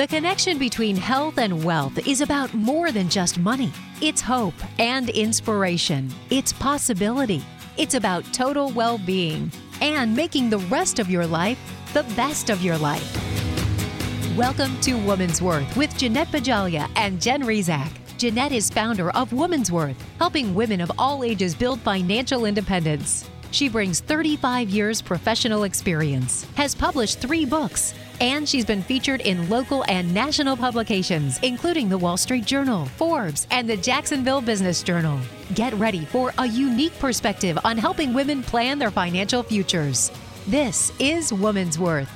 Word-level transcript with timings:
The 0.00 0.06
connection 0.06 0.56
between 0.56 0.96
health 0.96 1.36
and 1.36 1.62
wealth 1.62 2.08
is 2.08 2.22
about 2.22 2.54
more 2.54 2.90
than 2.90 3.10
just 3.10 3.38
money. 3.38 3.70
It's 4.00 4.22
hope 4.22 4.54
and 4.78 5.10
inspiration. 5.10 6.10
It's 6.30 6.54
possibility. 6.54 7.42
It's 7.76 7.92
about 7.92 8.24
total 8.32 8.70
well 8.70 8.96
being 8.96 9.52
and 9.82 10.16
making 10.16 10.48
the 10.48 10.56
rest 10.70 11.00
of 11.00 11.10
your 11.10 11.26
life 11.26 11.58
the 11.92 12.04
best 12.16 12.48
of 12.48 12.62
your 12.62 12.78
life. 12.78 13.04
Welcome 14.38 14.80
to 14.80 14.94
Woman's 14.94 15.42
Worth 15.42 15.76
with 15.76 15.94
Jeanette 15.98 16.28
Bajalia 16.28 16.90
and 16.96 17.20
Jen 17.20 17.42
Rizak. 17.42 17.90
Jeanette 18.16 18.52
is 18.52 18.70
founder 18.70 19.10
of 19.10 19.34
Woman's 19.34 19.70
Worth, 19.70 20.02
helping 20.16 20.54
women 20.54 20.80
of 20.80 20.90
all 20.98 21.24
ages 21.24 21.54
build 21.54 21.78
financial 21.80 22.46
independence. 22.46 23.28
She 23.52 23.68
brings 23.68 23.98
35 24.00 24.70
years 24.70 25.02
professional 25.02 25.64
experience, 25.64 26.46
has 26.54 26.72
published 26.74 27.18
three 27.18 27.44
books, 27.44 27.94
and 28.20 28.48
she's 28.48 28.64
been 28.64 28.82
featured 28.82 29.22
in 29.22 29.48
local 29.48 29.84
and 29.88 30.14
national 30.14 30.56
publications, 30.56 31.38
including 31.42 31.88
the 31.88 31.98
Wall 31.98 32.16
Street 32.16 32.44
Journal, 32.44 32.86
Forbes, 32.96 33.48
and 33.50 33.68
the 33.68 33.76
Jacksonville 33.76 34.40
Business 34.40 34.84
Journal. 34.84 35.18
Get 35.54 35.74
ready 35.74 36.04
for 36.04 36.32
a 36.38 36.46
unique 36.46 36.96
perspective 37.00 37.58
on 37.64 37.76
helping 37.76 38.14
women 38.14 38.44
plan 38.44 38.78
their 38.78 38.92
financial 38.92 39.42
futures. 39.42 40.12
This 40.46 40.92
is 41.00 41.32
Woman's 41.32 41.76
Worth. 41.76 42.10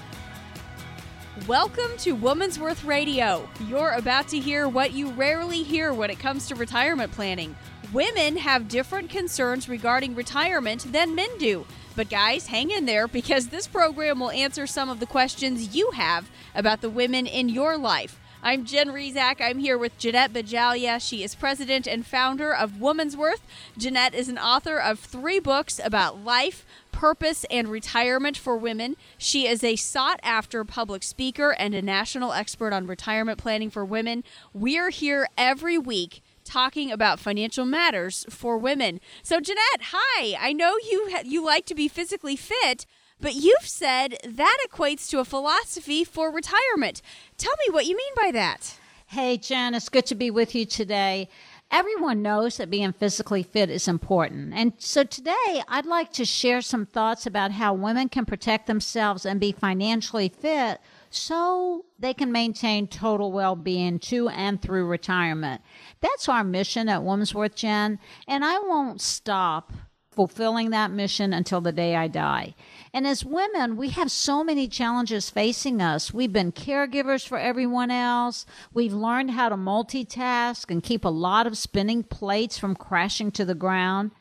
Welcome 1.48 1.90
to 1.98 2.12
Woman's 2.12 2.60
Worth 2.60 2.84
Radio. 2.84 3.48
You're 3.66 3.90
about 3.90 4.28
to 4.28 4.38
hear 4.38 4.68
what 4.68 4.92
you 4.92 5.10
rarely 5.10 5.64
hear 5.64 5.92
when 5.92 6.10
it 6.10 6.20
comes 6.20 6.46
to 6.46 6.54
retirement 6.54 7.10
planning. 7.10 7.56
Women 7.94 8.38
have 8.38 8.66
different 8.66 9.08
concerns 9.08 9.68
regarding 9.68 10.16
retirement 10.16 10.90
than 10.92 11.14
men 11.14 11.28
do. 11.38 11.64
But, 11.94 12.10
guys, 12.10 12.48
hang 12.48 12.72
in 12.72 12.86
there 12.86 13.06
because 13.06 13.48
this 13.48 13.68
program 13.68 14.18
will 14.18 14.32
answer 14.32 14.66
some 14.66 14.90
of 14.90 14.98
the 14.98 15.06
questions 15.06 15.76
you 15.76 15.92
have 15.92 16.28
about 16.56 16.80
the 16.80 16.90
women 16.90 17.24
in 17.24 17.48
your 17.48 17.78
life. 17.78 18.18
I'm 18.42 18.64
Jen 18.64 18.88
Rizak. 18.88 19.36
I'm 19.40 19.60
here 19.60 19.78
with 19.78 19.96
Jeanette 19.96 20.32
Bajalia. 20.32 21.00
She 21.00 21.22
is 21.22 21.36
president 21.36 21.86
and 21.86 22.04
founder 22.04 22.52
of 22.52 22.80
Woman's 22.80 23.16
Worth. 23.16 23.42
Jeanette 23.78 24.12
is 24.12 24.28
an 24.28 24.38
author 24.38 24.76
of 24.76 24.98
three 24.98 25.38
books 25.38 25.80
about 25.82 26.18
life, 26.18 26.66
purpose, 26.90 27.44
and 27.48 27.68
retirement 27.68 28.36
for 28.36 28.56
women. 28.56 28.96
She 29.16 29.46
is 29.46 29.62
a 29.62 29.76
sought 29.76 30.18
after 30.24 30.64
public 30.64 31.04
speaker 31.04 31.54
and 31.60 31.76
a 31.76 31.80
national 31.80 32.32
expert 32.32 32.72
on 32.72 32.88
retirement 32.88 33.38
planning 33.38 33.70
for 33.70 33.84
women. 33.84 34.24
We're 34.52 34.90
here 34.90 35.28
every 35.38 35.78
week 35.78 36.23
talking 36.44 36.92
about 36.92 37.18
financial 37.20 37.64
matters 37.64 38.24
for 38.28 38.56
women. 38.58 39.00
So 39.22 39.40
Jeanette, 39.40 39.90
hi. 39.92 40.36
I 40.38 40.52
know 40.52 40.76
you 40.90 41.10
you 41.24 41.44
like 41.44 41.66
to 41.66 41.74
be 41.74 41.88
physically 41.88 42.36
fit, 42.36 42.86
but 43.20 43.34
you've 43.34 43.66
said 43.66 44.16
that 44.24 44.58
equates 44.68 45.08
to 45.10 45.20
a 45.20 45.24
philosophy 45.24 46.04
for 46.04 46.30
retirement. 46.30 47.02
Tell 47.36 47.54
me 47.66 47.72
what 47.72 47.86
you 47.86 47.96
mean 47.96 48.12
by 48.16 48.30
that. 48.32 48.78
Hey 49.06 49.36
Jen, 49.36 49.74
it's 49.74 49.88
good 49.88 50.06
to 50.06 50.14
be 50.14 50.30
with 50.30 50.54
you 50.54 50.64
today. 50.66 51.28
Everyone 51.70 52.22
knows 52.22 52.58
that 52.58 52.70
being 52.70 52.92
physically 52.92 53.42
fit 53.42 53.70
is 53.70 53.88
important. 53.88 54.52
And 54.54 54.74
so 54.78 55.02
today 55.02 55.62
I'd 55.68 55.86
like 55.86 56.12
to 56.12 56.24
share 56.24 56.60
some 56.60 56.86
thoughts 56.86 57.26
about 57.26 57.52
how 57.52 57.74
women 57.74 58.08
can 58.08 58.26
protect 58.26 58.66
themselves 58.66 59.26
and 59.26 59.40
be 59.40 59.52
financially 59.52 60.28
fit 60.28 60.80
so 61.14 61.84
they 61.98 62.14
can 62.14 62.32
maintain 62.32 62.86
total 62.86 63.32
well-being 63.32 63.98
to 64.00 64.28
and 64.28 64.60
through 64.60 64.86
retirement. 64.86 65.62
That's 66.00 66.28
our 66.28 66.44
mission 66.44 66.88
at 66.88 67.02
Woman's 67.02 67.34
Worth 67.34 67.54
Jen, 67.54 67.98
and 68.26 68.44
I 68.44 68.58
won't 68.58 69.00
stop 69.00 69.72
fulfilling 70.10 70.70
that 70.70 70.90
mission 70.90 71.32
until 71.32 71.60
the 71.60 71.72
day 71.72 71.96
I 71.96 72.08
die. 72.08 72.54
And 72.92 73.06
as 73.06 73.24
women, 73.24 73.76
we 73.76 73.90
have 73.90 74.10
so 74.10 74.44
many 74.44 74.68
challenges 74.68 75.28
facing 75.28 75.82
us. 75.82 76.14
We've 76.14 76.32
been 76.32 76.52
caregivers 76.52 77.26
for 77.26 77.38
everyone 77.38 77.90
else. 77.90 78.46
We've 78.72 78.92
learned 78.92 79.32
how 79.32 79.48
to 79.48 79.56
multitask 79.56 80.70
and 80.70 80.82
keep 80.82 81.04
a 81.04 81.08
lot 81.08 81.46
of 81.46 81.58
spinning 81.58 82.04
plates 82.04 82.58
from 82.58 82.76
crashing 82.76 83.32
to 83.32 83.44
the 83.44 83.56
ground. 83.56 84.12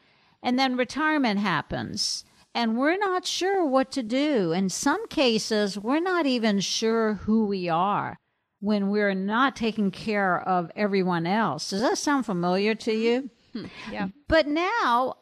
And 0.41 0.57
then 0.57 0.75
retirement 0.75 1.39
happens 1.39 2.25
and 2.55 2.77
we're 2.77 2.97
not 2.97 3.25
sure 3.25 3.65
what 3.65 3.91
to 3.91 4.03
do. 4.03 4.51
In 4.51 4.69
some 4.69 5.07
cases, 5.07 5.77
we're 5.77 5.99
not 5.99 6.25
even 6.25 6.59
sure 6.59 7.15
who 7.15 7.45
we 7.45 7.69
are 7.69 8.17
when 8.59 8.89
we're 8.89 9.13
not 9.13 9.55
taking 9.55 9.91
care 9.91 10.39
of 10.39 10.71
everyone 10.75 11.27
else. 11.27 11.71
Does 11.71 11.81
that 11.81 11.97
sound 11.97 12.25
familiar 12.25 12.75
to 12.75 12.93
you? 12.93 13.29
Hmm. 13.53 13.65
Yeah. 13.91 14.07
But 14.27 14.47
now 14.47 15.15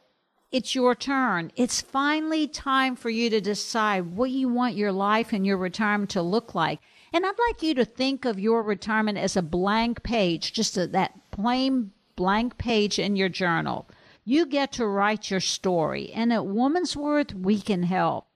it's 0.51 0.75
your 0.75 0.93
turn. 0.93 1.51
It's 1.55 1.81
finally 1.81 2.47
time 2.47 2.95
for 2.95 3.09
you 3.09 3.29
to 3.29 3.41
decide 3.41 4.15
what 4.15 4.31
you 4.31 4.49
want 4.49 4.75
your 4.75 4.91
life 4.91 5.31
and 5.31 5.45
your 5.45 5.57
retirement 5.57 6.11
to 6.11 6.21
look 6.21 6.53
like. 6.53 6.79
And 7.13 7.25
I'd 7.25 7.33
like 7.49 7.63
you 7.63 7.73
to 7.75 7.85
think 7.85 8.25
of 8.25 8.39
your 8.39 8.61
retirement 8.61 9.17
as 9.17 9.35
a 9.35 9.41
blank 9.41 10.03
page, 10.03 10.53
just 10.53 10.77
a, 10.77 10.87
that 10.87 11.13
plain 11.31 11.91
blank 12.15 12.57
page 12.57 12.99
in 12.99 13.15
your 13.15 13.29
journal. 13.29 13.87
You 14.23 14.45
get 14.45 14.71
to 14.73 14.85
write 14.85 15.31
your 15.31 15.39
story. 15.39 16.11
And 16.13 16.31
at 16.31 16.45
Woman's 16.45 16.95
Worth, 16.95 17.33
we 17.33 17.59
can 17.59 17.83
help. 17.83 18.27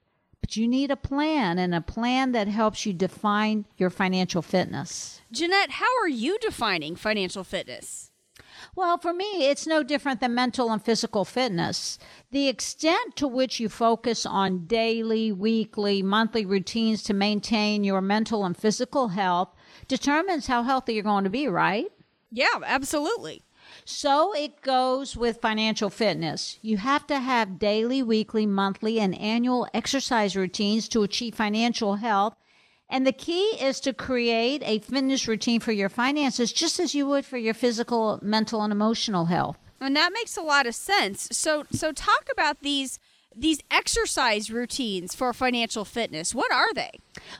But 0.42 0.56
you 0.56 0.68
need 0.68 0.92
a 0.92 0.96
plan 0.96 1.58
and 1.58 1.74
a 1.74 1.82
plan 1.82 2.32
that 2.34 2.48
helps 2.48 2.86
you 2.86 2.94
define 2.94 3.66
your 3.78 3.90
financial 3.90 4.42
fitness. 4.42 5.22
Jeanette, 5.32 5.72
how 5.72 6.00
are 6.02 6.08
you 6.08 6.38
defining 6.40 6.96
financial 6.96 7.44
fitness? 7.44 8.12
Well, 8.76 8.98
for 8.98 9.14
me, 9.14 9.48
it's 9.48 9.68
no 9.68 9.84
different 9.84 10.20
than 10.20 10.36
mental 10.36 10.72
and 10.72 10.84
physical 10.84 11.26
fitness. 11.26 11.98
The 12.32 12.48
extent 12.48 13.16
to 13.18 13.28
which 13.28 13.60
you 13.60 13.70
focus 13.70 14.26
on 14.26 14.66
daily, 14.66 15.32
weekly, 15.32 16.02
monthly 16.02 16.46
routines 16.46 17.04
to 17.04 17.14
maintain 17.14 17.84
your 17.84 18.02
mental 18.02 18.46
and 18.46 18.56
physical 18.56 19.10
health 19.10 19.50
determines 19.88 20.48
how 20.48 20.64
healthy 20.64 20.94
you're 20.94 21.04
going 21.04 21.24
to 21.24 21.30
be, 21.30 21.48
right? 21.48 21.88
Yeah, 22.32 22.60
absolutely. 22.66 23.44
So 23.88 24.34
it 24.34 24.62
goes 24.64 25.16
with 25.16 25.42
financial 25.42 25.92
fitness. 25.92 26.58
You 26.64 26.78
have 26.78 27.06
to 27.06 27.20
have 27.20 27.60
daily, 27.60 28.02
weekly, 28.02 28.48
monthly, 28.48 29.00
and 29.00 29.16
annual 29.16 29.68
exercise 29.76 30.36
routines 30.36 30.90
to 30.90 31.04
achieve 31.04 31.36
financial 31.36 31.98
health. 31.98 32.36
And 32.90 33.06
the 33.06 33.12
key 33.12 33.44
is 33.62 33.80
to 33.82 33.94
create 33.94 34.64
a 34.66 34.80
fitness 34.80 35.28
routine 35.28 35.60
for 35.60 35.72
your 35.72 35.90
finances 35.90 36.52
just 36.52 36.80
as 36.80 36.96
you 36.96 37.06
would 37.06 37.26
for 37.26 37.38
your 37.38 37.54
physical, 37.54 38.20
mental, 38.24 38.64
and 38.64 38.74
emotional 38.74 39.26
health. 39.26 39.58
And 39.80 39.96
that 39.96 40.14
makes 40.14 40.36
a 40.36 40.42
lot 40.42 40.66
of 40.66 40.74
sense. 40.74 41.28
So 41.32 41.66
so 41.72 41.92
talk 41.92 42.28
about 42.32 42.62
these 42.62 43.00
these 43.36 43.60
exercise 43.70 44.50
routines 44.50 45.14
for 45.14 45.34
financial 45.34 45.86
fitness. 45.86 46.34
What 46.34 46.52
are 46.52 46.74
they? 46.74 46.92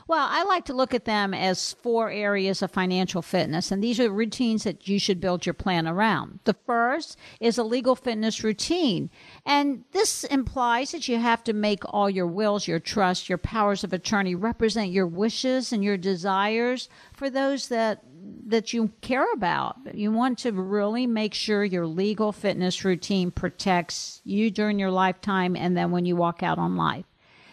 Well, 0.06 0.26
I 0.28 0.44
like 0.44 0.64
to 0.66 0.74
look 0.74 0.94
at 0.94 1.04
them 1.04 1.34
as 1.34 1.72
four 1.74 2.10
areas 2.10 2.62
of 2.62 2.70
financial 2.70 3.22
fitness, 3.22 3.70
and 3.70 3.82
these 3.82 4.00
are 4.00 4.10
routines 4.10 4.64
that 4.64 4.88
you 4.88 4.98
should 4.98 5.20
build 5.20 5.46
your 5.46 5.54
plan 5.54 5.86
around. 5.86 6.40
The 6.44 6.56
first 6.66 7.16
is 7.40 7.58
a 7.58 7.64
legal 7.64 7.94
fitness 7.94 8.42
routine, 8.42 9.10
and 9.44 9.84
this 9.92 10.24
implies 10.24 10.92
that 10.92 11.08
you 11.08 11.18
have 11.18 11.44
to 11.44 11.52
make 11.52 11.82
all 11.86 12.08
your 12.10 12.26
wills, 12.26 12.66
your 12.66 12.80
trust, 12.80 13.28
your 13.28 13.38
powers 13.38 13.84
of 13.84 13.92
attorney 13.92 14.34
represent 14.34 14.90
your 14.90 15.06
wishes 15.06 15.72
and 15.72 15.84
your 15.84 15.96
desires 15.96 16.88
for 17.12 17.30
those 17.30 17.68
that 17.68 18.02
that 18.46 18.72
you 18.72 18.92
care 19.00 19.30
about. 19.32 19.76
You 19.94 20.12
want 20.12 20.38
to 20.38 20.52
really 20.52 21.06
make 21.06 21.34
sure 21.34 21.64
your 21.64 21.86
legal 21.86 22.32
fitness 22.32 22.84
routine 22.84 23.30
protects 23.30 24.22
you 24.24 24.50
during 24.50 24.78
your 24.78 24.90
lifetime 24.90 25.56
and 25.56 25.76
then 25.76 25.90
when 25.90 26.06
you 26.06 26.16
walk 26.16 26.42
out 26.42 26.58
on 26.58 26.76
life. 26.76 27.04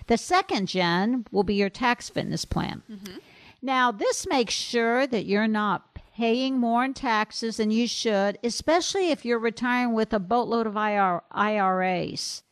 The 0.07 0.17
second 0.17 0.67
Jen 0.67 1.25
will 1.31 1.43
be 1.43 1.55
your 1.55 1.69
tax 1.69 2.09
fitness 2.09 2.45
plan. 2.45 2.83
Mm-hmm. 2.91 3.17
Now, 3.61 3.91
this 3.91 4.27
makes 4.27 4.53
sure 4.53 5.07
that 5.07 5.25
you're 5.25 5.47
not 5.47 5.95
paying 6.15 6.59
more 6.59 6.83
in 6.83 6.93
taxes 6.93 7.57
than 7.57 7.71
you 7.71 7.87
should, 7.87 8.37
especially 8.43 9.09
if 9.09 9.25
you're 9.25 9.39
retiring 9.39 9.93
with 9.93 10.13
a 10.13 10.19
boatload 10.19 10.67
of 10.67 10.77
IRAs. 10.77 12.43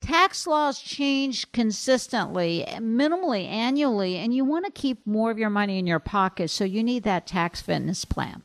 Tax 0.00 0.46
laws 0.46 0.80
change 0.80 1.50
consistently, 1.52 2.64
minimally 2.76 3.46
annually, 3.48 4.16
and 4.16 4.34
you 4.34 4.44
want 4.44 4.64
to 4.66 4.70
keep 4.70 5.06
more 5.06 5.30
of 5.30 5.38
your 5.38 5.50
money 5.50 5.78
in 5.78 5.86
your 5.86 5.98
pocket, 5.98 6.50
so 6.50 6.64
you 6.64 6.84
need 6.84 7.02
that 7.02 7.26
tax 7.26 7.60
fitness 7.60 8.04
plan. 8.04 8.42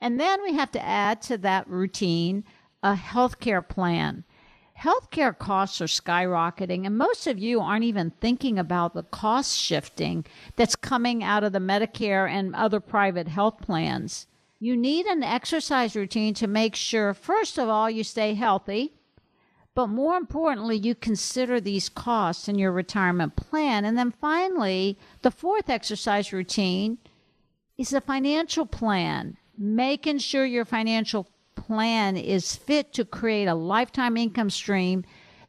And 0.00 0.20
then 0.20 0.42
we 0.42 0.52
have 0.52 0.70
to 0.72 0.84
add 0.84 1.22
to 1.22 1.38
that 1.38 1.68
routine 1.68 2.44
a 2.82 2.94
healthcare 2.94 3.66
plan. 3.66 4.24
Healthcare 4.78 5.36
costs 5.36 5.80
are 5.80 5.86
skyrocketing, 5.86 6.84
and 6.84 6.98
most 6.98 7.26
of 7.26 7.38
you 7.38 7.60
aren't 7.60 7.84
even 7.84 8.10
thinking 8.20 8.58
about 8.58 8.92
the 8.92 9.04
cost 9.04 9.56
shifting 9.56 10.24
that's 10.56 10.76
coming 10.76 11.24
out 11.24 11.44
of 11.44 11.52
the 11.52 11.60
Medicare 11.60 12.28
and 12.28 12.54
other 12.54 12.80
private 12.80 13.28
health 13.28 13.60
plans. 13.60 14.26
You 14.58 14.76
need 14.76 15.06
an 15.06 15.22
exercise 15.22 15.96
routine 15.96 16.34
to 16.34 16.46
make 16.46 16.74
sure, 16.74 17.14
first 17.14 17.58
of 17.58 17.68
all, 17.68 17.88
you 17.88 18.04
stay 18.04 18.34
healthy 18.34 18.92
but 19.74 19.88
more 19.88 20.16
importantly, 20.16 20.76
you 20.76 20.94
consider 20.94 21.60
these 21.60 21.88
costs 21.88 22.48
in 22.48 22.58
your 22.58 22.70
retirement 22.70 23.34
plan. 23.34 23.84
And 23.84 23.98
then 23.98 24.12
finally, 24.12 24.96
the 25.22 25.32
fourth 25.32 25.68
exercise 25.68 26.32
routine 26.32 26.98
is 27.76 27.92
a 27.92 28.00
financial 28.00 28.66
plan, 28.66 29.36
making 29.58 30.18
sure 30.18 30.44
your 30.44 30.64
financial 30.64 31.28
plan 31.56 32.16
is 32.16 32.54
fit 32.54 32.92
to 32.92 33.04
create 33.04 33.46
a 33.46 33.54
lifetime 33.54 34.16
income 34.16 34.50
stream 34.50 35.04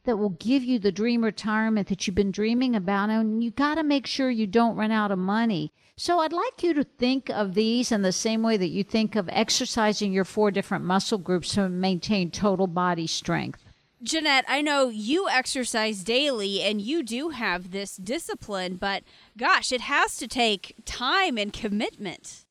that 0.05 0.17
will 0.17 0.29
give 0.29 0.63
you 0.63 0.79
the 0.79 0.91
dream 0.91 1.23
retirement 1.23 1.87
that 1.87 2.05
you've 2.05 2.15
been 2.15 2.31
dreaming 2.31 2.75
about. 2.75 3.09
And 3.09 3.43
you 3.43 3.51
got 3.51 3.75
to 3.75 3.83
make 3.83 4.07
sure 4.07 4.29
you 4.29 4.47
don't 4.47 4.75
run 4.75 4.91
out 4.91 5.11
of 5.11 5.19
money. 5.19 5.71
So 5.97 6.19
I'd 6.19 6.33
like 6.33 6.61
you 6.61 6.73
to 6.73 6.83
think 6.83 7.29
of 7.29 7.53
these 7.53 7.91
in 7.91 8.01
the 8.01 8.11
same 8.11 8.43
way 8.43 8.57
that 8.57 8.67
you 8.67 8.83
think 8.83 9.15
of 9.15 9.29
exercising 9.31 10.11
your 10.11 10.25
four 10.25 10.51
different 10.51 10.83
muscle 10.83 11.17
groups 11.17 11.53
to 11.53 11.69
maintain 11.69 12.31
total 12.31 12.67
body 12.67 13.07
strength. 13.07 13.64
Jeanette, 14.05 14.45
I 14.47 14.61
know 14.61 14.89
you 14.89 15.27
exercise 15.27 16.03
daily 16.03 16.61
and 16.61 16.79
you 16.79 17.01
do 17.01 17.29
have 17.29 17.71
this 17.71 17.95
discipline, 17.95 18.75
but 18.75 19.03
gosh, 19.35 19.71
it 19.71 19.81
has 19.81 20.17
to 20.17 20.27
take 20.27 20.75
time 20.85 21.39
and 21.39 21.51
commitment. 21.51 22.45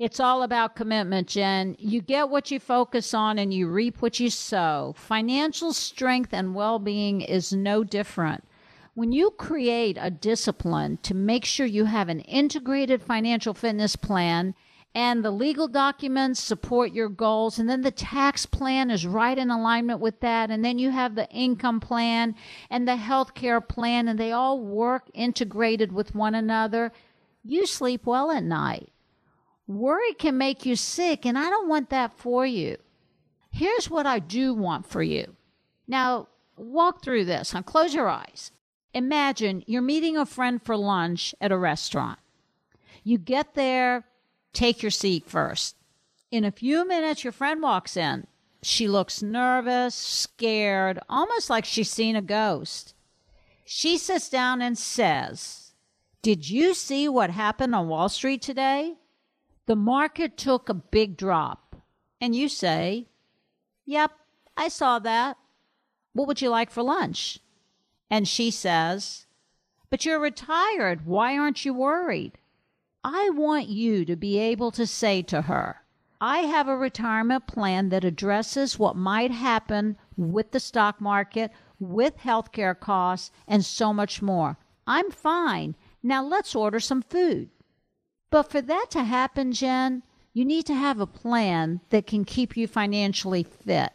It's 0.00 0.18
all 0.18 0.42
about 0.42 0.74
commitment, 0.74 1.28
Jen. 1.28 1.76
You 1.78 2.02
get 2.02 2.28
what 2.28 2.50
you 2.50 2.58
focus 2.58 3.14
on 3.14 3.38
and 3.38 3.54
you 3.54 3.68
reap 3.68 4.02
what 4.02 4.18
you 4.18 4.28
sow. 4.30 4.94
Financial 4.96 5.72
strength 5.72 6.34
and 6.34 6.56
well 6.56 6.80
being 6.80 7.20
is 7.20 7.52
no 7.52 7.84
different. 7.84 8.42
When 8.94 9.12
you 9.12 9.30
create 9.30 9.96
a 10.00 10.10
discipline 10.10 10.98
to 11.04 11.14
make 11.14 11.44
sure 11.44 11.66
you 11.66 11.84
have 11.84 12.08
an 12.08 12.20
integrated 12.20 13.00
financial 13.00 13.54
fitness 13.54 13.94
plan 13.94 14.56
and 14.94 15.24
the 15.24 15.30
legal 15.30 15.66
documents 15.66 16.40
support 16.40 16.92
your 16.92 17.08
goals, 17.08 17.58
and 17.58 17.68
then 17.68 17.82
the 17.82 17.90
tax 17.90 18.46
plan 18.46 18.90
is 18.90 19.06
right 19.06 19.36
in 19.36 19.50
alignment 19.50 20.00
with 20.00 20.20
that, 20.20 20.50
and 20.50 20.64
then 20.64 20.78
you 20.78 20.90
have 20.90 21.14
the 21.14 21.28
income 21.30 21.80
plan 21.80 22.34
and 22.70 22.86
the 22.86 22.96
health 22.96 23.34
care 23.34 23.60
plan, 23.60 24.06
and 24.06 24.18
they 24.18 24.30
all 24.30 24.60
work 24.60 25.10
integrated 25.12 25.90
with 25.90 26.14
one 26.14 26.34
another, 26.34 26.92
you 27.42 27.66
sleep 27.66 28.06
well 28.06 28.30
at 28.30 28.44
night. 28.44 28.90
Worry 29.66 30.14
can 30.14 30.38
make 30.38 30.64
you 30.64 30.76
sick, 30.76 31.26
and 31.26 31.36
I 31.36 31.50
don't 31.50 31.68
want 31.68 31.90
that 31.90 32.16
for 32.16 32.46
you. 32.46 32.76
Here's 33.50 33.90
what 33.90 34.06
I 34.06 34.18
do 34.18 34.54
want 34.54 34.86
for 34.86 35.02
you. 35.02 35.34
Now, 35.88 36.28
walk 36.56 37.02
through 37.02 37.24
this. 37.24 37.52
Now, 37.52 37.62
close 37.62 37.94
your 37.94 38.08
eyes. 38.08 38.52
Imagine 38.92 39.64
you're 39.66 39.82
meeting 39.82 40.16
a 40.16 40.26
friend 40.26 40.62
for 40.62 40.76
lunch 40.76 41.34
at 41.40 41.50
a 41.50 41.58
restaurant. 41.58 42.18
You 43.02 43.18
get 43.18 43.54
there, 43.54 44.04
take 44.54 44.82
your 44.82 44.90
seat 44.90 45.28
first. 45.28 45.76
In 46.30 46.44
a 46.44 46.50
few 46.50 46.86
minutes, 46.86 47.24
your 47.24 47.32
friend 47.32 47.60
walks 47.60 47.96
in. 47.96 48.26
She 48.62 48.88
looks 48.88 49.22
nervous, 49.22 49.94
scared, 49.94 50.98
almost 51.08 51.50
like 51.50 51.66
she's 51.66 51.90
seen 51.90 52.16
a 52.16 52.22
ghost. 52.22 52.94
She 53.64 53.98
sits 53.98 54.28
down 54.28 54.62
and 54.62 54.78
says, 54.78 55.72
Did 56.22 56.48
you 56.48 56.72
see 56.72 57.08
what 57.08 57.30
happened 57.30 57.74
on 57.74 57.88
Wall 57.88 58.08
Street 58.08 58.40
today? 58.40 58.94
The 59.66 59.76
market 59.76 60.36
took 60.36 60.68
a 60.68 60.74
big 60.74 61.16
drop. 61.16 61.76
And 62.20 62.34
you 62.34 62.48
say, 62.48 63.08
Yep, 63.84 64.12
I 64.56 64.68
saw 64.68 64.98
that. 65.00 65.36
What 66.14 66.26
would 66.28 66.40
you 66.40 66.48
like 66.48 66.70
for 66.70 66.82
lunch? 66.82 67.40
And 68.10 68.26
she 68.26 68.50
says, 68.50 69.26
But 69.90 70.04
you're 70.04 70.20
retired. 70.20 71.06
Why 71.06 71.36
aren't 71.36 71.64
you 71.64 71.74
worried? 71.74 72.38
I 73.06 73.28
want 73.34 73.68
you 73.68 74.06
to 74.06 74.16
be 74.16 74.38
able 74.38 74.70
to 74.70 74.86
say 74.86 75.20
to 75.24 75.42
her, 75.42 75.82
I 76.22 76.38
have 76.38 76.68
a 76.68 76.76
retirement 76.76 77.46
plan 77.46 77.90
that 77.90 78.02
addresses 78.02 78.78
what 78.78 78.96
might 78.96 79.30
happen 79.30 79.98
with 80.16 80.52
the 80.52 80.60
stock 80.60 81.02
market, 81.02 81.50
with 81.78 82.16
healthcare 82.16 82.78
costs, 82.78 83.30
and 83.46 83.62
so 83.62 83.92
much 83.92 84.22
more. 84.22 84.56
I'm 84.86 85.10
fine. 85.10 85.76
Now 86.02 86.24
let's 86.24 86.54
order 86.54 86.80
some 86.80 87.02
food. 87.02 87.50
But 88.30 88.50
for 88.50 88.62
that 88.62 88.86
to 88.92 89.04
happen, 89.04 89.52
Jen, 89.52 90.02
you 90.32 90.46
need 90.46 90.64
to 90.64 90.74
have 90.74 90.98
a 90.98 91.06
plan 91.06 91.82
that 91.90 92.06
can 92.06 92.24
keep 92.24 92.56
you 92.56 92.66
financially 92.66 93.42
fit. 93.42 93.92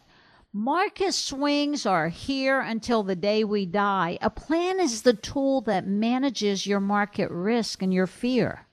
Market 0.54 1.16
swings 1.16 1.88
are 1.88 2.10
here 2.10 2.60
until 2.60 3.02
the 3.02 3.16
day 3.16 3.44
we 3.44 3.66
die. 3.66 4.20
A 4.22 4.30
plan 4.30 4.80
is 4.80 5.02
the 5.02 5.14
tool 5.14 5.62
that 5.62 5.88
manages 5.88 6.68
your 6.68 6.80
market 6.80 7.32
risk 7.32 7.82
and 7.82 7.92
your 7.92 8.08
fear. 8.08 8.68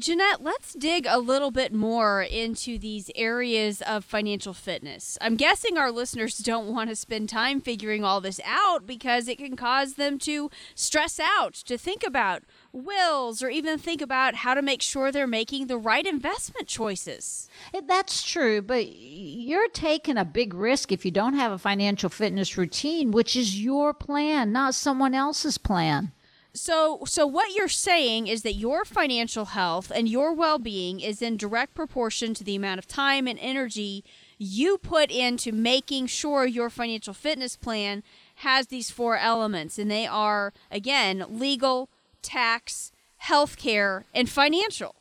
Jeanette, 0.00 0.44
let's 0.44 0.74
dig 0.74 1.06
a 1.08 1.18
little 1.18 1.50
bit 1.50 1.72
more 1.72 2.22
into 2.22 2.78
these 2.78 3.10
areas 3.16 3.82
of 3.82 4.04
financial 4.04 4.54
fitness. 4.54 5.18
I'm 5.20 5.34
guessing 5.34 5.76
our 5.76 5.90
listeners 5.90 6.38
don't 6.38 6.72
want 6.72 6.88
to 6.88 6.94
spend 6.94 7.28
time 7.28 7.60
figuring 7.60 8.04
all 8.04 8.20
this 8.20 8.40
out 8.44 8.86
because 8.86 9.26
it 9.26 9.38
can 9.38 9.56
cause 9.56 9.94
them 9.94 10.16
to 10.20 10.52
stress 10.76 11.18
out, 11.18 11.54
to 11.54 11.76
think 11.76 12.06
about 12.06 12.44
wills, 12.72 13.42
or 13.42 13.48
even 13.50 13.76
think 13.76 14.00
about 14.00 14.36
how 14.36 14.54
to 14.54 14.62
make 14.62 14.82
sure 14.82 15.10
they're 15.10 15.26
making 15.26 15.66
the 15.66 15.76
right 15.76 16.06
investment 16.06 16.68
choices. 16.68 17.48
Eh, 17.74 17.80
that's 17.84 18.22
true, 18.22 18.62
but 18.62 18.86
you're 18.86 19.68
taking 19.70 20.16
a 20.16 20.24
big 20.24 20.54
risk 20.54 20.92
if 20.92 21.04
you 21.04 21.10
don't 21.10 21.34
have 21.34 21.50
a 21.50 21.58
financial 21.58 22.08
fitness 22.08 22.56
routine, 22.56 23.10
which 23.10 23.34
is 23.34 23.60
your 23.60 23.92
plan, 23.92 24.52
not 24.52 24.76
someone 24.76 25.12
else's 25.12 25.58
plan. 25.58 26.12
So, 26.54 27.04
so 27.06 27.26
what 27.26 27.54
you're 27.54 27.68
saying 27.68 28.26
is 28.26 28.42
that 28.42 28.54
your 28.54 28.84
financial 28.84 29.46
health 29.46 29.92
and 29.94 30.08
your 30.08 30.32
well-being 30.32 30.98
is 30.98 31.22
in 31.22 31.36
direct 31.36 31.74
proportion 31.74 32.34
to 32.34 32.42
the 32.42 32.56
amount 32.56 32.78
of 32.78 32.88
time 32.88 33.28
and 33.28 33.38
energy 33.40 34.04
you 34.38 34.78
put 34.78 35.10
into 35.10 35.52
making 35.52 36.06
sure 36.06 36.46
your 36.46 36.70
financial 36.70 37.12
fitness 37.12 37.56
plan 37.56 38.02
has 38.36 38.68
these 38.68 38.90
four 38.90 39.16
elements, 39.16 39.78
and 39.78 39.90
they 39.90 40.06
are 40.06 40.52
again 40.70 41.24
legal, 41.28 41.88
tax, 42.22 42.92
healthcare, 43.24 44.04
and 44.14 44.28
financial. 44.28 44.94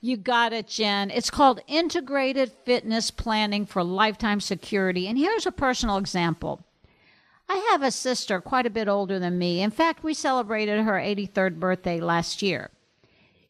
You 0.00 0.16
got 0.16 0.52
it, 0.52 0.68
Jen. 0.68 1.10
It's 1.10 1.30
called 1.30 1.60
Integrated 1.66 2.52
Fitness 2.64 3.10
Planning 3.10 3.66
for 3.66 3.82
Lifetime 3.82 4.40
Security. 4.40 5.08
And 5.08 5.18
here's 5.18 5.46
a 5.46 5.52
personal 5.52 5.96
example. 5.96 6.60
I 7.48 7.56
have 7.70 7.82
a 7.82 7.90
sister 7.90 8.40
quite 8.40 8.66
a 8.66 8.70
bit 8.70 8.88
older 8.88 9.18
than 9.18 9.38
me. 9.38 9.60
In 9.62 9.70
fact, 9.70 10.02
we 10.02 10.14
celebrated 10.14 10.82
her 10.82 10.94
83rd 10.94 11.60
birthday 11.60 12.00
last 12.00 12.42
year. 12.42 12.70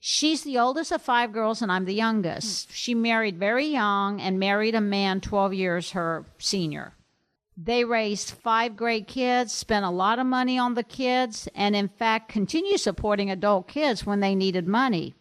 She's 0.01 0.43
the 0.43 0.59
oldest 0.59 0.93
of 0.93 1.03
five 1.03 1.33
girls, 1.33 1.63
and 1.63 1.73
I'm 1.73 1.85
the 1.85 1.95
youngest. 1.95 2.69
Hmm. 2.69 2.73
She 2.75 2.95
married 2.95 3.39
very 3.39 3.67
young 3.67 4.21
and 4.21 4.39
married 4.39 4.75
a 4.75 4.81
man 4.81 5.21
12 5.21 5.55
years 5.55 5.91
her 5.93 6.25
senior. 6.39 6.93
They 7.57 7.85
raised 7.85 8.33
five 8.33 8.77
great 8.77 9.09
kids, 9.09 9.53
spent 9.53 9.87
a 9.87 9.91
lot 9.91 10.19
of 10.19 10.27
money 10.27 10.59
on 10.59 10.75
the 10.75 10.83
kids, 10.83 11.49
and 11.55 11.75
in 11.75 11.89
fact, 11.89 12.29
continue 12.29 12.77
supporting 12.77 13.31
adult 13.31 13.67
kids 13.67 14.05
when 14.05 14.21
they 14.21 14.35
needed 14.35 14.69
money. 14.69 15.15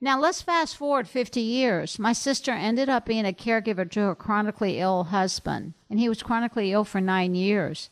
Now, 0.00 0.18
let's 0.18 0.42
fast 0.42 0.76
forward 0.76 1.08
50 1.08 1.40
years. 1.40 1.98
My 1.98 2.12
sister 2.12 2.52
ended 2.52 2.88
up 2.88 3.04
being 3.04 3.26
a 3.26 3.32
caregiver 3.32 3.90
to 3.90 4.00
her 4.00 4.14
chronically 4.14 4.78
ill 4.78 5.04
husband, 5.04 5.74
and 5.90 5.98
he 5.98 6.08
was 6.08 6.22
chronically 6.22 6.72
ill 6.72 6.84
for 6.84 7.00
nine 7.00 7.34
years. 7.34 7.90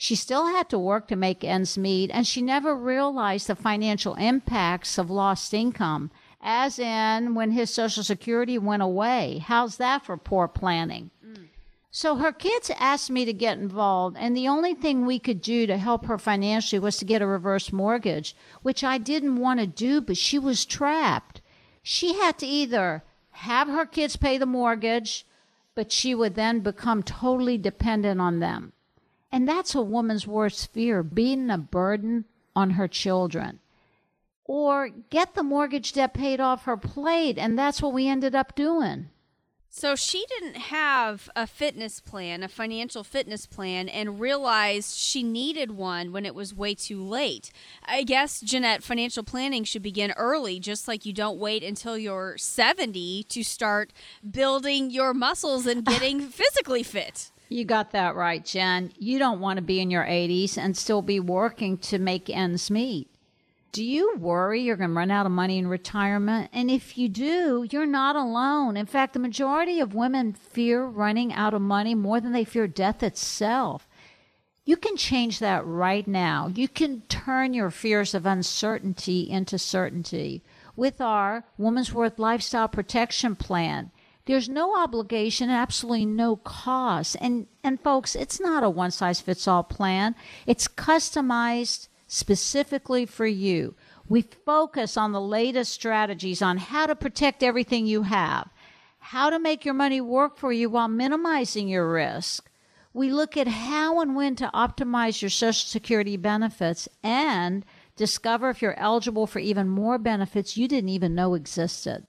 She 0.00 0.14
still 0.14 0.46
had 0.46 0.68
to 0.68 0.78
work 0.78 1.08
to 1.08 1.16
make 1.16 1.42
ends 1.42 1.76
meet, 1.76 2.12
and 2.12 2.24
she 2.24 2.40
never 2.40 2.76
realized 2.76 3.48
the 3.48 3.56
financial 3.56 4.14
impacts 4.14 4.96
of 4.96 5.10
lost 5.10 5.52
income, 5.52 6.12
as 6.40 6.78
in 6.78 7.34
when 7.34 7.50
his 7.50 7.74
Social 7.74 8.04
Security 8.04 8.58
went 8.58 8.80
away. 8.80 9.42
How's 9.44 9.76
that 9.78 10.04
for 10.04 10.16
poor 10.16 10.46
planning? 10.46 11.10
Mm. 11.26 11.48
So 11.90 12.14
her 12.14 12.30
kids 12.30 12.70
asked 12.78 13.10
me 13.10 13.24
to 13.24 13.32
get 13.32 13.58
involved, 13.58 14.16
and 14.20 14.36
the 14.36 14.46
only 14.46 14.72
thing 14.72 15.04
we 15.04 15.18
could 15.18 15.42
do 15.42 15.66
to 15.66 15.76
help 15.76 16.06
her 16.06 16.16
financially 16.16 16.78
was 16.78 16.96
to 16.98 17.04
get 17.04 17.20
a 17.20 17.26
reverse 17.26 17.72
mortgage, 17.72 18.36
which 18.62 18.84
I 18.84 18.98
didn't 18.98 19.34
want 19.34 19.58
to 19.58 19.66
do, 19.66 20.00
but 20.00 20.16
she 20.16 20.38
was 20.38 20.64
trapped. 20.64 21.40
She 21.82 22.14
had 22.14 22.38
to 22.38 22.46
either 22.46 23.02
have 23.30 23.66
her 23.66 23.84
kids 23.84 24.14
pay 24.14 24.38
the 24.38 24.46
mortgage, 24.46 25.26
but 25.74 25.90
she 25.90 26.14
would 26.14 26.36
then 26.36 26.60
become 26.60 27.02
totally 27.02 27.58
dependent 27.58 28.20
on 28.20 28.38
them. 28.38 28.74
And 29.30 29.48
that's 29.48 29.74
a 29.74 29.82
woman's 29.82 30.26
worst 30.26 30.72
fear 30.72 31.02
being 31.02 31.50
a 31.50 31.58
burden 31.58 32.24
on 32.56 32.70
her 32.70 32.88
children. 32.88 33.60
Or 34.44 34.88
get 34.88 35.34
the 35.34 35.42
mortgage 35.42 35.92
debt 35.92 36.14
paid 36.14 36.40
off 36.40 36.64
her 36.64 36.76
plate. 36.76 37.36
And 37.36 37.58
that's 37.58 37.82
what 37.82 37.92
we 37.92 38.08
ended 38.08 38.34
up 38.34 38.54
doing. 38.54 39.10
So 39.70 39.94
she 39.94 40.24
didn't 40.26 40.56
have 40.56 41.28
a 41.36 41.46
fitness 41.46 42.00
plan, 42.00 42.42
a 42.42 42.48
financial 42.48 43.04
fitness 43.04 43.46
plan, 43.46 43.88
and 43.88 44.18
realized 44.18 44.96
she 44.96 45.22
needed 45.22 45.70
one 45.72 46.10
when 46.10 46.24
it 46.24 46.34
was 46.34 46.54
way 46.54 46.74
too 46.74 47.02
late. 47.02 47.52
I 47.84 48.02
guess, 48.02 48.40
Jeanette, 48.40 48.82
financial 48.82 49.22
planning 49.22 49.64
should 49.64 49.82
begin 49.82 50.12
early, 50.16 50.58
just 50.58 50.88
like 50.88 51.04
you 51.04 51.12
don't 51.12 51.38
wait 51.38 51.62
until 51.62 51.98
you're 51.98 52.36
70 52.38 53.24
to 53.24 53.44
start 53.44 53.92
building 54.28 54.90
your 54.90 55.12
muscles 55.12 55.66
and 55.66 55.84
getting 55.84 56.22
physically 56.22 56.82
fit. 56.82 57.30
You 57.48 57.64
got 57.64 57.92
that 57.92 58.14
right, 58.14 58.44
Jen. 58.44 58.92
You 58.98 59.18
don't 59.18 59.40
want 59.40 59.56
to 59.56 59.62
be 59.62 59.80
in 59.80 59.90
your 59.90 60.04
80s 60.04 60.58
and 60.58 60.76
still 60.76 61.02
be 61.02 61.18
working 61.18 61.78
to 61.78 61.98
make 61.98 62.28
ends 62.28 62.70
meet. 62.70 63.08
Do 63.72 63.84
you 63.84 64.16
worry 64.16 64.62
you're 64.62 64.76
going 64.76 64.90
to 64.90 64.96
run 64.96 65.10
out 65.10 65.26
of 65.26 65.32
money 65.32 65.58
in 65.58 65.68
retirement? 65.68 66.50
And 66.52 66.70
if 66.70 66.96
you 66.96 67.08
do, 67.08 67.66
you're 67.70 67.86
not 67.86 68.16
alone. 68.16 68.76
In 68.76 68.86
fact, 68.86 69.12
the 69.12 69.18
majority 69.18 69.78
of 69.80 69.94
women 69.94 70.32
fear 70.32 70.84
running 70.84 71.32
out 71.32 71.54
of 71.54 71.60
money 71.60 71.94
more 71.94 72.20
than 72.20 72.32
they 72.32 72.44
fear 72.44 72.66
death 72.66 73.02
itself. 73.02 73.86
You 74.64 74.76
can 74.76 74.96
change 74.96 75.38
that 75.38 75.64
right 75.64 76.06
now. 76.06 76.50
You 76.54 76.68
can 76.68 77.02
turn 77.08 77.54
your 77.54 77.70
fears 77.70 78.14
of 78.14 78.26
uncertainty 78.26 79.28
into 79.28 79.58
certainty 79.58 80.42
with 80.76 81.00
our 81.00 81.44
Woman's 81.56 81.92
Worth 81.92 82.18
Lifestyle 82.18 82.68
Protection 82.68 83.36
Plan. 83.36 83.90
There's 84.28 84.50
no 84.50 84.76
obligation, 84.76 85.48
absolutely 85.48 86.04
no 86.04 86.36
cost. 86.36 87.16
And 87.18 87.46
and 87.64 87.80
folks, 87.80 88.14
it's 88.14 88.38
not 88.38 88.62
a 88.62 88.68
one 88.68 88.90
size 88.90 89.22
fits 89.22 89.48
all 89.48 89.62
plan. 89.62 90.14
It's 90.46 90.68
customized 90.68 91.88
specifically 92.06 93.06
for 93.06 93.24
you. 93.24 93.74
We 94.06 94.20
focus 94.20 94.98
on 94.98 95.12
the 95.12 95.20
latest 95.20 95.72
strategies 95.72 96.42
on 96.42 96.58
how 96.58 96.84
to 96.84 96.94
protect 96.94 97.42
everything 97.42 97.86
you 97.86 98.02
have, 98.02 98.50
how 98.98 99.30
to 99.30 99.38
make 99.38 99.64
your 99.64 99.72
money 99.72 100.02
work 100.02 100.36
for 100.36 100.52
you 100.52 100.68
while 100.68 100.88
minimizing 100.88 101.66
your 101.66 101.90
risk. 101.90 102.50
We 102.92 103.10
look 103.10 103.34
at 103.34 103.48
how 103.48 103.98
and 103.98 104.14
when 104.14 104.36
to 104.36 104.50
optimize 104.52 105.22
your 105.22 105.30
Social 105.30 105.66
Security 105.66 106.18
benefits 106.18 106.86
and 107.02 107.64
discover 107.96 108.50
if 108.50 108.60
you're 108.60 108.78
eligible 108.78 109.26
for 109.26 109.38
even 109.38 109.70
more 109.70 109.96
benefits 109.96 110.58
you 110.58 110.68
didn't 110.68 110.90
even 110.90 111.14
know 111.14 111.32
existed. 111.32 112.07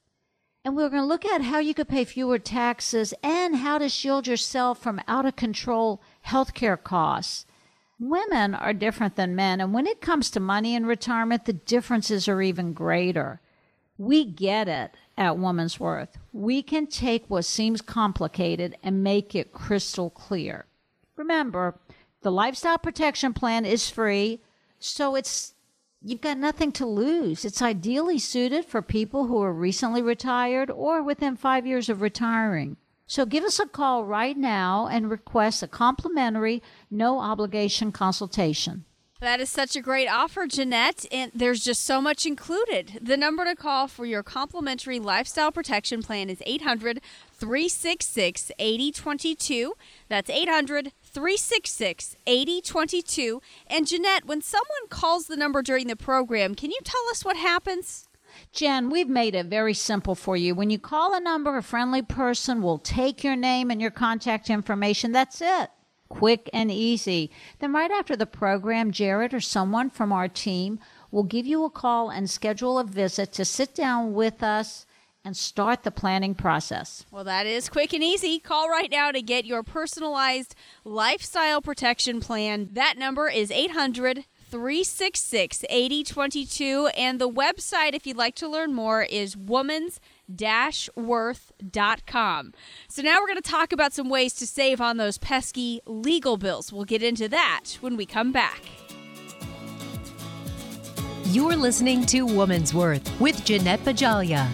And 0.70 0.78
we're 0.78 0.90
going 0.90 1.02
to 1.02 1.08
look 1.08 1.26
at 1.26 1.42
how 1.42 1.58
you 1.58 1.74
could 1.74 1.88
pay 1.88 2.04
fewer 2.04 2.38
taxes 2.38 3.12
and 3.24 3.56
how 3.56 3.80
to 3.80 3.90
shield 3.90 4.28
yourself 4.28 4.78
from 4.78 5.02
out 5.08 5.26
of 5.26 5.36
control 5.36 6.00
healthcare 6.28 6.78
costs. 6.80 7.48
Women 8.00 8.54
are 8.54 8.72
different 8.72 9.16
than 9.16 9.36
men, 9.36 9.62
and 9.62 9.74
when 9.74 9.88
it 9.88 10.00
comes 10.00 10.30
to 10.30 10.40
money 10.40 10.76
in 10.76 10.86
retirement, 10.86 11.46
the 11.46 11.54
differences 11.54 12.28
are 12.28 12.40
even 12.44 12.74
greater. 12.74 13.42
We 13.98 14.24
get 14.26 14.68
it 14.68 14.94
at 15.18 15.40
Woman's 15.40 15.80
Worth. 15.80 16.20
We 16.34 16.62
can 16.62 16.86
take 16.86 17.26
what 17.28 17.46
seems 17.46 17.82
complicated 17.82 18.78
and 18.84 19.04
make 19.04 19.34
it 19.34 19.52
crystal 19.52 20.12
clear. 20.12 20.68
Remember, 21.16 21.80
the 22.22 22.32
lifestyle 22.32 22.78
protection 22.78 23.34
plan 23.34 23.66
is 23.66 23.90
free, 23.90 24.40
so 24.78 25.16
it's 25.16 25.56
you've 26.01 26.22
got 26.22 26.38
nothing 26.38 26.72
to 26.74 26.86
lose. 26.86 27.46
It's 27.46 27.62
ideally 27.62 28.20
suited 28.20 28.65
for 28.65 28.82
people 28.82 29.27
who 29.27 29.41
are 29.41 29.53
recently 29.53 30.01
retired 30.01 30.72
or 30.72 31.03
within 31.03 31.36
5 31.36 31.65
years 31.65 31.89
of 31.89 32.01
retiring. 32.01 32.77
So 33.06 33.25
give 33.25 33.44
us 33.44 33.60
a 33.60 33.65
call 33.65 34.06
right 34.06 34.38
now 34.38 34.88
and 34.88 35.10
request 35.10 35.63
a 35.63 35.68
complimentary, 35.68 36.62
no 36.91 37.20
obligation 37.20 37.91
consultation. 37.91 38.86
That 39.20 39.41
is 39.41 39.50
such 39.50 39.75
a 39.75 39.82
great 39.82 40.08
offer, 40.08 40.48
Jeanette, 40.48 41.06
and 41.12 41.29
there's 41.36 41.62
just 41.62 41.84
so 41.84 42.00
much 42.00 42.25
included. 42.25 43.00
The 43.01 43.18
number 43.18 43.44
to 43.44 43.53
call 43.53 43.89
for 43.89 44.06
your 44.06 44.24
complimentary 44.24 44.98
lifestyle 44.98 45.51
protection 45.51 46.01
plan 46.01 46.29
is 46.29 46.41
800 46.46 47.01
366 47.34 48.51
8022. 48.58 49.74
That's 50.08 50.29
800 50.29 50.94
366 51.10 52.16
8022. 52.25 53.42
And 53.68 53.88
Jeanette, 53.88 54.25
when 54.25 54.42
someone 54.42 54.88
calls 54.89 55.28
the 55.28 55.36
number 55.36 55.62
during 55.62 55.88
the 55.88 55.96
program, 55.96 56.56
can 56.56 56.72
you 56.72 56.80
tell 56.84 57.01
us 57.10 57.25
what 57.25 57.38
happens? 57.38 58.08
Jen, 58.51 58.89
we've 58.89 59.10
made 59.10 59.36
it 59.36 59.48
very 59.48 59.74
simple 59.74 60.16
for 60.16 60.38
you. 60.38 60.54
When 60.54 60.70
you 60.70 60.80
call 60.80 61.13
a 61.13 61.20
number, 61.20 61.58
a 61.58 61.63
friendly 61.63 62.01
person 62.01 62.62
will 62.62 62.78
take 62.78 63.24
your 63.24 63.36
name 63.36 63.72
and 63.72 63.82
your 63.82 63.92
contact 63.92 64.50
information. 64.50 65.12
That's 65.12 65.42
it. 65.42 65.72
Quick 66.10 66.50
and 66.54 66.72
easy. 66.72 67.32
Then, 67.60 67.74
right 67.74 67.92
after 67.92 68.16
the 68.16 68.25
program, 68.25 68.92
Jared 68.92 69.34
or 69.34 69.39
someone 69.39 69.89
from 69.89 70.12
our 70.12 70.28
team 70.28 70.80
will 71.12 71.24
give 71.24 71.46
you 71.46 71.63
a 71.63 71.70
call 71.70 72.10
and 72.10 72.30
schedule 72.30 72.80
a 72.80 72.84
visit 72.84 73.32
to 73.34 73.46
sit 73.46 73.75
down 73.75 74.13
with 74.13 74.42
us 74.42 74.86
and 75.24 75.36
start 75.36 75.84
the 75.84 75.92
planning 75.92 76.34
process. 76.34 77.06
Well, 77.12 77.24
that 77.26 77.46
is 77.46 77.70
quick 77.70 77.94
and 77.94 78.04
easy. 78.04 78.40
Call 78.40 78.70
right 78.70 78.90
now 78.90 79.12
to 79.12 79.22
get 79.22 79.46
your 79.46 79.64
personalized 79.64 80.56
lifestyle 80.84 81.62
protection 81.62 82.20
plan. 82.20 82.70
That 82.72 82.98
number 82.98 83.28
is 83.28 83.52
800 83.52 84.26
366 84.50 85.66
8022. 85.70 86.90
And 86.98 87.20
the 87.20 87.30
website, 87.30 87.94
if 87.94 88.08
you'd 88.08 88.18
like 88.18 88.36
to 88.36 88.48
learn 88.48 88.74
more, 88.74 89.04
is 89.04 89.38
woman's 89.38 90.00
worth.com. 90.96 92.54
So 92.88 93.02
now 93.02 93.16
we're 93.20 93.28
going 93.28 93.42
to 93.42 93.50
talk 93.50 93.72
about 93.72 93.94
some 93.94 94.10
ways 94.10 94.34
to 94.36 94.48
save 94.48 94.80
on 94.82 94.98
those 94.98 95.18
pesky 95.18 95.82
legal 95.86 96.38
bills. 96.38 96.72
We'll 96.72 96.86
get 96.86 97.04
into 97.04 97.28
that 97.30 97.78
when 97.82 97.98
we 97.98 98.06
come 98.06 98.32
back. 98.32 98.62
You're 101.26 101.56
listening 101.56 102.06
to 102.08 102.24
Woman's 102.24 102.74
Worth 102.74 103.20
with 103.20 103.46
Jeanette 103.46 103.82
Bajalia. 103.82 104.48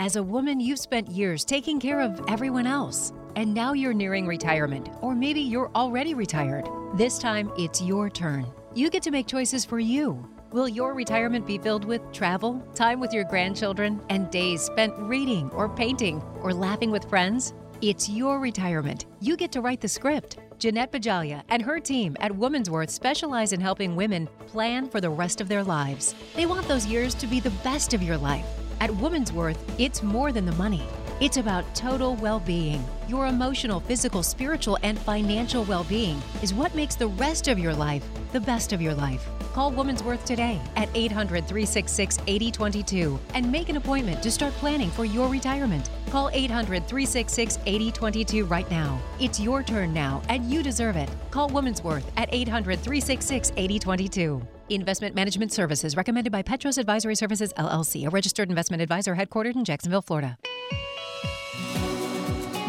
As 0.00 0.14
a 0.14 0.22
woman, 0.22 0.60
you've 0.60 0.78
spent 0.78 1.08
years 1.08 1.44
taking 1.44 1.80
care 1.80 2.00
of 2.00 2.20
everyone 2.28 2.68
else, 2.68 3.12
and 3.34 3.52
now 3.52 3.72
you're 3.72 3.92
nearing 3.92 4.28
retirement, 4.28 4.90
or 5.00 5.12
maybe 5.12 5.40
you're 5.40 5.72
already 5.74 6.14
retired. 6.14 6.68
This 6.94 7.18
time, 7.18 7.50
it's 7.58 7.82
your 7.82 8.08
turn. 8.08 8.46
You 8.76 8.90
get 8.90 9.02
to 9.02 9.10
make 9.10 9.26
choices 9.26 9.64
for 9.64 9.80
you. 9.80 10.24
Will 10.52 10.68
your 10.68 10.94
retirement 10.94 11.48
be 11.48 11.58
filled 11.58 11.84
with 11.84 12.12
travel, 12.12 12.64
time 12.76 13.00
with 13.00 13.12
your 13.12 13.24
grandchildren, 13.24 14.00
and 14.08 14.30
days 14.30 14.62
spent 14.62 14.96
reading 14.98 15.50
or 15.50 15.68
painting 15.68 16.22
or 16.42 16.54
laughing 16.54 16.92
with 16.92 17.10
friends? 17.10 17.52
It's 17.82 18.08
your 18.08 18.38
retirement. 18.38 19.06
You 19.18 19.36
get 19.36 19.50
to 19.50 19.60
write 19.60 19.80
the 19.80 19.88
script. 19.88 20.38
Jeanette 20.60 20.92
Bajalia 20.92 21.42
and 21.48 21.60
her 21.60 21.80
team 21.80 22.16
at 22.20 22.34
Woman's 22.34 22.70
Worth 22.70 22.90
specialize 22.90 23.52
in 23.52 23.60
helping 23.60 23.96
women 23.96 24.28
plan 24.46 24.88
for 24.88 25.00
the 25.00 25.10
rest 25.10 25.40
of 25.40 25.48
their 25.48 25.64
lives. 25.64 26.14
They 26.36 26.46
want 26.46 26.68
those 26.68 26.86
years 26.86 27.16
to 27.16 27.26
be 27.26 27.40
the 27.40 27.50
best 27.64 27.94
of 27.94 28.02
your 28.04 28.16
life. 28.16 28.46
At 28.80 28.94
Woman's 28.94 29.32
Worth, 29.32 29.58
it's 29.78 30.02
more 30.02 30.30
than 30.30 30.46
the 30.46 30.52
money. 30.52 30.82
It's 31.20 31.36
about 31.36 31.74
total 31.74 32.14
well 32.16 32.38
being. 32.38 32.84
Your 33.08 33.26
emotional, 33.26 33.80
physical, 33.80 34.22
spiritual, 34.22 34.78
and 34.84 34.96
financial 34.98 35.64
well 35.64 35.82
being 35.84 36.22
is 36.42 36.54
what 36.54 36.74
makes 36.76 36.94
the 36.94 37.08
rest 37.08 37.48
of 37.48 37.58
your 37.58 37.74
life 37.74 38.04
the 38.32 38.40
best 38.40 38.72
of 38.72 38.80
your 38.80 38.94
life. 38.94 39.26
Call 39.52 39.72
Woman's 39.72 40.04
Worth 40.04 40.24
today 40.24 40.60
at 40.76 40.88
800 40.94 41.48
366 41.48 42.18
8022 42.26 43.18
and 43.34 43.50
make 43.50 43.68
an 43.68 43.76
appointment 43.76 44.22
to 44.22 44.30
start 44.30 44.52
planning 44.54 44.90
for 44.90 45.04
your 45.04 45.28
retirement. 45.28 45.90
Call 46.10 46.30
800 46.32 46.86
366 46.86 47.58
8022 47.66 48.44
right 48.44 48.70
now. 48.70 49.00
It's 49.18 49.40
your 49.40 49.62
turn 49.62 49.92
now, 49.92 50.22
and 50.28 50.44
you 50.50 50.62
deserve 50.62 50.96
it. 50.96 51.10
Call 51.30 51.48
Woman's 51.48 51.82
Worth 51.82 52.08
at 52.16 52.28
800 52.32 52.78
366 52.78 53.52
8022. 53.56 54.57
Investment 54.70 55.14
management 55.14 55.52
services 55.52 55.96
recommended 55.96 56.30
by 56.30 56.42
Petros 56.42 56.76
Advisory 56.76 57.14
Services 57.14 57.54
LLC, 57.54 58.06
a 58.06 58.10
registered 58.10 58.50
investment 58.50 58.82
advisor 58.82 59.16
headquartered 59.16 59.56
in 59.56 59.64
Jacksonville, 59.64 60.02
Florida. 60.02 60.36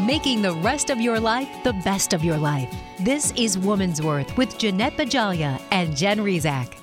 Making 0.05 0.41
the 0.41 0.53
rest 0.63 0.89
of 0.89 1.01
your 1.01 1.19
life 1.19 1.49
the 1.63 1.73
best 1.83 2.13
of 2.13 2.23
your 2.23 2.37
life. 2.37 2.73
This 3.01 3.33
is 3.35 3.57
Woman's 3.57 4.01
Worth 4.01 4.37
with 4.37 4.57
Jeanette 4.57 4.95
Bajalia 4.95 5.61
and 5.71 5.95
Jen 5.95 6.19
Rizak. 6.19 6.78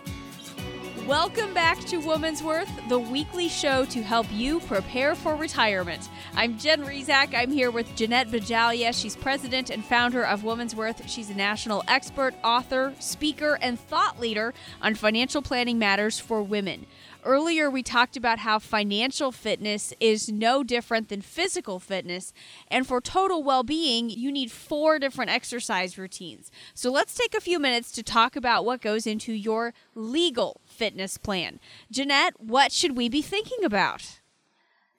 Welcome 1.07 1.55
back 1.55 1.79
to 1.85 1.99
Woman's 1.99 2.43
Worth, 2.43 2.69
the 2.89 2.99
weekly 2.99 3.49
show 3.49 3.85
to 3.85 4.03
help 4.03 4.27
you 4.33 4.59
prepare 4.59 5.15
for 5.15 5.37
retirement. 5.37 6.09
I'm 6.35 6.59
Jen 6.59 6.83
Rizak. 6.83 7.33
I'm 7.33 7.53
here 7.53 7.71
with 7.71 7.95
Jeanette 7.95 8.27
Bajalia. 8.27 8.93
She's 8.93 9.15
president 9.15 9.71
and 9.71 9.85
founder 9.85 10.25
of 10.27 10.43
Woman's 10.43 10.75
Worth. 10.75 11.09
She's 11.09 11.31
a 11.31 11.35
national 11.35 11.85
expert, 11.87 12.35
author, 12.43 12.93
speaker, 12.99 13.57
and 13.63 13.79
thought 13.79 14.19
leader 14.19 14.53
on 14.83 14.97
financial 14.97 15.43
planning 15.43 15.79
matters 15.79 16.19
for 16.19 16.43
women. 16.43 16.87
Earlier, 17.27 17.69
we 17.69 17.83
talked 17.83 18.17
about 18.17 18.39
how 18.39 18.61
financial 18.61 19.33
fitness 19.33 19.93
is 19.99 20.31
no 20.31 20.63
different 20.63 21.09
than 21.09 21.21
physical 21.23 21.81
fitness. 21.81 22.33
And 22.69 22.87
for 22.87 23.01
total 23.01 23.43
well 23.43 23.65
being, 23.65 24.09
you 24.09 24.31
need 24.31 24.53
four 24.53 25.01
different 25.01 25.33
exercise 25.33 25.99
routines. 25.99 26.53
So 26.73 26.91
let's 26.91 27.15
take 27.15 27.35
a 27.35 27.41
few 27.41 27.59
minutes 27.59 27.91
to 27.93 28.05
talk 28.05 28.37
about 28.37 28.65
what 28.65 28.81
goes 28.81 29.09
into 29.09 29.33
your 29.33 29.75
legal 29.97 30.61
fitness 30.77 31.17
plan. 31.17 31.59
Jeanette, 31.91 32.41
what 32.41 32.73
should 32.73 32.97
we 32.97 33.09
be 33.09 33.23
thinking 33.23 33.65
about? 33.65 34.21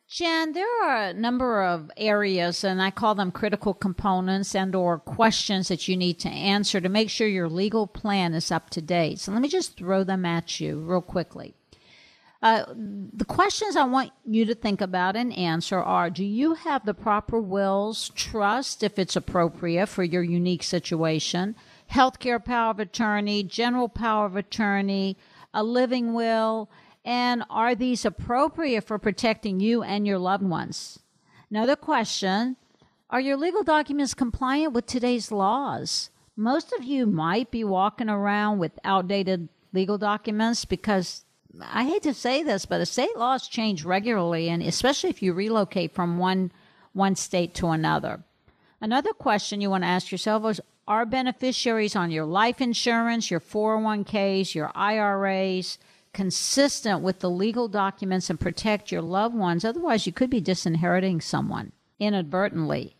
Jen, 0.10 0.54
there 0.54 0.84
are 0.84 1.08
a 1.08 1.14
number 1.14 1.62
of 1.62 1.92
areas 1.98 2.64
and 2.64 2.82
I 2.82 2.92
call 2.92 3.14
them 3.14 3.30
critical 3.30 3.74
components 3.74 4.56
and 4.56 4.74
or 4.74 5.00
questions 5.00 5.68
that 5.68 5.90
you 5.90 5.98
need 5.98 6.18
to 6.20 6.30
answer 6.30 6.80
to 6.80 6.88
make 6.88 7.10
sure 7.10 7.28
your 7.28 7.50
legal 7.50 7.88
plan 7.88 8.34
is 8.34 8.50
up 8.50 8.70
to 8.72 8.82
date. 8.82 9.20
So 9.20 9.34
let 9.34 9.42
me 9.42 9.50
just 9.50 9.76
throw 9.76 10.06
them 10.06 10.26
at 10.26 10.62
you 10.62 10.80
real 10.80 11.02
quickly. 11.02 11.56
Uh, 12.42 12.64
the 13.14 13.26
questions 13.26 13.76
I 13.76 13.84
want 13.84 14.12
you 14.24 14.46
to 14.46 14.56
think 14.56 14.80
about 14.80 15.16
and 15.16 15.36
answer 15.36 15.80
are 15.80 16.10
Do 16.10 16.24
you 16.24 16.54
have 16.54 16.86
the 16.86 16.94
proper 16.94 17.42
wills, 17.42 18.10
trust 18.16 18.84
if 18.84 18.98
it's 18.98 19.16
appropriate 19.16 19.88
for 19.88 20.04
your 20.04 20.24
unique 20.24 20.64
situation, 20.64 21.56
healthcare 21.92 22.44
power 22.44 22.72
of 22.72 22.80
attorney, 22.80 23.44
general 23.44 23.90
power 23.90 24.28
of 24.28 24.36
attorney, 24.36 25.18
a 25.58 25.64
living 25.64 26.14
will, 26.14 26.70
and 27.04 27.44
are 27.50 27.74
these 27.74 28.06
appropriate 28.06 28.84
for 28.84 29.00
protecting 29.00 29.60
you 29.60 29.82
and 29.82 30.06
your 30.06 30.20
loved 30.20 30.44
ones? 30.44 31.00
Another 31.50 31.76
question 31.76 32.58
Are 33.10 33.20
your 33.20 33.38
legal 33.38 33.64
documents 33.64 34.14
compliant 34.14 34.74
with 34.74 34.86
today's 34.86 35.32
laws? 35.32 36.12
Most 36.36 36.72
of 36.74 36.84
you 36.84 37.08
might 37.08 37.50
be 37.50 37.64
walking 37.64 38.08
around 38.08 38.60
with 38.60 38.78
outdated 38.84 39.50
legal 39.74 39.98
documents 39.98 40.64
because 40.64 41.26
I 41.60 41.86
hate 41.86 42.04
to 42.04 42.14
say 42.14 42.44
this, 42.44 42.68
but 42.68 42.78
the 42.78 42.86
state 42.86 43.18
laws 43.18 43.48
change 43.48 43.84
regularly, 43.84 44.50
and 44.50 44.62
especially 44.62 45.10
if 45.10 45.24
you 45.24 45.34
relocate 45.34 45.96
from 45.96 46.20
one 46.20 46.52
one 46.94 47.16
state 47.16 47.56
to 47.56 47.70
another. 47.70 48.24
Another 48.80 49.14
question 49.14 49.60
you 49.60 49.72
want 49.72 49.84
to 49.84 49.90
ask 49.90 50.12
yourself 50.12 50.46
is: 50.46 50.62
Are 50.88 51.06
beneficiaries 51.06 51.96
on 51.96 52.12
your 52.12 52.26
life 52.26 52.62
insurance, 52.62 53.30
your 53.30 53.42
401ks, 53.42 54.56
your 54.56 54.72
IRAs 54.74 55.78
consistent 56.14 57.02
with 57.02 57.20
the 57.20 57.30
legal 57.30 57.68
documents 57.68 58.30
and 58.30 58.40
protect 58.40 58.92
your 58.92 59.02
loved 59.02 59.36
ones. 59.36 59.64
Otherwise, 59.64 60.08
you 60.08 60.12
could 60.14 60.30
be 60.30 60.42
disinheriting 60.42 61.22
someone 61.22 61.72
inadvertently. 62.00 62.96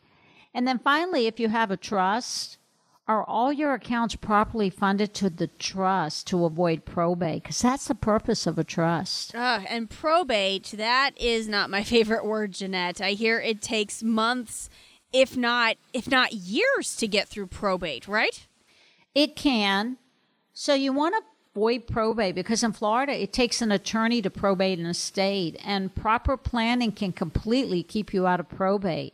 And 0.54 0.68
then 0.68 0.80
finally, 0.80 1.28
if 1.28 1.40
you 1.40 1.50
have 1.50 1.72
a 1.72 1.78
trust, 1.78 2.58
are 3.08 3.24
all 3.24 3.54
your 3.54 3.74
accounts 3.74 4.16
properly 4.16 4.70
funded 4.70 5.14
to 5.16 5.30
the 5.30 5.48
trust 5.48 6.28
to 6.28 6.46
avoid 6.46 6.84
probate? 6.84 7.44
Because 7.44 7.62
that's 7.62 7.88
the 7.88 7.96
purpose 7.96 8.46
of 8.46 8.60
a 8.60 8.64
trust. 8.64 9.34
Uh, 9.34 9.62
and 9.68 9.90
probate, 9.90 10.74
that 10.78 11.12
is 11.20 11.48
not 11.48 11.70
my 11.70 11.84
favorite 11.96 12.26
word, 12.26 12.52
Jeanette. 12.52 13.02
I 13.02 13.12
hear 13.12 13.40
it 13.40 13.62
takes 13.62 14.04
months, 14.04 14.70
if 15.14 15.38
not 15.38 15.78
if 15.94 16.10
not 16.10 16.34
years, 16.34 16.96
to 16.98 17.08
get 17.08 17.28
through 17.28 17.48
probate, 17.48 18.08
right? 18.08 18.46
It 19.16 19.36
can. 19.36 19.98
So 20.54 20.74
you 20.74 20.94
want 20.94 21.16
to 21.16 21.22
avoid 21.56 21.88
probate 21.88 22.36
because 22.36 22.64
in 22.64 22.72
Florida 22.72 23.14
it 23.14 23.34
takes 23.34 23.62
an 23.62 23.72
attorney 23.72 24.22
to 24.22 24.30
probate 24.30 24.80
an 24.80 24.86
estate, 24.86 25.60
and 25.64 25.94
proper 25.94 26.38
planning 26.38 26.92
can 26.92 27.12
completely 27.12 27.84
keep 27.84 28.14
you 28.14 28.28
out 28.28 28.40
of 28.40 28.50
probate. 28.50 29.14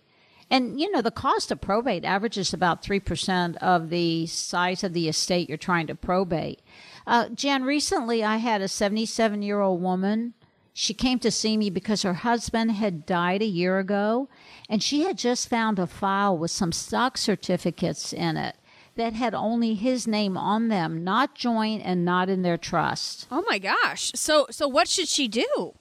And, 0.49 0.79
you 0.79 0.91
know, 0.91 1.01
the 1.01 1.09
cost 1.09 1.51
of 1.51 1.61
probate 1.61 2.05
averages 2.05 2.53
about 2.53 2.83
3% 2.83 3.57
of 3.57 3.89
the 3.89 4.27
size 4.27 4.83
of 4.83 4.93
the 4.93 5.09
estate 5.09 5.49
you're 5.49 5.57
trying 5.57 5.87
to 5.87 5.95
probate. 5.95 6.61
Uh, 7.07 7.29
Jan, 7.29 7.63
recently 7.63 8.23
I 8.23 8.37
had 8.37 8.61
a 8.61 8.67
77 8.67 9.41
year 9.41 9.61
old 9.61 9.81
woman. 9.81 10.33
She 10.75 10.95
came 10.95 11.19
to 11.19 11.29
see 11.29 11.55
me 11.55 11.69
because 11.69 12.01
her 12.01 12.15
husband 12.15 12.71
had 12.71 13.05
died 13.05 13.43
a 13.43 13.45
year 13.45 13.77
ago, 13.77 14.27
and 14.67 14.81
she 14.81 15.03
had 15.03 15.19
just 15.19 15.47
found 15.47 15.77
a 15.77 15.85
file 15.85 16.35
with 16.35 16.49
some 16.49 16.71
stock 16.71 17.17
certificates 17.17 18.11
in 18.11 18.37
it 18.37 18.55
that 18.95 19.13
had 19.13 19.35
only 19.35 19.75
his 19.75 20.07
name 20.07 20.35
on 20.35 20.69
them, 20.69 21.03
not 21.03 21.35
joint 21.35 21.83
and 21.85 22.03
not 22.03 22.29
in 22.29 22.41
their 22.41 22.57
trust. 22.57 23.27
Oh 23.31 23.43
my 23.47 23.59
gosh. 23.59 24.11
So 24.15 24.47
so 24.49 24.67
what 24.67 24.87
should 24.87 25.07
she 25.07 25.27
do? 25.27 25.75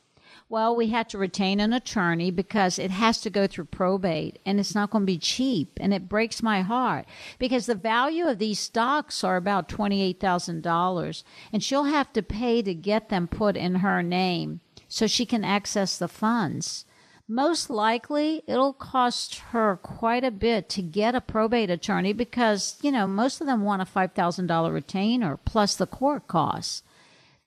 Well, 0.48 0.76
we 0.76 0.88
had 0.88 1.08
to 1.08 1.18
retain 1.18 1.60
an 1.60 1.72
attorney 1.72 2.30
because 2.30 2.78
it 2.78 2.90
has 2.90 3.22
to 3.22 3.30
go 3.30 3.46
through 3.46 3.66
probate 3.66 4.38
and 4.44 4.60
it's 4.60 4.74
not 4.74 4.90
going 4.90 5.02
to 5.02 5.06
be 5.06 5.16
cheap. 5.16 5.78
And 5.80 5.94
it 5.94 6.10
breaks 6.10 6.42
my 6.42 6.60
heart 6.60 7.06
because 7.38 7.64
the 7.64 7.74
value 7.74 8.26
of 8.26 8.38
these 8.38 8.58
stocks 8.58 9.24
are 9.24 9.36
about 9.36 9.70
$28,000 9.70 11.22
and 11.54 11.64
she'll 11.64 11.84
have 11.84 12.12
to 12.12 12.22
pay 12.22 12.60
to 12.60 12.74
get 12.74 13.08
them 13.08 13.28
put 13.28 13.56
in 13.56 13.76
her 13.76 14.02
name 14.02 14.60
so 14.92 15.06
she 15.06 15.24
can 15.24 15.42
access 15.42 15.96
the 15.96 16.06
funds. 16.06 16.84
Most 17.26 17.70
likely, 17.70 18.42
it'll 18.46 18.74
cost 18.74 19.36
her 19.52 19.76
quite 19.82 20.22
a 20.22 20.30
bit 20.30 20.68
to 20.68 20.82
get 20.82 21.14
a 21.14 21.20
probate 21.22 21.70
attorney 21.70 22.12
because, 22.12 22.76
you 22.82 22.92
know, 22.92 23.06
most 23.06 23.40
of 23.40 23.46
them 23.46 23.62
want 23.62 23.80
a 23.80 23.86
$5,000 23.86 24.70
retainer 24.70 25.38
plus 25.46 25.76
the 25.76 25.86
court 25.86 26.28
costs. 26.28 26.82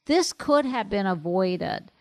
This 0.05 0.33
could 0.33 0.65
have 0.65 0.89
been 0.89 1.05
avoided 1.05 1.91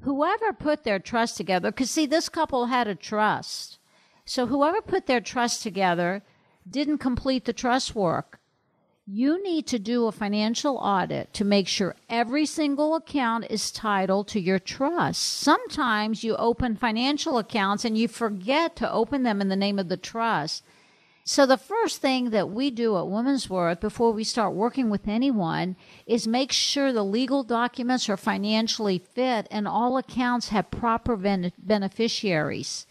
whoever 0.00 0.52
put 0.52 0.82
their 0.82 0.98
trust 0.98 1.36
together, 1.36 1.70
because 1.70 1.92
see, 1.92 2.06
this 2.06 2.28
couple 2.28 2.66
had 2.66 2.88
a 2.88 2.96
trust. 2.96 3.78
So 4.24 4.46
whoever 4.46 4.82
put 4.82 5.06
their 5.06 5.20
trust 5.20 5.62
together 5.62 6.24
didn't 6.68 6.98
complete 6.98 7.44
the 7.44 7.52
trust 7.52 7.94
work. 7.94 8.37
You 9.10 9.42
need 9.42 9.66
to 9.68 9.78
do 9.78 10.06
a 10.06 10.12
financial 10.12 10.76
audit 10.76 11.32
to 11.32 11.42
make 11.42 11.66
sure 11.66 11.96
every 12.10 12.44
single 12.44 12.94
account 12.94 13.46
is 13.48 13.70
titled 13.70 14.28
to 14.28 14.38
your 14.40 14.58
trust. 14.58 15.22
Sometimes 15.22 16.22
you 16.22 16.36
open 16.36 16.76
financial 16.76 17.38
accounts 17.38 17.86
and 17.86 17.96
you 17.96 18.06
forget 18.06 18.76
to 18.76 18.92
open 18.92 19.22
them 19.22 19.40
in 19.40 19.48
the 19.48 19.56
name 19.56 19.78
of 19.78 19.88
the 19.88 19.96
trust. 19.96 20.62
So, 21.24 21.46
the 21.46 21.56
first 21.56 22.02
thing 22.02 22.30
that 22.30 22.50
we 22.50 22.70
do 22.70 22.98
at 22.98 23.08
Women's 23.08 23.48
Worth 23.48 23.80
before 23.80 24.12
we 24.12 24.24
start 24.24 24.52
working 24.52 24.90
with 24.90 25.08
anyone 25.08 25.76
is 26.06 26.28
make 26.28 26.52
sure 26.52 26.92
the 26.92 27.02
legal 27.02 27.42
documents 27.42 28.10
are 28.10 28.18
financially 28.18 28.98
fit 28.98 29.48
and 29.50 29.66
all 29.66 29.96
accounts 29.96 30.50
have 30.50 30.70
proper 30.70 31.16
ben- 31.16 31.52
beneficiaries. 31.56 32.86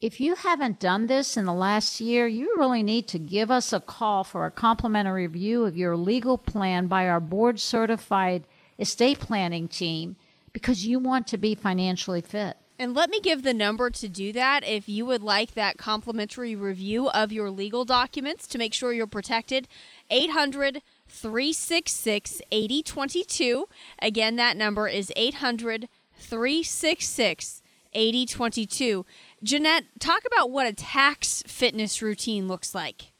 If 0.00 0.18
you 0.18 0.34
haven't 0.34 0.80
done 0.80 1.08
this 1.08 1.36
in 1.36 1.44
the 1.44 1.52
last 1.52 2.00
year, 2.00 2.26
you 2.26 2.54
really 2.56 2.82
need 2.82 3.06
to 3.08 3.18
give 3.18 3.50
us 3.50 3.70
a 3.70 3.80
call 3.80 4.24
for 4.24 4.46
a 4.46 4.50
complimentary 4.50 5.26
review 5.26 5.66
of 5.66 5.76
your 5.76 5.94
legal 5.94 6.38
plan 6.38 6.86
by 6.86 7.06
our 7.06 7.20
board 7.20 7.60
certified 7.60 8.44
estate 8.78 9.20
planning 9.20 9.68
team 9.68 10.16
because 10.54 10.86
you 10.86 10.98
want 10.98 11.26
to 11.26 11.36
be 11.36 11.54
financially 11.54 12.22
fit. 12.22 12.56
And 12.78 12.94
let 12.94 13.10
me 13.10 13.20
give 13.20 13.42
the 13.42 13.52
number 13.52 13.90
to 13.90 14.08
do 14.08 14.32
that 14.32 14.66
if 14.66 14.88
you 14.88 15.04
would 15.04 15.22
like 15.22 15.52
that 15.52 15.76
complimentary 15.76 16.56
review 16.56 17.10
of 17.10 17.30
your 17.30 17.50
legal 17.50 17.84
documents 17.84 18.46
to 18.46 18.58
make 18.58 18.72
sure 18.72 18.94
you're 18.94 19.06
protected. 19.06 19.68
800 20.08 20.80
366 21.08 22.40
8022. 22.50 23.68
Again, 24.00 24.36
that 24.36 24.56
number 24.56 24.88
is 24.88 25.12
800 25.14 25.90
366 26.16 27.60
8022. 27.92 29.04
Jeanette, 29.42 29.84
talk 29.98 30.22
about 30.26 30.50
what 30.50 30.66
a 30.66 30.72
tax 30.72 31.42
fitness 31.46 32.02
routine 32.02 32.48
looks 32.48 32.74
like. 32.74 33.12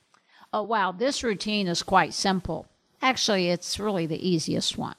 Oh, 0.52 0.62
wow. 0.62 0.92
This 0.92 1.22
routine 1.22 1.68
is 1.68 1.82
quite 1.82 2.14
simple. 2.14 2.66
Actually, 3.02 3.48
it's 3.48 3.78
really 3.78 4.06
the 4.06 4.28
easiest 4.28 4.76
one, 4.76 4.96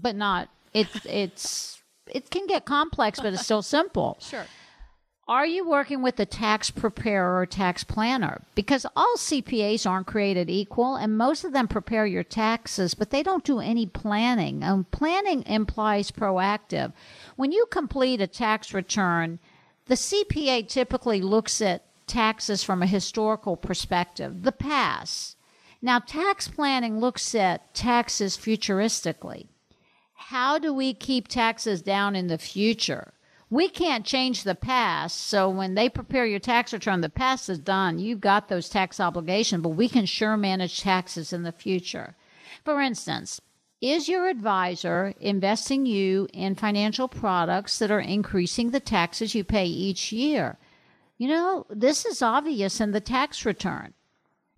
but 0.00 0.16
not, 0.16 0.48
it, 0.72 0.88
it's, 1.04 1.82
it 2.06 2.30
can 2.30 2.46
get 2.46 2.64
complex, 2.64 3.20
but 3.20 3.34
it's 3.34 3.44
still 3.44 3.62
simple. 3.62 4.16
Sure. 4.28 4.46
Are 5.28 5.46
you 5.46 5.68
working 5.68 6.02
with 6.02 6.18
a 6.18 6.26
tax 6.26 6.70
preparer 6.70 7.38
or 7.38 7.46
tax 7.46 7.84
planner? 7.84 8.42
Because 8.54 8.84
all 8.96 9.14
CPAs 9.16 9.88
aren't 9.88 10.06
created 10.06 10.50
equal, 10.50 10.96
and 10.96 11.16
most 11.16 11.44
of 11.44 11.52
them 11.52 11.68
prepare 11.68 12.06
your 12.06 12.24
taxes, 12.24 12.94
but 12.94 13.10
they 13.10 13.22
don't 13.22 13.44
do 13.44 13.60
any 13.60 13.86
planning. 13.86 14.62
And 14.62 14.90
planning 14.90 15.44
implies 15.46 16.10
proactive. 16.10 16.92
When 17.36 17.52
you 17.52 17.66
complete 17.70 18.20
a 18.20 18.26
tax 18.26 18.74
return, 18.74 19.38
the 19.86 19.94
CPA 19.94 20.68
typically 20.68 21.20
looks 21.20 21.62
at 21.62 21.84
taxes 22.06 22.64
from 22.64 22.82
a 22.82 22.86
historical 22.86 23.56
perspective, 23.56 24.42
the 24.42 24.52
past. 24.52 25.36
Now, 25.80 25.98
tax 26.00 26.48
planning 26.48 26.98
looks 26.98 27.34
at 27.34 27.74
taxes 27.74 28.36
futuristically 28.36 29.46
how 30.32 30.58
do 30.58 30.72
we 30.72 30.94
keep 30.94 31.28
taxes 31.28 31.82
down 31.82 32.16
in 32.16 32.28
the 32.28 32.38
future? 32.38 33.12
We 33.52 33.68
can't 33.68 34.06
change 34.06 34.44
the 34.44 34.54
past. 34.54 35.20
So 35.20 35.46
when 35.50 35.74
they 35.74 35.90
prepare 35.90 36.24
your 36.24 36.38
tax 36.38 36.72
return, 36.72 37.02
the 37.02 37.10
past 37.10 37.50
is 37.50 37.58
done. 37.58 37.98
You've 37.98 38.22
got 38.22 38.48
those 38.48 38.70
tax 38.70 38.98
obligations, 38.98 39.62
but 39.62 39.76
we 39.76 39.90
can 39.90 40.06
sure 40.06 40.38
manage 40.38 40.80
taxes 40.80 41.34
in 41.34 41.42
the 41.42 41.52
future. 41.52 42.16
For 42.64 42.80
instance, 42.80 43.42
is 43.82 44.08
your 44.08 44.26
advisor 44.30 45.12
investing 45.20 45.84
you 45.84 46.28
in 46.32 46.54
financial 46.54 47.08
products 47.08 47.78
that 47.78 47.90
are 47.90 48.00
increasing 48.00 48.70
the 48.70 48.80
taxes 48.80 49.34
you 49.34 49.44
pay 49.44 49.66
each 49.66 50.12
year? 50.12 50.56
You 51.18 51.28
know, 51.28 51.66
this 51.68 52.06
is 52.06 52.22
obvious 52.22 52.80
in 52.80 52.92
the 52.92 53.02
tax 53.02 53.44
return. 53.44 53.92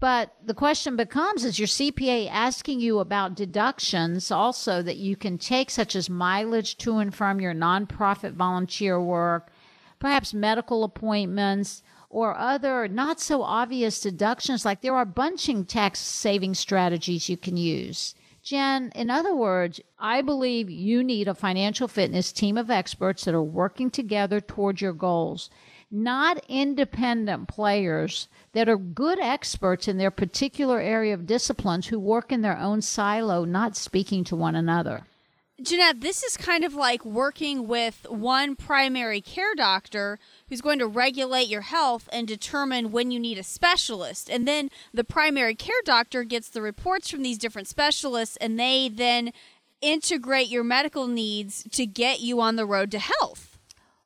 But 0.05 0.35
the 0.45 0.53
question 0.53 0.97
becomes 0.97 1.47
is 1.47 1.59
your 1.59 1.67
CPA 1.67 2.29
asking 2.31 2.81
you 2.81 2.99
about 2.99 3.35
deductions 3.35 4.31
also 4.31 4.83
that 4.83 4.99
you 4.99 5.17
can 5.17 5.39
take, 5.39 5.71
such 5.71 5.97
as 5.97 6.11
mileage 6.11 6.77
to 6.85 6.99
and 6.99 7.15
from 7.15 7.41
your 7.41 7.55
nonprofit 7.55 8.35
volunteer 8.35 9.01
work, 9.01 9.51
perhaps 9.99 10.35
medical 10.35 10.85
appointments, 10.85 11.83
or 12.11 12.37
other 12.37 12.87
not 12.87 13.19
so 13.19 13.43
obvious 13.43 13.99
deductions 13.99 14.67
like 14.67 14.83
there 14.83 14.95
are 14.95 15.07
bunching 15.07 15.65
tax 15.65 16.01
saving 16.01 16.53
strategies 16.53 17.31
you 17.31 17.39
can 17.39 17.57
use. 17.57 18.15
Jen, 18.43 18.93
in 18.95 19.09
other 19.09 19.35
words, 19.35 19.81
I 19.99 20.21
believe 20.21 20.69
you 20.69 21.03
need 21.03 21.29
a 21.29 21.35
financial 21.35 21.89
fitness 21.89 22.31
team 22.31 22.59
of 22.59 22.71
experts 22.71 23.25
that 23.25 23.35
are 23.35 23.43
working 23.43 23.89
together 23.89 24.43
towards 24.43 24.83
your 24.83 24.93
goals, 24.93 25.49
not 25.91 26.45
independent 26.49 27.49
players 27.49 28.29
that 28.53 28.69
are 28.69 28.77
good 28.77 29.19
experts 29.21 29.89
in 29.89 29.99
their 29.99 30.11
particular 30.11 30.81
area 30.81 31.15
of 31.15 31.27
disciplines 31.27 31.89
who 31.89 31.99
work 31.99 32.33
in 32.33 32.43
their 32.43 32.59
own 32.59 32.83
silo, 32.83 33.45
not 33.45 33.77
speaking 33.77 34.25
to 34.25 34.37
one 34.37 34.55
another. 34.55 35.05
Jeanette, 35.63 36.01
this 36.01 36.25
is 36.25 36.37
kind 36.37 36.65
of 36.65 36.75
like 36.75 37.05
working 37.05 37.69
with 37.69 38.07
one 38.11 38.57
primary 38.57 39.21
care 39.21 39.55
doctor 39.55 40.19
who's 40.49 40.61
going 40.61 40.81
to 40.81 40.87
regulate 40.87 41.47
your 41.47 41.61
health 41.61 42.09
and 42.13 42.27
determine 42.27 42.91
when 42.91 43.13
you 43.13 43.21
need 43.21 43.39
a 43.39 43.45
specialist. 43.45 44.29
And 44.29 44.49
then 44.49 44.69
the 44.93 45.05
primary 45.05 45.55
care 45.55 45.81
doctor 45.85 46.25
gets 46.25 46.49
the 46.49 46.61
reports 46.61 47.09
from 47.09 47.23
these 47.23 47.39
different 47.39 47.69
specialists 47.69 48.37
and 48.39 48.59
they 48.59 48.89
then 48.89 49.33
integrate 49.81 50.49
your 50.49 50.65
medical 50.65 51.07
needs 51.07 51.63
to 51.71 51.87
get 51.87 52.19
you 52.19 52.41
on 52.41 52.57
the 52.57 52.67
road 52.67 52.91
to 52.91 52.99
health. 52.99 53.54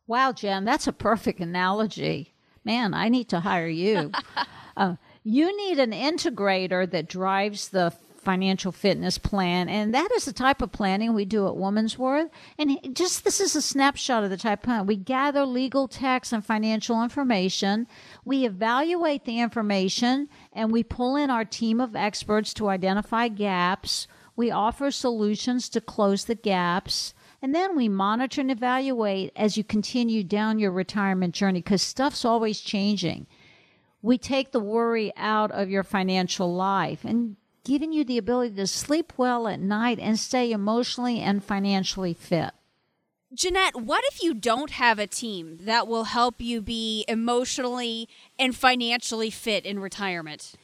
Wow, 0.08 0.32
Jen, 0.32 0.64
that's 0.64 0.86
a 0.86 0.92
perfect 0.92 1.38
analogy. 1.38 2.32
Man, 2.64 2.94
I 2.94 3.10
need 3.10 3.28
to 3.28 3.40
hire 3.40 3.68
you. 3.68 4.10
uh, 4.76 4.96
you 5.22 5.54
need 5.54 5.78
an 5.78 5.92
integrator 5.92 6.90
that 6.90 7.08
drives 7.08 7.68
the 7.68 7.92
financial 8.22 8.72
fitness 8.72 9.16
plan 9.16 9.68
and 9.68 9.94
that 9.94 10.10
is 10.14 10.24
the 10.24 10.32
type 10.32 10.60
of 10.60 10.72
planning 10.72 11.14
we 11.14 11.24
do 11.24 11.46
at 11.46 11.56
woman's 11.56 11.96
worth 11.96 12.28
and 12.58 12.78
just 12.92 13.24
this 13.24 13.40
is 13.40 13.56
a 13.56 13.62
snapshot 13.62 14.24
of 14.24 14.28
the 14.28 14.36
type 14.36 14.58
of 14.58 14.64
plan. 14.64 14.86
We 14.86 14.96
gather 14.96 15.46
legal 15.46 15.88
tax 15.88 16.32
and 16.32 16.44
financial 16.44 17.02
information. 17.02 17.86
We 18.24 18.44
evaluate 18.44 19.24
the 19.24 19.40
information 19.40 20.28
and 20.52 20.72
we 20.72 20.82
pull 20.82 21.16
in 21.16 21.30
our 21.30 21.44
team 21.44 21.80
of 21.80 21.96
experts 21.96 22.52
to 22.54 22.68
identify 22.68 23.28
gaps. 23.28 24.08
We 24.36 24.50
offer 24.50 24.90
solutions 24.90 25.68
to 25.70 25.80
close 25.80 26.24
the 26.24 26.34
gaps. 26.34 27.14
And 27.40 27.54
then 27.54 27.76
we 27.76 27.88
monitor 27.88 28.40
and 28.40 28.50
evaluate 28.50 29.32
as 29.36 29.56
you 29.56 29.64
continue 29.64 30.24
down 30.24 30.58
your 30.58 30.72
retirement 30.72 31.34
journey 31.34 31.60
because 31.60 31.82
stuff's 31.82 32.24
always 32.24 32.60
changing. 32.60 33.26
We 34.02 34.18
take 34.18 34.52
the 34.52 34.60
worry 34.60 35.12
out 35.16 35.50
of 35.52 35.70
your 35.70 35.84
financial 35.84 36.52
life 36.54 37.04
and 37.04 37.36
giving 37.64 37.92
you 37.92 38.04
the 38.04 38.18
ability 38.18 38.56
to 38.56 38.66
sleep 38.66 39.12
well 39.16 39.46
at 39.46 39.60
night 39.60 39.98
and 40.00 40.18
stay 40.18 40.50
emotionally 40.50 41.20
and 41.20 41.44
financially 41.44 42.14
fit. 42.14 42.52
Jeanette, 43.34 43.76
what 43.76 44.02
if 44.06 44.22
you 44.22 44.32
don't 44.32 44.70
have 44.70 44.98
a 44.98 45.06
team 45.06 45.58
that 45.60 45.86
will 45.86 46.04
help 46.04 46.40
you 46.40 46.62
be 46.62 47.04
emotionally 47.06 48.08
and 48.38 48.56
financially 48.56 49.30
fit 49.30 49.66
in 49.66 49.78
retirement? 49.80 50.54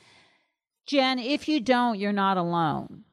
Jen, 0.87 1.19
if 1.19 1.47
you 1.47 1.61
don't, 1.61 1.99
you're 1.99 2.13
not 2.13 2.39
alone. 2.39 3.05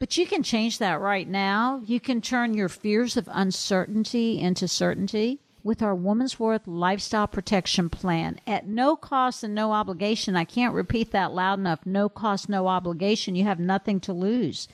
But 0.00 0.16
you 0.16 0.26
can 0.26 0.42
change 0.42 0.78
that 0.78 0.98
right 0.98 1.28
now. 1.28 1.82
You 1.84 2.00
can 2.00 2.22
turn 2.22 2.54
your 2.54 2.70
fears 2.70 3.18
of 3.18 3.28
uncertainty 3.30 4.40
into 4.40 4.66
certainty 4.66 5.40
with 5.62 5.82
our 5.82 5.94
Woman's 5.94 6.40
Worth 6.40 6.66
Lifestyle 6.66 7.28
Protection 7.28 7.90
Plan 7.90 8.40
at 8.46 8.66
no 8.66 8.96
cost 8.96 9.44
and 9.44 9.54
no 9.54 9.72
obligation. 9.72 10.36
I 10.36 10.44
can't 10.44 10.72
repeat 10.72 11.10
that 11.10 11.34
loud 11.34 11.58
enough. 11.58 11.84
No 11.84 12.08
cost, 12.08 12.48
no 12.48 12.66
obligation. 12.66 13.34
You 13.34 13.44
have 13.44 13.60
nothing 13.60 14.00
to 14.00 14.14
lose. 14.14 14.68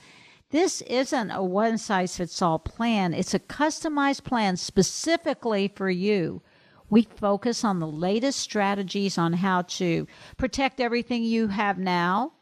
This 0.51 0.81
isn't 0.83 1.33
a 1.33 1.43
one 1.43 1.77
size 1.77 2.17
fits 2.17 2.41
all 2.41 2.61
plan, 2.61 3.13
it's 3.13 3.35
a 3.35 3.41
customized 3.41 4.23
plan 4.23 4.57
specifically 4.57 5.73
for 5.75 5.91
you. 5.91 6.41
We 6.89 7.03
focus 7.03 7.65
on 7.65 7.81
the 7.81 7.89
latest 7.89 8.39
strategies 8.39 9.19
on 9.19 9.33
how 9.33 9.63
to 9.63 10.07
protect 10.37 10.79
everything 10.79 11.25
you 11.25 11.49
have 11.49 11.79
now, 11.79 12.35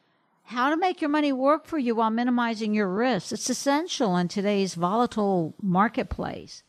how 0.44 0.68
to 0.68 0.76
make 0.76 1.00
your 1.00 1.10
money 1.10 1.32
work 1.32 1.66
for 1.66 1.78
you 1.78 1.94
while 1.94 2.10
minimizing 2.10 2.74
your 2.74 2.88
risks. 2.88 3.32
It's 3.32 3.48
essential 3.48 4.16
in 4.16 4.28
today's 4.28 4.74
volatile 4.74 5.54
marketplace. 5.60 6.62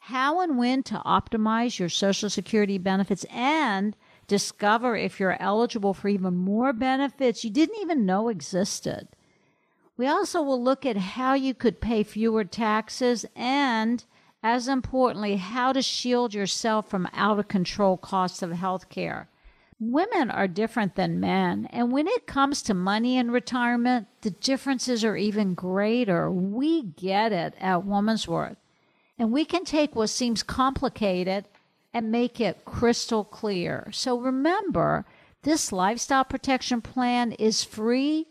How 0.00 0.40
and 0.40 0.58
when 0.58 0.82
to 0.84 1.00
optimize 1.06 1.78
your 1.78 1.88
Social 1.88 2.28
Security 2.28 2.76
benefits 2.76 3.24
and 3.30 3.96
discover 4.26 4.96
if 4.96 5.18
you're 5.18 5.40
eligible 5.40 5.94
for 5.94 6.08
even 6.08 6.36
more 6.36 6.72
benefits 6.72 7.44
you 7.44 7.50
didn't 7.50 7.80
even 7.80 8.04
know 8.04 8.28
existed. 8.28 9.08
We 9.96 10.06
also 10.06 10.42
will 10.42 10.62
look 10.62 10.84
at 10.84 10.96
how 10.96 11.34
you 11.34 11.54
could 11.54 11.80
pay 11.80 12.02
fewer 12.02 12.44
taxes 12.44 13.24
and, 13.34 14.04
as 14.42 14.68
importantly, 14.68 15.36
how 15.36 15.72
to 15.72 15.82
shield 15.82 16.34
yourself 16.34 16.88
from 16.88 17.08
out 17.12 17.38
of 17.38 17.48
control 17.48 17.96
costs 17.96 18.42
of 18.42 18.52
health 18.52 18.88
care. 18.88 19.28
Women 19.84 20.30
are 20.30 20.46
different 20.46 20.94
than 20.94 21.18
men, 21.18 21.66
and 21.70 21.90
when 21.90 22.06
it 22.06 22.26
comes 22.26 22.62
to 22.62 22.74
money 22.74 23.16
in 23.16 23.32
retirement, 23.32 24.06
the 24.20 24.30
differences 24.30 25.04
are 25.04 25.16
even 25.16 25.54
greater. 25.54 26.30
We 26.30 26.82
get 26.82 27.32
it 27.32 27.54
at 27.58 27.84
Woman's 27.84 28.28
Worth. 28.28 28.58
And 29.18 29.32
we 29.32 29.44
can 29.44 29.64
take 29.64 29.96
what 29.96 30.08
seems 30.08 30.44
complicated 30.44 31.46
and 31.92 32.12
make 32.12 32.40
it 32.40 32.64
crystal 32.64 33.24
clear. 33.24 33.88
So 33.92 34.18
remember, 34.18 35.04
this 35.42 35.72
lifestyle 35.72 36.24
protection 36.24 36.80
plan 36.80 37.32
is 37.32 37.64
free 37.64 38.28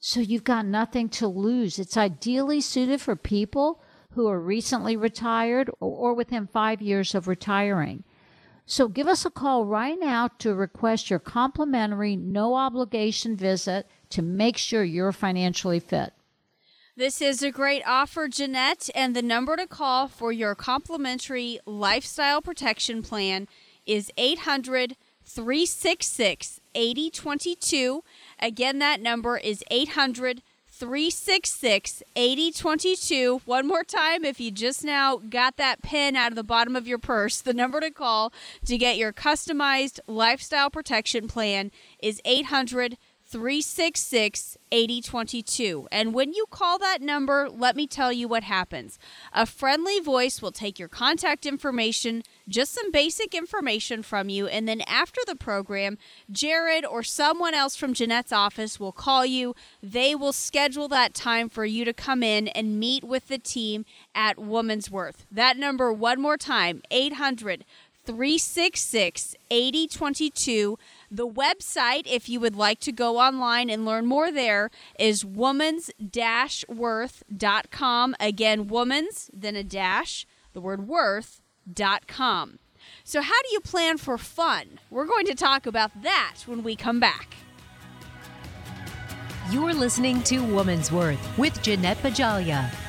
so 0.00 0.20
you've 0.20 0.44
got 0.44 0.66
nothing 0.66 1.08
to 1.10 1.26
lose. 1.26 1.78
It's 1.78 1.96
ideally 1.96 2.60
suited 2.60 3.00
for 3.00 3.16
people 3.16 3.82
who 4.12 4.28
are 4.28 4.40
recently 4.40 4.96
retired 4.96 5.70
or, 5.80 6.14
within 6.14 6.46
five 6.46 6.80
years 6.80 7.14
of 7.14 7.28
retiring. 7.28 8.04
So 8.70 8.86
give 8.86 9.08
us 9.08 9.24
a 9.24 9.30
call 9.30 9.64
right 9.64 9.98
now 9.98 10.28
to 10.40 10.54
request 10.54 11.08
your 11.08 11.18
complimentary, 11.18 12.16
no 12.16 12.54
obligation 12.54 13.34
visit 13.34 13.88
to 14.10 14.20
make 14.20 14.58
sure 14.58 14.84
you're 14.84 15.10
financially 15.10 15.80
fit. 15.80 16.12
This 16.94 17.22
is 17.22 17.42
a 17.42 17.50
great 17.50 17.82
offer, 17.86 18.28
Jeanette, 18.28 18.90
and 18.94 19.16
the 19.16 19.22
number 19.22 19.56
to 19.56 19.66
call 19.66 20.06
for 20.06 20.32
your 20.32 20.54
complimentary 20.54 21.58
lifestyle 21.64 22.42
protection 22.42 23.02
plan 23.02 23.48
is 23.86 24.12
800 24.18 24.96
366 25.24 26.60
8022. 26.74 28.04
Again, 28.38 28.80
that 28.80 29.00
number 29.00 29.38
is 29.38 29.64
800 29.70 30.42
366 30.78 32.02
8022. 32.14 33.42
One 33.44 33.66
more 33.66 33.82
time, 33.82 34.24
if 34.24 34.38
you 34.38 34.52
just 34.52 34.84
now 34.84 35.16
got 35.16 35.56
that 35.56 35.82
pin 35.82 36.14
out 36.14 36.30
of 36.30 36.36
the 36.36 36.44
bottom 36.44 36.76
of 36.76 36.86
your 36.86 36.98
purse, 36.98 37.40
the 37.40 37.52
number 37.52 37.80
to 37.80 37.90
call 37.90 38.32
to 38.64 38.78
get 38.78 38.96
your 38.96 39.12
customized 39.12 39.98
lifestyle 40.06 40.70
protection 40.70 41.26
plan 41.26 41.72
is 42.00 42.20
800 42.24 42.96
366 43.30 44.56
8022. 44.70 45.88
And 45.92 46.14
when 46.14 46.32
you 46.32 46.46
call 46.50 46.78
that 46.78 47.02
number, 47.02 47.48
let 47.50 47.76
me 47.76 47.86
tell 47.86 48.12
you 48.12 48.26
what 48.28 48.42
happens. 48.42 48.98
A 49.32 49.44
friendly 49.44 50.00
voice 50.00 50.40
will 50.40 50.52
take 50.52 50.78
your 50.78 50.88
contact 50.88 51.44
information 51.46 52.22
just 52.48 52.72
some 52.72 52.90
basic 52.90 53.34
information 53.34 54.02
from 54.02 54.28
you. 54.28 54.46
And 54.46 54.66
then 54.66 54.80
after 54.82 55.20
the 55.26 55.36
program, 55.36 55.98
Jared 56.30 56.84
or 56.86 57.02
someone 57.02 57.54
else 57.54 57.76
from 57.76 57.92
Jeanette's 57.92 58.32
office 58.32 58.80
will 58.80 58.92
call 58.92 59.26
you. 59.26 59.54
They 59.82 60.14
will 60.14 60.32
schedule 60.32 60.88
that 60.88 61.14
time 61.14 61.48
for 61.48 61.64
you 61.64 61.84
to 61.84 61.92
come 61.92 62.22
in 62.22 62.48
and 62.48 62.80
meet 62.80 63.04
with 63.04 63.28
the 63.28 63.38
team 63.38 63.84
at 64.14 64.38
Woman's 64.38 64.90
Worth. 64.90 65.26
That 65.30 65.56
number, 65.56 65.92
one 65.92 66.20
more 66.20 66.38
time, 66.38 66.82
800 66.90 67.64
366 68.08 69.36
8022. 69.50 70.78
The 71.10 71.28
website, 71.28 72.06
if 72.06 72.26
you 72.26 72.40
would 72.40 72.56
like 72.56 72.80
to 72.80 72.90
go 72.90 73.18
online 73.18 73.68
and 73.68 73.84
learn 73.84 74.06
more 74.06 74.32
there, 74.32 74.70
is 74.98 75.24
womans 75.24 75.90
worth.com. 76.70 78.16
Again, 78.18 78.64
womans, 78.66 79.28
then 79.34 79.56
a 79.56 79.62
dash, 79.62 80.26
the 80.54 80.60
word 80.62 80.88
worth 80.88 81.42
com. 82.06 82.58
So, 83.04 83.20
how 83.20 83.42
do 83.42 83.52
you 83.52 83.60
plan 83.60 83.98
for 83.98 84.16
fun? 84.16 84.78
We're 84.88 85.04
going 85.04 85.26
to 85.26 85.34
talk 85.34 85.66
about 85.66 86.02
that 86.02 86.36
when 86.46 86.62
we 86.62 86.76
come 86.76 87.00
back. 87.00 87.36
You're 89.50 89.74
listening 89.74 90.22
to 90.22 90.42
Woman's 90.42 90.90
Worth 90.90 91.36
with 91.36 91.60
Jeanette 91.62 91.98
Bajalia. 91.98 92.87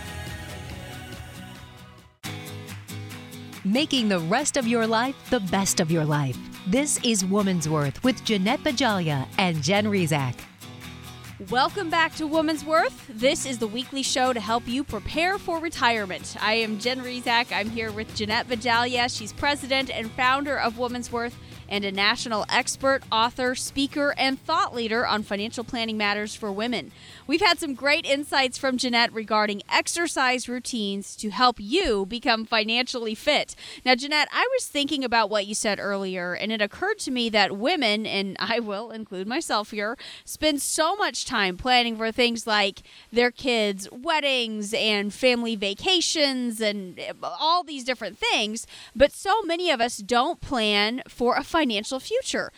Making 3.66 4.08
the 4.08 4.20
rest 4.20 4.56
of 4.56 4.68
your 4.68 4.88
life 4.88 5.30
the 5.30 5.42
best 5.42 5.82
of 5.82 5.92
your 5.92 6.06
life. 6.06 6.38
This 6.68 6.98
is 7.04 7.26
Woman's 7.26 7.68
Worth 7.68 8.02
with 8.06 8.24
Jeanette 8.24 8.62
Bajalia 8.62 9.28
and 9.38 9.62
Jen 9.62 9.88
Rizak. 9.88 10.36
Welcome 11.50 11.90
back 11.90 12.16
to 12.16 12.26
Woman's 12.26 12.64
Worth. 12.64 13.06
This 13.10 13.46
is 13.46 13.58
the 13.58 13.68
weekly 13.68 14.02
show 14.02 14.32
to 14.32 14.40
help 14.40 14.66
you 14.66 14.86
prepare 14.86 15.38
for 15.38 15.60
retirement. 15.60 16.38
I 16.40 16.54
am 16.54 16.80
Jen 16.80 17.02
Rizak. 17.02 17.52
I'm 17.54 17.70
here 17.70 17.92
with 17.92 18.16
Jeanette 18.16 18.48
Bajalia. 18.48 19.14
She's 19.14 19.34
president 19.34 19.90
and 19.90 20.10
founder 20.12 20.58
of 20.58 20.78
Woman's 20.78 21.12
Worth 21.12 21.36
and 21.70 21.86
a 21.86 21.92
national 21.92 22.46
expert, 22.50 23.02
author, 23.12 23.56
speaker, 23.56 24.14
and 24.18 24.42
thought 24.42 24.76
leader 24.76 25.06
on 25.06 25.24
financial 25.24 25.64
planning 25.64 25.98
matters 25.98 26.36
for 26.36 26.52
women. 26.52 26.92
We've 27.28 27.42
had 27.42 27.60
some 27.60 27.76
great 27.76 28.06
insights 28.06 28.58
from 28.58 28.78
Jeanette 28.78 29.14
regarding 29.14 29.62
exercise 29.72 30.50
routines 30.50 31.16
to 31.18 31.30
help 31.30 31.58
you 31.60 32.06
become 32.06 32.46
financially 32.46 33.16
fit. 33.16 33.56
Now, 33.86 33.96
Jeanette, 33.96 34.30
I 34.34 34.48
was 34.54 34.68
thinking 34.68 35.04
about 35.04 35.30
what 35.30 35.48
you 35.48 35.56
said 35.56 35.80
earlier, 35.80 36.34
and 36.34 36.52
it 36.52 36.62
occurred 36.62 37.00
to 37.00 37.12
me 37.12 37.30
that 37.30 37.58
women, 37.58 38.06
and 38.06 38.36
I 38.40 38.60
will 38.60 38.92
include 38.92 39.28
myself 39.28 39.72
here, 39.72 39.98
spend 40.26 40.62
so 40.62 40.96
much 40.96 41.26
time 41.26 41.56
planning 41.56 41.98
for 41.98 42.12
things 42.12 42.48
like 42.48 42.82
their 43.12 43.32
kids' 43.32 43.88
weddings 43.92 44.74
and 44.74 45.14
family 45.14 45.56
vacations 45.56 46.60
and 46.60 47.00
all 47.22 47.64
these 47.64 47.84
different 47.84 48.18
things, 48.18 48.66
but 48.96 49.12
so 49.12 49.42
many 49.44 49.70
of 49.70 49.80
us 49.80 49.98
don't 49.98 50.42
plan 50.42 51.04
for 51.08 51.36
a 51.36 51.44
financial 51.60 52.00
future. 52.00 52.52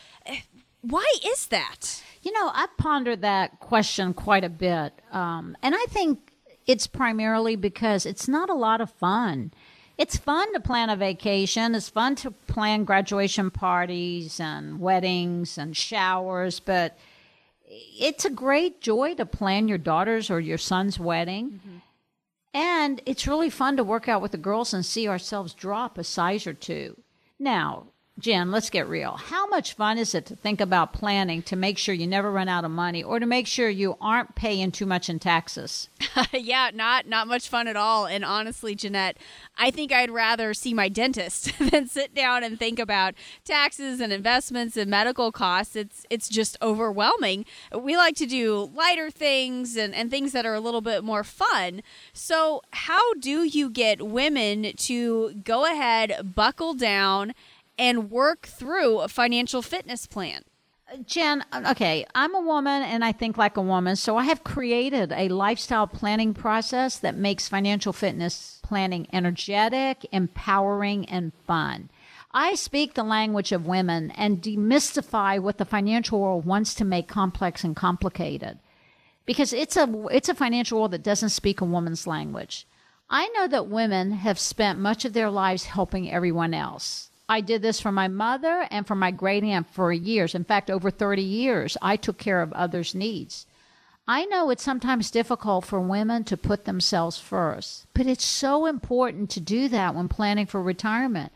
Why 0.81 1.11
is 1.25 1.47
that? 1.47 2.03
You 2.21 2.31
know, 2.31 2.51
I've 2.53 2.75
pondered 2.77 3.21
that 3.21 3.59
question 3.59 4.13
quite 4.13 4.43
a 4.43 4.49
bit. 4.49 4.93
Um, 5.11 5.57
and 5.63 5.73
I 5.75 5.85
think 5.89 6.33
it's 6.67 6.85
primarily 6.85 7.55
because 7.55 8.05
it's 8.05 8.27
not 8.27 8.49
a 8.49 8.53
lot 8.53 8.79
of 8.79 8.91
fun. 8.91 9.53
It's 9.97 10.17
fun 10.17 10.53
to 10.53 10.59
plan 10.59 10.89
a 10.89 10.95
vacation, 10.95 11.75
it's 11.75 11.89
fun 11.89 12.15
to 12.17 12.31
plan 12.31 12.85
graduation 12.85 13.51
parties 13.51 14.39
and 14.39 14.79
weddings 14.79 15.57
and 15.57 15.77
showers, 15.77 16.59
but 16.59 16.97
it's 17.67 18.25
a 18.25 18.29
great 18.29 18.81
joy 18.81 19.13
to 19.15 19.25
plan 19.25 19.67
your 19.67 19.77
daughter's 19.77 20.29
or 20.29 20.39
your 20.39 20.57
son's 20.57 20.99
wedding. 20.99 21.51
Mm-hmm. 21.51 21.77
And 22.53 23.01
it's 23.05 23.27
really 23.27 23.49
fun 23.49 23.77
to 23.77 23.83
work 23.83 24.09
out 24.09 24.21
with 24.21 24.31
the 24.31 24.37
girls 24.37 24.73
and 24.73 24.85
see 24.85 25.07
ourselves 25.07 25.53
drop 25.53 25.97
a 25.97 26.03
size 26.03 26.47
or 26.47 26.53
two. 26.53 26.97
Now, 27.39 27.90
Jen, 28.21 28.51
let's 28.51 28.69
get 28.69 28.87
real. 28.87 29.13
How 29.17 29.47
much 29.47 29.73
fun 29.73 29.97
is 29.97 30.13
it 30.13 30.27
to 30.27 30.35
think 30.35 30.61
about 30.61 30.93
planning 30.93 31.41
to 31.43 31.55
make 31.55 31.79
sure 31.79 31.95
you 31.95 32.05
never 32.05 32.31
run 32.31 32.47
out 32.47 32.63
of 32.63 32.69
money 32.69 33.01
or 33.01 33.19
to 33.19 33.25
make 33.25 33.47
sure 33.47 33.67
you 33.67 33.97
aren't 33.99 34.35
paying 34.35 34.71
too 34.71 34.85
much 34.85 35.09
in 35.09 35.17
taxes? 35.17 35.89
yeah, 36.31 36.69
not 36.71 37.07
not 37.07 37.27
much 37.27 37.49
fun 37.49 37.67
at 37.67 37.75
all. 37.75 38.05
And 38.05 38.23
honestly, 38.23 38.75
Jeanette, 38.75 39.17
I 39.57 39.71
think 39.71 39.91
I'd 39.91 40.11
rather 40.11 40.53
see 40.53 40.71
my 40.71 40.87
dentist 40.87 41.57
than 41.71 41.87
sit 41.87 42.13
down 42.13 42.43
and 42.43 42.59
think 42.59 42.77
about 42.77 43.15
taxes 43.43 43.99
and 43.99 44.13
investments 44.13 44.77
and 44.77 44.89
medical 44.89 45.31
costs. 45.31 45.75
It's 45.75 46.05
it's 46.11 46.29
just 46.29 46.57
overwhelming. 46.61 47.45
We 47.75 47.97
like 47.97 48.15
to 48.17 48.27
do 48.27 48.69
lighter 48.71 49.09
things 49.09 49.75
and, 49.75 49.95
and 49.95 50.11
things 50.11 50.31
that 50.33 50.45
are 50.45 50.53
a 50.53 50.59
little 50.59 50.81
bit 50.81 51.03
more 51.03 51.23
fun. 51.23 51.81
So 52.13 52.61
how 52.71 53.15
do 53.15 53.43
you 53.43 53.71
get 53.71 54.05
women 54.05 54.73
to 54.77 55.33
go 55.43 55.65
ahead, 55.65 56.35
buckle 56.35 56.75
down, 56.75 57.33
and 57.81 58.11
work 58.11 58.45
through 58.45 58.99
a 58.99 59.07
financial 59.07 59.63
fitness 59.63 60.05
plan. 60.05 60.43
Jen, 61.07 61.43
okay, 61.65 62.05
I'm 62.13 62.35
a 62.35 62.41
woman 62.41 62.83
and 62.83 63.03
I 63.03 63.11
think 63.11 63.39
like 63.39 63.57
a 63.57 63.61
woman, 63.61 63.95
so 63.95 64.17
I 64.17 64.25
have 64.25 64.43
created 64.43 65.11
a 65.11 65.29
lifestyle 65.29 65.87
planning 65.87 66.35
process 66.35 66.99
that 66.99 67.17
makes 67.17 67.47
financial 67.47 67.91
fitness 67.91 68.59
planning 68.61 69.07
energetic, 69.11 70.05
empowering, 70.11 71.05
and 71.05 71.31
fun. 71.47 71.89
I 72.31 72.53
speak 72.53 72.93
the 72.93 73.03
language 73.03 73.51
of 73.51 73.65
women 73.65 74.11
and 74.11 74.43
demystify 74.43 75.39
what 75.39 75.57
the 75.57 75.65
financial 75.65 76.19
world 76.19 76.45
wants 76.45 76.75
to 76.75 76.85
make 76.85 77.07
complex 77.07 77.63
and 77.63 77.75
complicated. 77.75 78.59
Because 79.25 79.53
it's 79.53 79.75
a 79.75 79.87
it's 80.11 80.29
a 80.29 80.35
financial 80.35 80.77
world 80.77 80.91
that 80.91 81.03
doesn't 81.03 81.29
speak 81.29 81.61
a 81.61 81.65
woman's 81.65 82.05
language. 82.05 82.67
I 83.09 83.27
know 83.29 83.47
that 83.47 83.67
women 83.67 84.11
have 84.11 84.37
spent 84.37 84.77
much 84.77 85.03
of 85.03 85.13
their 85.13 85.31
lives 85.31 85.65
helping 85.65 86.11
everyone 86.11 86.53
else. 86.53 87.10
I 87.31 87.39
did 87.39 87.61
this 87.61 87.79
for 87.79 87.93
my 87.93 88.09
mother 88.09 88.67
and 88.69 88.85
for 88.85 88.93
my 88.93 89.09
great 89.09 89.41
aunt 89.41 89.67
for 89.71 89.93
years. 89.93 90.35
In 90.35 90.43
fact, 90.43 90.69
over 90.69 90.91
30 90.91 91.21
years, 91.21 91.77
I 91.81 91.95
took 91.95 92.17
care 92.17 92.41
of 92.41 92.51
others' 92.51 92.93
needs. 92.93 93.45
I 94.05 94.25
know 94.25 94.49
it's 94.49 94.61
sometimes 94.61 95.09
difficult 95.09 95.63
for 95.63 95.79
women 95.79 96.25
to 96.25 96.35
put 96.35 96.65
themselves 96.65 97.19
first, 97.19 97.85
but 97.93 98.05
it's 98.05 98.25
so 98.25 98.65
important 98.65 99.29
to 99.29 99.39
do 99.39 99.69
that 99.69 99.95
when 99.95 100.09
planning 100.09 100.45
for 100.45 100.61
retirement. 100.61 101.31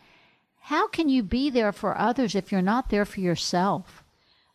How 0.64 0.86
can 0.86 1.08
you 1.08 1.22
be 1.22 1.48
there 1.48 1.72
for 1.72 1.96
others 1.96 2.34
if 2.34 2.52
you're 2.52 2.60
not 2.60 2.90
there 2.90 3.06
for 3.06 3.20
yourself? 3.20 4.04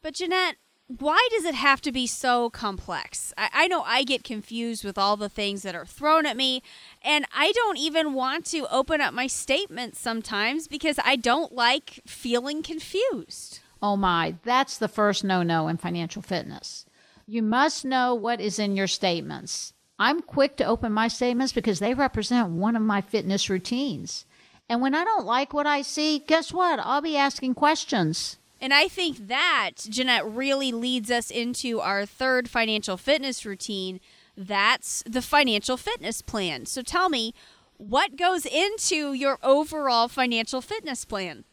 But 0.04 0.14
Jeanette, 0.14 0.58
why 1.00 1.28
does 1.32 1.46
it 1.46 1.56
have 1.56 1.82
to 1.82 1.92
be 1.92 2.08
so 2.08 2.50
complex? 2.50 3.34
I, 3.38 3.50
I, 3.54 3.68
know 3.68 3.84
I 3.84 4.04
get 4.04 4.24
confused 4.24 4.84
with 4.84 4.98
all 4.98 5.16
the 5.16 5.30
things 5.30 5.62
that 5.62 5.76
are 5.76 5.86
thrown 5.86 6.26
at 6.26 6.36
me, 6.36 6.62
and 7.02 7.26
I 7.34 7.52
don't 7.54 7.78
even 7.78 8.14
want 8.14 8.46
to 8.48 8.68
open 8.72 9.00
up 9.00 9.14
my 9.14 9.28
statements 9.28 10.00
sometimes 10.00 10.68
because 10.68 11.00
I 11.04 11.16
don't 11.16 11.54
like 11.54 12.02
feeling 12.06 12.62
confused. 12.64 13.60
Oh 13.82 13.96
my, 13.96 14.36
that's 14.44 14.78
the 14.78 14.88
first 14.88 15.24
no 15.24 15.44
no 15.44 15.68
in 15.68 15.78
financial 15.78 16.22
fitness. 16.22 16.86
You 17.26 17.42
must 17.42 17.86
know 17.86 18.14
what 18.14 18.42
is 18.42 18.60
in 18.60 18.76
your 18.76 18.88
statements. 18.88 19.74
I'm 19.98 20.22
quick 20.22 20.58
to 20.58 20.66
open 20.66 20.92
my 20.92 21.08
statements 21.08 21.54
because 21.54 21.80
they 21.80 21.94
represent 21.94 22.50
one 22.50 22.76
of 22.76 22.82
my 22.82 23.02
fitness 23.02 23.50
routines. 23.50 24.26
And 24.68 24.82
when 24.82 24.96
I 24.96 25.04
don't 25.04 25.26
like 25.26 25.54
what 25.54 25.68
I 25.68 25.82
see, 25.82 26.20
guess 26.20 26.52
what? 26.52 26.80
I'll 26.80 27.02
be 27.02 27.18
asking 27.18 27.56
questions. 27.56 28.38
And 28.62 28.76
I 28.76 28.88
think 28.88 29.28
that, 29.28 29.72
Jeanette, 29.90 30.26
really 30.26 30.72
leads 30.72 31.10
us 31.10 31.32
into 31.32 31.80
our 31.80 32.06
third 32.06 32.48
financial 32.48 32.96
fitness 32.96 33.44
routine. 33.44 34.00
That's 34.38 35.04
the 35.08 35.24
financial 35.24 35.78
fitness 35.78 36.22
plan. 36.22 36.68
So 36.68 36.84
tell 36.84 37.10
me, 37.10 37.34
what 37.78 38.16
goes 38.16 38.46
into 38.46 39.14
your 39.14 39.40
overall 39.42 40.08
financial 40.08 40.62
fitness 40.62 41.04
plan? 41.06 41.44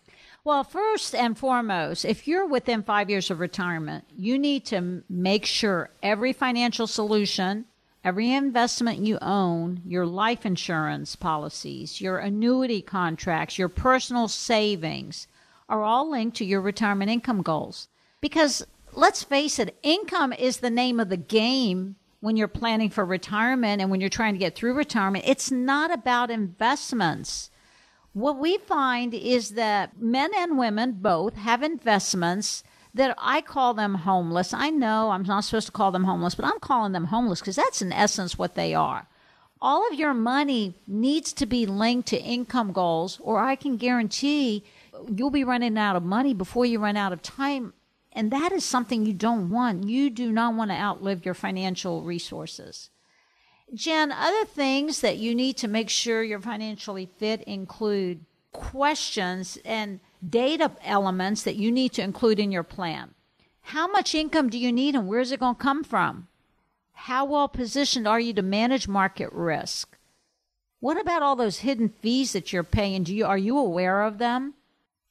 Well, 0.44 0.64
first 0.64 1.14
and 1.14 1.36
foremost, 1.36 2.04
if 2.04 2.28
you're 2.28 2.46
within 2.46 2.82
five 2.82 3.08
years 3.08 3.30
of 3.30 3.40
retirement, 3.40 4.04
you 4.16 4.38
need 4.38 4.66
to 4.66 5.02
make 5.08 5.46
sure 5.46 5.90
every 6.02 6.34
financial 6.34 6.86
solution, 6.86 7.64
every 8.04 8.32
investment 8.32 8.98
you 8.98 9.18
own, 9.20 9.80
your 9.86 10.06
life 10.06 10.44
insurance 10.44 11.16
policies, 11.16 12.00
your 12.00 12.18
annuity 12.18 12.82
contracts, 12.82 13.58
your 13.58 13.68
personal 13.68 14.28
savings, 14.28 15.26
are 15.68 15.82
all 15.82 16.10
linked 16.10 16.36
to 16.38 16.44
your 16.44 16.60
retirement 16.60 17.10
income 17.10 17.42
goals. 17.42 17.88
Because 18.20 18.66
let's 18.92 19.22
face 19.22 19.58
it, 19.58 19.78
income 19.82 20.32
is 20.32 20.58
the 20.58 20.70
name 20.70 20.98
of 20.98 21.08
the 21.08 21.16
game 21.16 21.96
when 22.20 22.36
you're 22.36 22.48
planning 22.48 22.90
for 22.90 23.04
retirement 23.04 23.80
and 23.80 23.90
when 23.90 24.00
you're 24.00 24.10
trying 24.10 24.34
to 24.34 24.38
get 24.38 24.54
through 24.54 24.74
retirement. 24.74 25.24
It's 25.26 25.50
not 25.50 25.92
about 25.92 26.30
investments. 26.30 27.50
What 28.12 28.38
we 28.38 28.58
find 28.58 29.14
is 29.14 29.50
that 29.50 30.00
men 30.00 30.30
and 30.34 30.58
women 30.58 30.98
both 31.00 31.36
have 31.36 31.62
investments 31.62 32.64
that 32.94 33.14
I 33.18 33.40
call 33.40 33.74
them 33.74 33.94
homeless. 33.94 34.52
I 34.52 34.70
know 34.70 35.10
I'm 35.10 35.22
not 35.22 35.44
supposed 35.44 35.66
to 35.66 35.72
call 35.72 35.92
them 35.92 36.04
homeless, 36.04 36.34
but 36.34 36.44
I'm 36.44 36.58
calling 36.58 36.92
them 36.92 37.06
homeless 37.06 37.40
because 37.40 37.56
that's 37.56 37.82
in 37.82 37.92
essence 37.92 38.36
what 38.36 38.54
they 38.54 38.74
are. 38.74 39.06
All 39.60 39.86
of 39.86 39.98
your 39.98 40.14
money 40.14 40.74
needs 40.86 41.32
to 41.34 41.46
be 41.46 41.66
linked 41.66 42.08
to 42.08 42.20
income 42.20 42.72
goals, 42.72 43.18
or 43.20 43.38
I 43.38 43.56
can 43.56 43.76
guarantee 43.76 44.64
you'll 45.14 45.30
be 45.30 45.44
running 45.44 45.78
out 45.78 45.96
of 45.96 46.02
money 46.02 46.34
before 46.34 46.66
you 46.66 46.78
run 46.78 46.96
out 46.96 47.12
of 47.12 47.22
time. 47.22 47.74
And 48.12 48.30
that 48.30 48.52
is 48.52 48.64
something 48.64 49.04
you 49.04 49.12
don't 49.12 49.50
want. 49.50 49.88
You 49.88 50.10
do 50.10 50.32
not 50.32 50.54
want 50.54 50.70
to 50.70 50.76
outlive 50.76 51.24
your 51.24 51.34
financial 51.34 52.02
resources. 52.02 52.90
Jen, 53.74 54.10
other 54.10 54.44
things 54.46 55.02
that 55.02 55.18
you 55.18 55.34
need 55.34 55.56
to 55.58 55.68
make 55.68 55.90
sure 55.90 56.22
you're 56.22 56.40
financially 56.40 57.08
fit 57.18 57.42
include 57.42 58.24
questions 58.52 59.58
and 59.64 60.00
data 60.26 60.70
elements 60.82 61.42
that 61.42 61.56
you 61.56 61.70
need 61.70 61.92
to 61.92 62.02
include 62.02 62.40
in 62.40 62.50
your 62.50 62.62
plan. 62.62 63.14
How 63.60 63.86
much 63.86 64.14
income 64.14 64.48
do 64.48 64.58
you 64.58 64.72
need 64.72 64.94
and 64.94 65.06
where 65.06 65.20
is 65.20 65.30
it 65.30 65.40
going 65.40 65.56
to 65.56 65.62
come 65.62 65.84
from? 65.84 66.28
How 66.92 67.26
well 67.26 67.48
positioned 67.48 68.08
are 68.08 68.18
you 68.18 68.32
to 68.32 68.42
manage 68.42 68.88
market 68.88 69.30
risk? 69.32 69.96
What 70.80 70.98
about 70.98 71.22
all 71.22 71.36
those 71.36 71.58
hidden 71.58 71.88
fees 71.88 72.32
that 72.32 72.52
you're 72.52 72.62
paying? 72.62 73.02
Do 73.02 73.14
you, 73.14 73.26
are 73.26 73.38
you 73.38 73.58
aware 73.58 74.02
of 74.02 74.18
them? 74.18 74.54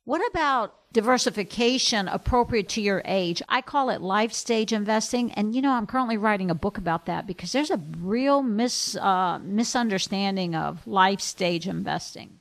What 0.07 0.25
about 0.25 0.73
diversification 0.93 2.07
appropriate 2.07 2.69
to 2.69 2.81
your 2.81 3.01
age? 3.03 3.41
I 3.49 3.61
call 3.61 3.89
it 3.89 3.99
life 3.99 4.31
stage 4.31 4.71
investing. 4.71 5.33
And, 5.33 5.53
you 5.53 5.61
know, 5.61 5.73
I'm 5.73 5.85
currently 5.85 6.15
writing 6.15 6.49
a 6.49 6.55
book 6.55 6.77
about 6.77 7.07
that 7.07 7.27
because 7.27 7.51
there's 7.51 7.71
a 7.71 7.81
real 7.99 8.41
mis, 8.41 8.95
uh, 8.95 9.37
misunderstanding 9.43 10.55
of 10.55 10.87
life 10.87 11.19
stage 11.19 11.67
investing. 11.67 12.39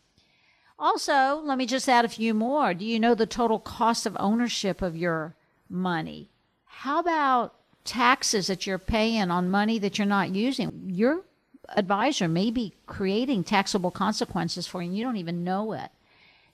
Also, 0.79 1.41
let 1.43 1.59
me 1.59 1.67
just 1.67 1.89
add 1.89 2.05
a 2.05 2.09
few 2.09 2.35
more. 2.35 2.73
Do 2.73 2.85
you 2.85 3.01
know 3.01 3.17
the 3.17 3.27
total 3.27 3.59
cost 3.59 4.07
of 4.07 4.17
ownership 4.21 4.81
of 4.81 4.97
your 4.97 5.35
money? 5.69 6.31
How 6.67 7.01
about 7.01 7.53
taxes 7.83 8.47
that 8.47 8.65
you're 8.65 8.79
paying 8.79 9.33
on 9.33 9.51
money 9.51 9.81
that 9.81 9.99
you're 9.99 10.07
not 10.07 10.33
using? 10.33 10.85
Your 10.87 11.23
advisor 11.71 12.29
may 12.29 12.53
be 12.53 12.75
creating 12.87 13.43
taxable 13.43 13.91
consequences 13.91 14.69
for 14.69 14.83
you 14.83 14.87
and 14.87 14.97
you 14.97 15.03
don't 15.03 15.17
even 15.17 15.43
know 15.43 15.73
it. 15.73 15.91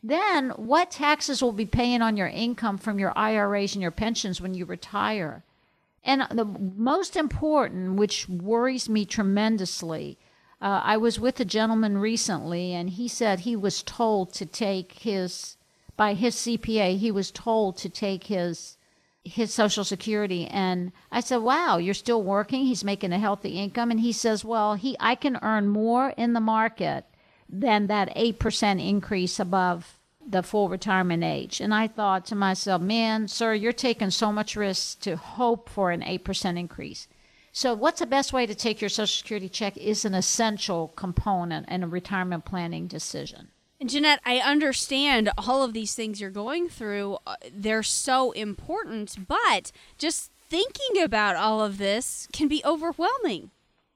Then, 0.03 0.51
what 0.51 0.91
taxes 0.91 1.43
will 1.43 1.53
be 1.53 1.67
paying 1.67 2.03
on 2.03 2.17
your 2.17 2.27
income 2.27 2.77
from 2.77 2.99
your 2.99 3.17
IRAs 3.17 3.75
and 3.75 3.83
your 3.83 3.93
pensions 3.93 4.41
when 4.41 4.55
you 4.55 4.65
retire? 4.65 5.45
And 6.05 6.23
the 6.31 6.45
most 6.45 7.17
important, 7.17 7.95
which 7.95 8.29
worries 8.29 8.88
me 8.88 9.05
tremendously, 9.05 10.19
uh, 10.61 10.81
I 10.83 10.97
was 10.97 11.21
with 11.21 11.38
a 11.38 11.45
gentleman 11.45 11.99
recently, 11.99 12.73
and 12.73 12.91
he 12.91 13.07
said 13.07 13.41
he 13.41 13.55
was 13.55 13.83
told 13.83 14.33
to 14.35 14.47
take 14.47 14.93
his, 14.93 15.57
by 15.97 16.15
his 16.15 16.35
CPA, 16.35 16.99
he 16.99 17.12
was 17.12 17.31
told 17.31 17.77
to 17.79 17.88
take 17.88 18.25
his 18.25 18.77
his 19.25 19.55
social 19.55 19.85
security. 19.85 20.47
And 20.49 20.91
i 21.12 21.21
said 21.21 21.37
wow 21.38 21.77
you're 21.77 21.95
still 21.95 22.25
working? 22.25 22.65
He's 22.65 22.83
making 22.83 23.12
a 23.12 23.21
healthy 23.21 23.51
income? 23.51 23.93
And 23.93 24.01
he 24.01 24.11
says 24.11 24.45
well 24.45 24.75
he 24.75 24.97
i 24.99 25.15
can 25.15 25.38
earn 25.43 25.69
more 25.69 26.11
in 26.17 26.33
the 26.33 26.41
market 26.41 27.05
than 27.53 27.87
that 27.87 28.15
8% 28.17 28.85
increase 28.85 29.38
above 29.38 29.99
the 30.27 30.43
full 30.43 30.69
retirement 30.69 31.23
age. 31.23 31.61
And 31.61 31.75
I 31.75 31.87
thought 31.87 32.25
to 32.27 32.35
myself, 32.35 32.81
man, 32.81 33.29
sir, 33.29 33.55
you're 33.55 33.73
taking 33.73 34.11
so 34.11 34.33
much 34.33 34.57
risk 34.57 35.01
to 35.01 35.17
hope 35.17 35.69
for 35.69 35.91
an 35.91 36.01
8% 36.01 36.59
increase. 36.59 37.07
So, 37.55 37.75
what's 37.75 38.01
the 38.01 38.07
best 38.07 38.33
way 38.33 38.47
to 38.47 38.55
take 38.55 38.81
your 38.81 38.88
Social 38.88 39.07
Security 39.07 39.49
check 39.49 39.77
is 39.77 40.07
an 40.07 40.15
essential 40.15 40.88
component 40.97 41.69
in 41.69 41.83
a 41.83 41.88
retirement 41.88 42.47
planning 42.47 42.87
decision. 42.87 43.49
And 43.79 43.91
Jeanette, 43.91 44.21
I 44.25 44.38
understand 44.38 45.29
all 45.37 45.62
of 45.62 45.75
these 45.75 45.95
things 45.95 46.19
you're 46.19 46.31
going 46.31 46.69
through. 46.71 47.19
Uh, 47.27 47.35
they're 47.53 47.83
so 47.83 48.31
important, 48.31 49.17
but 49.29 49.71
just 49.99 50.31
thinking 50.49 51.03
about 51.03 51.37
all 51.37 51.62
of 51.62 51.77
this 51.77 52.27
can 52.33 52.49
be 52.49 52.62
overwhelming. 52.65 53.51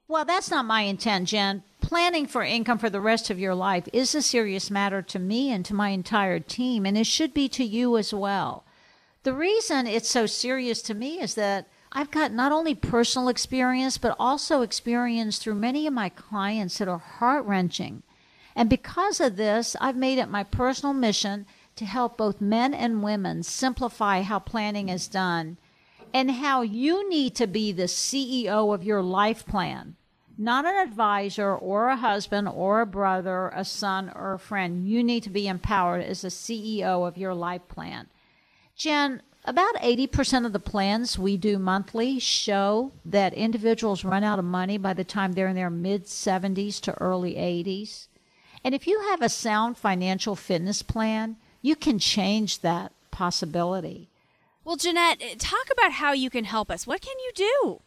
Well, 0.08 0.24
that's 0.24 0.50
not 0.50 0.66
my 0.66 0.82
intent, 0.82 1.28
Jen. 1.28 1.62
Planning 1.86 2.26
for 2.26 2.42
income 2.42 2.78
for 2.78 2.90
the 2.90 3.00
rest 3.00 3.30
of 3.30 3.38
your 3.38 3.54
life 3.54 3.88
is 3.92 4.12
a 4.12 4.20
serious 4.20 4.72
matter 4.72 5.02
to 5.02 5.20
me 5.20 5.52
and 5.52 5.64
to 5.64 5.72
my 5.72 5.90
entire 5.90 6.40
team, 6.40 6.84
and 6.84 6.98
it 6.98 7.06
should 7.06 7.32
be 7.32 7.48
to 7.50 7.62
you 7.62 7.96
as 7.96 8.12
well. 8.12 8.64
The 9.22 9.32
reason 9.32 9.86
it's 9.86 10.10
so 10.10 10.26
serious 10.26 10.82
to 10.82 10.94
me 10.94 11.20
is 11.20 11.36
that 11.36 11.68
I've 11.92 12.10
got 12.10 12.32
not 12.32 12.50
only 12.50 12.74
personal 12.74 13.28
experience, 13.28 13.98
but 13.98 14.16
also 14.18 14.62
experience 14.62 15.38
through 15.38 15.54
many 15.54 15.86
of 15.86 15.94
my 15.94 16.08
clients 16.08 16.78
that 16.78 16.88
are 16.88 16.98
heart 16.98 17.46
wrenching. 17.46 18.02
And 18.56 18.68
because 18.68 19.20
of 19.20 19.36
this, 19.36 19.76
I've 19.80 19.94
made 19.94 20.18
it 20.18 20.28
my 20.28 20.42
personal 20.42 20.92
mission 20.92 21.46
to 21.76 21.84
help 21.84 22.16
both 22.16 22.40
men 22.40 22.74
and 22.74 23.04
women 23.04 23.44
simplify 23.44 24.22
how 24.22 24.40
planning 24.40 24.88
is 24.88 25.06
done 25.06 25.56
and 26.12 26.32
how 26.32 26.62
you 26.62 27.08
need 27.08 27.36
to 27.36 27.46
be 27.46 27.70
the 27.70 27.84
CEO 27.84 28.74
of 28.74 28.82
your 28.82 29.02
life 29.02 29.46
plan. 29.46 29.94
Not 30.38 30.66
an 30.66 30.74
advisor 30.74 31.54
or 31.54 31.88
a 31.88 31.96
husband 31.96 32.48
or 32.48 32.80
a 32.80 32.86
brother, 32.86 33.48
a 33.54 33.64
son 33.64 34.12
or 34.14 34.34
a 34.34 34.38
friend. 34.38 34.86
You 34.86 35.02
need 35.02 35.22
to 35.22 35.30
be 35.30 35.48
empowered 35.48 36.02
as 36.02 36.20
the 36.20 36.28
CEO 36.28 37.08
of 37.08 37.16
your 37.16 37.34
life 37.34 37.66
plan. 37.68 38.08
Jen, 38.76 39.22
about 39.46 39.76
80% 39.76 40.44
of 40.44 40.52
the 40.52 40.58
plans 40.58 41.18
we 41.18 41.36
do 41.36 41.58
monthly 41.58 42.18
show 42.18 42.92
that 43.04 43.32
individuals 43.32 44.04
run 44.04 44.24
out 44.24 44.38
of 44.38 44.44
money 44.44 44.76
by 44.76 44.92
the 44.92 45.04
time 45.04 45.32
they're 45.32 45.48
in 45.48 45.56
their 45.56 45.70
mid 45.70 46.04
70s 46.04 46.80
to 46.80 47.00
early 47.00 47.34
80s. 47.34 48.08
And 48.62 48.74
if 48.74 48.86
you 48.86 49.00
have 49.02 49.22
a 49.22 49.28
sound 49.28 49.78
financial 49.78 50.34
fitness 50.34 50.82
plan, 50.82 51.36
you 51.62 51.76
can 51.76 51.98
change 51.98 52.60
that 52.60 52.92
possibility. 53.10 54.08
Well, 54.64 54.76
Jeanette, 54.76 55.22
eh, 55.22 55.36
talk 55.38 55.70
about 55.70 55.92
how 55.92 56.12
you 56.12 56.28
can 56.28 56.44
help 56.44 56.70
us. 56.70 56.86
What 56.86 57.00
can 57.00 57.16
you 57.20 57.32
do? 57.34 57.80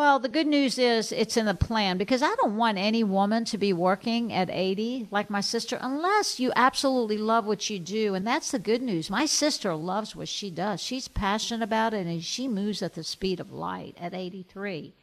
Well, 0.00 0.18
the 0.18 0.30
good 0.30 0.46
news 0.46 0.78
is 0.78 1.12
it's 1.12 1.36
in 1.36 1.44
the 1.44 1.54
plan 1.54 1.98
because 1.98 2.22
I 2.22 2.34
don't 2.36 2.56
want 2.56 2.78
any 2.78 3.04
woman 3.04 3.44
to 3.44 3.58
be 3.58 3.74
working 3.74 4.32
at 4.32 4.48
80 4.48 5.08
like 5.10 5.28
my 5.28 5.42
sister 5.42 5.76
unless 5.78 6.40
you 6.40 6.54
absolutely 6.56 7.18
love 7.18 7.44
what 7.44 7.68
you 7.68 7.78
do. 7.78 8.14
And 8.14 8.26
that's 8.26 8.50
the 8.50 8.58
good 8.58 8.80
news. 8.80 9.10
My 9.10 9.26
sister 9.26 9.74
loves 9.74 10.16
what 10.16 10.28
she 10.28 10.48
does. 10.50 10.80
She's 10.80 11.06
passionate 11.06 11.62
about 11.62 11.92
it 11.92 12.06
and 12.06 12.24
she 12.24 12.48
moves 12.48 12.80
at 12.80 12.94
the 12.94 13.04
speed 13.04 13.40
of 13.40 13.52
light 13.52 13.94
at 14.00 14.14
83. 14.14 14.94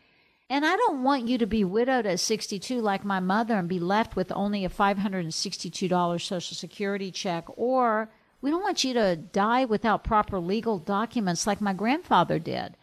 And 0.50 0.66
I 0.66 0.76
don't 0.76 1.04
want 1.04 1.28
you 1.28 1.38
to 1.38 1.46
be 1.46 1.64
widowed 1.64 2.08
at 2.08 2.20
62 2.20 2.82
like 2.82 3.06
my 3.06 3.20
mother 3.20 3.54
and 3.54 3.70
be 3.70 3.80
left 3.80 4.16
with 4.16 4.32
only 4.32 4.66
a 4.66 4.70
$562 4.70 6.22
Social 6.22 6.56
Security 6.56 7.12
check. 7.12 7.46
Or 7.56 8.10
we 8.42 8.50
don't 8.50 8.64
want 8.64 8.84
you 8.84 8.96
to 8.96 9.16
die 9.16 9.64
without 9.64 10.04
proper 10.04 10.40
legal 10.40 10.80
documents 10.80 11.46
like 11.46 11.62
my 11.62 11.74
grandfather 11.74 12.40
did. 12.40 12.76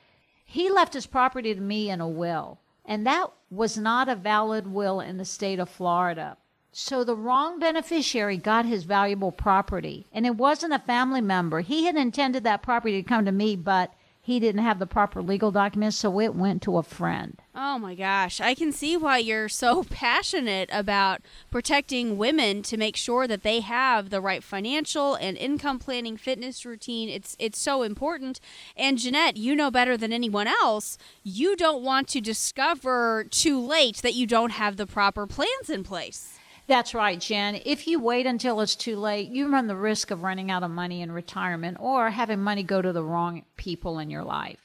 He 0.44 0.70
left 0.70 0.94
his 0.94 1.07
property 1.07 1.54
to 1.54 1.61
me 1.61 1.90
in 1.90 2.00
a 2.00 2.09
will, 2.09 2.59
and 2.85 3.07
that 3.07 3.33
was 3.50 3.78
not 3.78 4.09
a 4.09 4.14
valid 4.14 4.66
will 4.66 5.00
in 5.00 5.16
the 5.16 5.24
state 5.24 5.59
of 5.59 5.68
Florida. 5.68 6.37
So 6.70 7.04
the 7.04 7.16
wrong 7.16 7.59
beneficiary 7.59 8.37
got 8.37 8.66
his 8.66 8.85
valuable 8.85 9.33
property, 9.33 10.07
and 10.12 10.26
it 10.26 10.37
wasn't 10.37 10.74
a 10.74 10.78
family 10.80 11.20
member. 11.20 11.61
He 11.61 11.85
had 11.85 11.96
intended 11.96 12.44
that 12.44 12.62
property 12.62 13.00
to 13.00 13.09
come 13.09 13.24
to 13.24 13.33
me, 13.33 13.57
but 13.57 13.94
he 14.25 14.41
didn't 14.41 14.63
have 14.63 14.79
the 14.79 14.87
proper 14.87 15.21
legal 15.21 15.51
documents, 15.51 15.99
so 15.99 16.19
it 16.19 16.35
went 16.35 16.63
to 16.63 16.79
a 16.79 16.83
friend. 16.83 17.43
Oh 17.55 17.79
my 17.79 17.95
gosh, 17.95 18.41
I 18.41 18.55
can 18.55 18.73
see 18.73 18.97
why 18.97 19.19
you're 19.19 19.51
so 19.51 19.85
passionate 19.91 20.71
about 20.73 21.21
protecting 21.51 22.17
women 22.17 22.63
to 22.63 22.79
make 22.79 22.97
sure 22.97 23.29
that 23.29 23.43
they 23.43 23.61
have 23.61 24.09
the 24.09 24.23
right 24.23 24.43
financial 24.43 25.15
and 25.15 25.37
income 25.37 25.79
planning 25.79 26.17
fitness 26.17 26.65
routine. 26.65 27.11
It's 27.11 27.37
it's 27.39 27.59
so 27.59 27.83
important. 27.83 28.41
And 28.79 28.97
Jeanette, 28.97 29.37
you 29.37 29.55
know 29.55 29.71
better 29.71 29.95
than 29.95 30.11
anyone 30.11 30.47
else, 30.47 30.97
you 31.23 31.55
don't 31.55 31.83
want 31.83 32.09
to 32.09 32.23
discover 32.23 33.27
too 33.29 33.61
late 33.61 33.99
that 33.99 34.15
you 34.15 34.27
don't 34.27 34.53
have 34.53 34.79
the 34.79 34.87
proper 34.87 35.27
plans 35.27 35.69
in 35.69 35.85
place. 35.85 36.34
That's 36.66 36.94
right, 36.94 37.20
Jen. 37.20 37.61
If 37.64 37.87
you 37.87 38.00
wait 38.00 38.27
until 38.27 38.61
it's 38.61 38.74
too 38.77 38.96
late, 38.96 39.31
you 39.31 39.50
run 39.50 39.66
the 39.66 39.77
risk 39.77 40.11
of 40.11 40.22
running 40.22 40.50
out 40.50 40.62
of 40.62 40.70
money 40.70 41.03
in 41.03 41.12
retirement 41.12 41.77
or 41.81 42.11
having 42.11 42.40
money 42.40 42.62
go 42.62 42.81
to 42.81 42.92
the 42.92 43.05
wrong 43.05 43.44
people 43.57 43.98
in 43.98 44.09
your 44.09 44.24
life. 44.24 44.61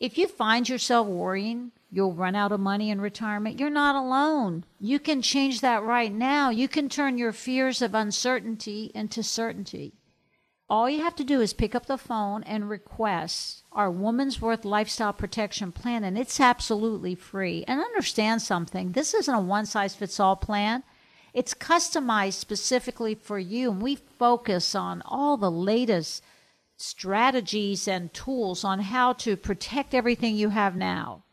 If 0.00 0.16
you 0.16 0.26
find 0.26 0.68
yourself 0.68 1.06
worrying 1.06 1.72
you'll 1.94 2.12
run 2.12 2.34
out 2.34 2.50
of 2.50 2.58
money 2.58 2.90
in 2.90 3.00
retirement, 3.00 3.60
you're 3.60 3.70
not 3.70 3.94
alone. 3.94 4.64
You 4.80 4.98
can 4.98 5.22
change 5.22 5.60
that 5.60 5.84
right 5.84 6.12
now. 6.12 6.50
You 6.50 6.66
can 6.66 6.88
turn 6.88 7.18
your 7.18 7.32
fears 7.32 7.80
of 7.80 7.94
uncertainty 7.94 8.90
into 8.94 9.22
certainty. 9.22 9.94
All 10.68 10.90
you 10.90 11.02
have 11.02 11.14
to 11.16 11.24
do 11.24 11.40
is 11.40 11.52
pick 11.52 11.74
up 11.74 11.86
the 11.86 11.96
phone 11.96 12.42
and 12.42 12.68
request 12.68 13.62
our 13.70 13.92
Woman's 13.92 14.40
Worth 14.40 14.64
Lifestyle 14.64 15.12
Protection 15.12 15.70
Plan, 15.70 16.02
and 16.02 16.18
it's 16.18 16.40
absolutely 16.40 17.14
free. 17.14 17.64
And 17.68 17.80
understand 17.80 18.42
something 18.42 18.92
this 18.92 19.14
isn't 19.14 19.34
a 19.34 19.40
one 19.40 19.66
size 19.66 19.94
fits 19.94 20.18
all 20.18 20.36
plan. 20.36 20.82
It's 21.34 21.52
customized 21.52 22.34
specifically 22.34 23.16
for 23.16 23.40
you, 23.40 23.72
and 23.72 23.82
we 23.82 23.96
focus 23.96 24.76
on 24.76 25.02
all 25.04 25.36
the 25.36 25.50
latest 25.50 26.22
strategies 26.76 27.88
and 27.88 28.14
tools 28.14 28.62
on 28.62 28.78
how 28.78 29.14
to 29.14 29.36
protect 29.36 29.94
everything 29.94 30.36
you 30.36 30.50
have 30.50 30.76
now, 30.76 31.24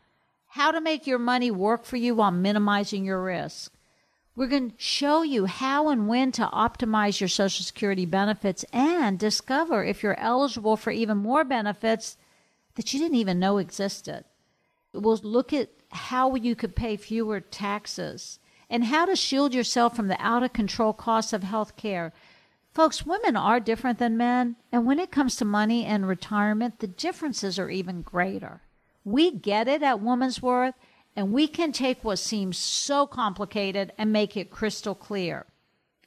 how 0.48 0.72
to 0.72 0.80
make 0.80 1.06
your 1.06 1.20
money 1.20 1.52
work 1.52 1.84
for 1.84 1.96
you 1.96 2.16
while 2.16 2.32
minimizing 2.32 3.04
your 3.04 3.22
risk. 3.22 3.72
We're 4.34 4.48
going 4.48 4.70
to 4.72 4.76
show 4.76 5.22
you 5.22 5.46
how 5.46 5.88
and 5.88 6.08
when 6.08 6.32
to 6.32 6.46
optimize 6.46 7.20
your 7.20 7.28
Social 7.28 7.64
Security 7.64 8.06
benefits 8.06 8.64
and 8.72 9.20
discover 9.20 9.84
if 9.84 10.02
you're 10.02 10.18
eligible 10.18 10.76
for 10.76 10.90
even 10.90 11.18
more 11.18 11.44
benefits 11.44 12.16
that 12.74 12.92
you 12.92 12.98
didn't 12.98 13.18
even 13.18 13.38
know 13.38 13.58
existed. 13.58 14.24
We'll 14.92 15.20
look 15.22 15.52
at 15.52 15.68
how 15.90 16.34
you 16.34 16.56
could 16.56 16.74
pay 16.74 16.96
fewer 16.96 17.40
taxes 17.40 18.40
and 18.72 18.84
how 18.84 19.04
to 19.04 19.14
shield 19.14 19.52
yourself 19.52 19.94
from 19.94 20.08
the 20.08 20.16
out 20.18 20.42
of 20.42 20.54
control 20.54 20.94
costs 20.94 21.34
of 21.34 21.42
health 21.42 21.76
care. 21.76 22.10
Folks, 22.72 23.04
women 23.04 23.36
are 23.36 23.60
different 23.60 23.98
than 23.98 24.16
men, 24.16 24.56
and 24.72 24.86
when 24.86 24.98
it 24.98 25.10
comes 25.10 25.36
to 25.36 25.44
money 25.44 25.84
and 25.84 26.08
retirement, 26.08 26.78
the 26.78 26.86
differences 26.86 27.58
are 27.58 27.68
even 27.68 28.00
greater. 28.00 28.62
We 29.04 29.30
get 29.30 29.68
it 29.68 29.82
at 29.82 30.00
Woman's 30.00 30.40
Worth, 30.40 30.74
and 31.14 31.32
we 31.32 31.48
can 31.48 31.72
take 31.72 32.02
what 32.02 32.18
seems 32.18 32.56
so 32.56 33.06
complicated 33.06 33.92
and 33.98 34.10
make 34.10 34.38
it 34.38 34.50
crystal 34.50 34.94
clear. 34.94 35.44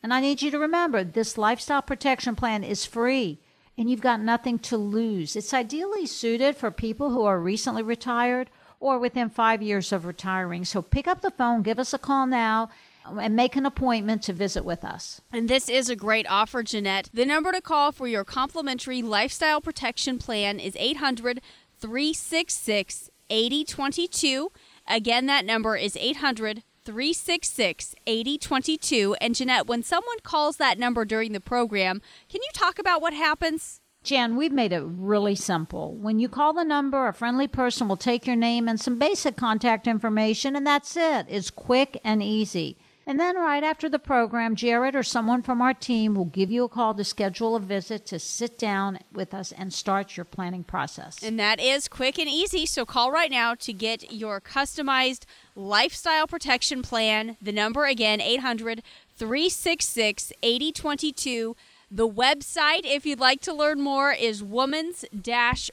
And 0.02 0.12
I 0.12 0.20
need 0.20 0.42
you 0.42 0.50
to 0.50 0.58
remember 0.58 1.04
this 1.04 1.38
lifestyle 1.38 1.84
protection 1.84 2.36
plan 2.36 2.64
is 2.64 2.84
free 2.84 3.40
and 3.78 3.90
you've 3.90 4.02
got 4.02 4.22
nothing 4.22 4.58
to 4.60 4.78
lose. 4.78 5.36
It's 5.36 5.54
ideally 5.54 6.06
suited 6.06 6.56
for 6.56 6.72
people 6.72 7.10
who 7.10 7.24
are 7.24 7.40
recently 7.40 7.84
retired 7.84 8.50
or 8.80 9.00
within 9.00 9.30
five 9.30 9.62
years 9.62 9.92
of 9.92 10.06
retiring. 10.06 10.66
So 10.66 10.82
pick 10.82 11.08
up 11.08 11.22
the 11.22 11.32
phone, 11.32 11.62
give 11.62 11.80
us 11.80 11.94
a 11.94 11.98
call 11.98 12.28
now, 12.28 12.70
and 13.06 13.36
make 13.36 13.56
an 13.56 13.66
appointment 13.66 14.24
to 14.24 14.34
visit 14.34 14.66
with 14.66 14.84
us. 14.84 15.22
And 15.32 15.50
this 15.50 15.70
is 15.70 15.90
a 15.90 15.96
great 15.96 16.26
offer, 16.30 16.64
Jeanette. 16.64 17.10
The 17.14 17.26
number 17.26 17.52
to 17.52 17.62
call 17.62 17.92
for 17.92 18.08
your 18.08 18.24
complimentary 18.24 19.02
lifestyle 19.02 19.62
protection 19.62 20.18
plan 20.18 20.60
is 20.60 20.76
800 20.78 21.42
366 21.80 23.10
8022. 23.30 24.52
Again, 24.88 25.26
that 25.26 25.46
number 25.46 25.76
is 25.76 25.98
800 25.98 26.64
366 26.84 27.96
8022. 28.06 29.16
And 29.20 29.36
Jeanette, 29.36 29.68
when 29.68 29.84
someone 29.84 30.20
calls 30.24 30.58
that 30.58 30.78
number 30.78 31.06
during 31.06 31.34
the 31.34 31.40
program, 31.40 32.02
can 32.30 32.42
you 32.42 32.50
talk 32.54 32.80
about 32.80 33.02
what 33.02 33.14
happens? 33.14 33.82
Jan, 34.06 34.36
we've 34.36 34.52
made 34.52 34.72
it 34.72 34.84
really 34.86 35.36
simple. 35.36 35.96
When 35.96 36.20
you 36.20 36.30
call 36.30 36.54
the 36.54 36.64
number, 36.64 37.08
a 37.08 37.14
friendly 37.14 37.48
person 37.48 37.88
will 37.88 37.98
take 37.98 38.28
your 38.28 38.36
name 38.36 38.68
and 38.68 38.80
some 38.80 39.00
basic 39.00 39.36
contact 39.36 39.88
information, 39.88 40.56
and 40.56 40.66
that's 40.66 40.96
it. 40.96 41.26
It's 41.28 41.50
quick 41.50 42.00
and 42.04 42.22
easy. 42.22 42.78
And 43.08 43.20
then, 43.20 43.36
right 43.36 43.64
after 43.64 43.88
the 43.88 44.00
program, 44.00 44.56
Jared 44.56 44.96
or 44.96 45.04
someone 45.04 45.44
from 45.44 45.62
our 45.62 45.76
team 45.76 46.16
will 46.16 46.26
give 46.26 46.50
you 46.50 46.64
a 46.64 46.70
call 46.70 46.96
to 46.96 47.04
schedule 47.04 47.56
a 47.56 47.60
visit 47.60 48.06
to 48.08 48.18
sit 48.18 48.58
down 48.58 48.98
with 49.14 49.34
us 49.34 49.52
and 49.52 49.72
start 49.72 50.18
your 50.18 50.24
planning 50.24 50.64
process. 50.64 51.22
And 51.22 51.40
that 51.40 51.60
is 51.60 51.88
quick 51.88 52.18
and 52.18 52.28
easy. 52.28 52.66
So 52.66 52.84
call 52.84 53.12
right 53.12 53.30
now 53.30 53.54
to 53.56 53.74
get 53.74 54.12
your 54.12 54.42
customized 54.42 55.26
lifestyle 55.56 56.26
protection 56.26 56.82
plan. 56.82 57.38
The 57.40 57.52
number 57.52 57.86
again, 57.86 58.22
800 58.22 58.82
366 59.16 60.34
8022. 60.42 61.56
The 61.96 62.10
website, 62.10 62.82
if 62.84 63.06
you'd 63.06 63.22
like 63.22 63.40
to 63.44 63.54
learn 63.54 63.80
more, 63.80 64.12
is 64.12 64.44
womans 64.44 65.06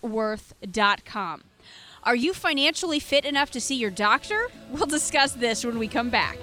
worth.com. 0.03 1.43
Are 2.05 2.15
you 2.15 2.33
financially 2.33 3.01
fit 3.01 3.25
enough 3.25 3.51
to 3.51 3.61
see 3.61 3.75
your 3.75 3.91
doctor? 3.91 4.47
We'll 4.71 4.87
discuss 4.87 5.33
this 5.33 5.65
when 5.65 5.81
we 5.81 5.89
come 5.89 6.11
back. 6.11 6.39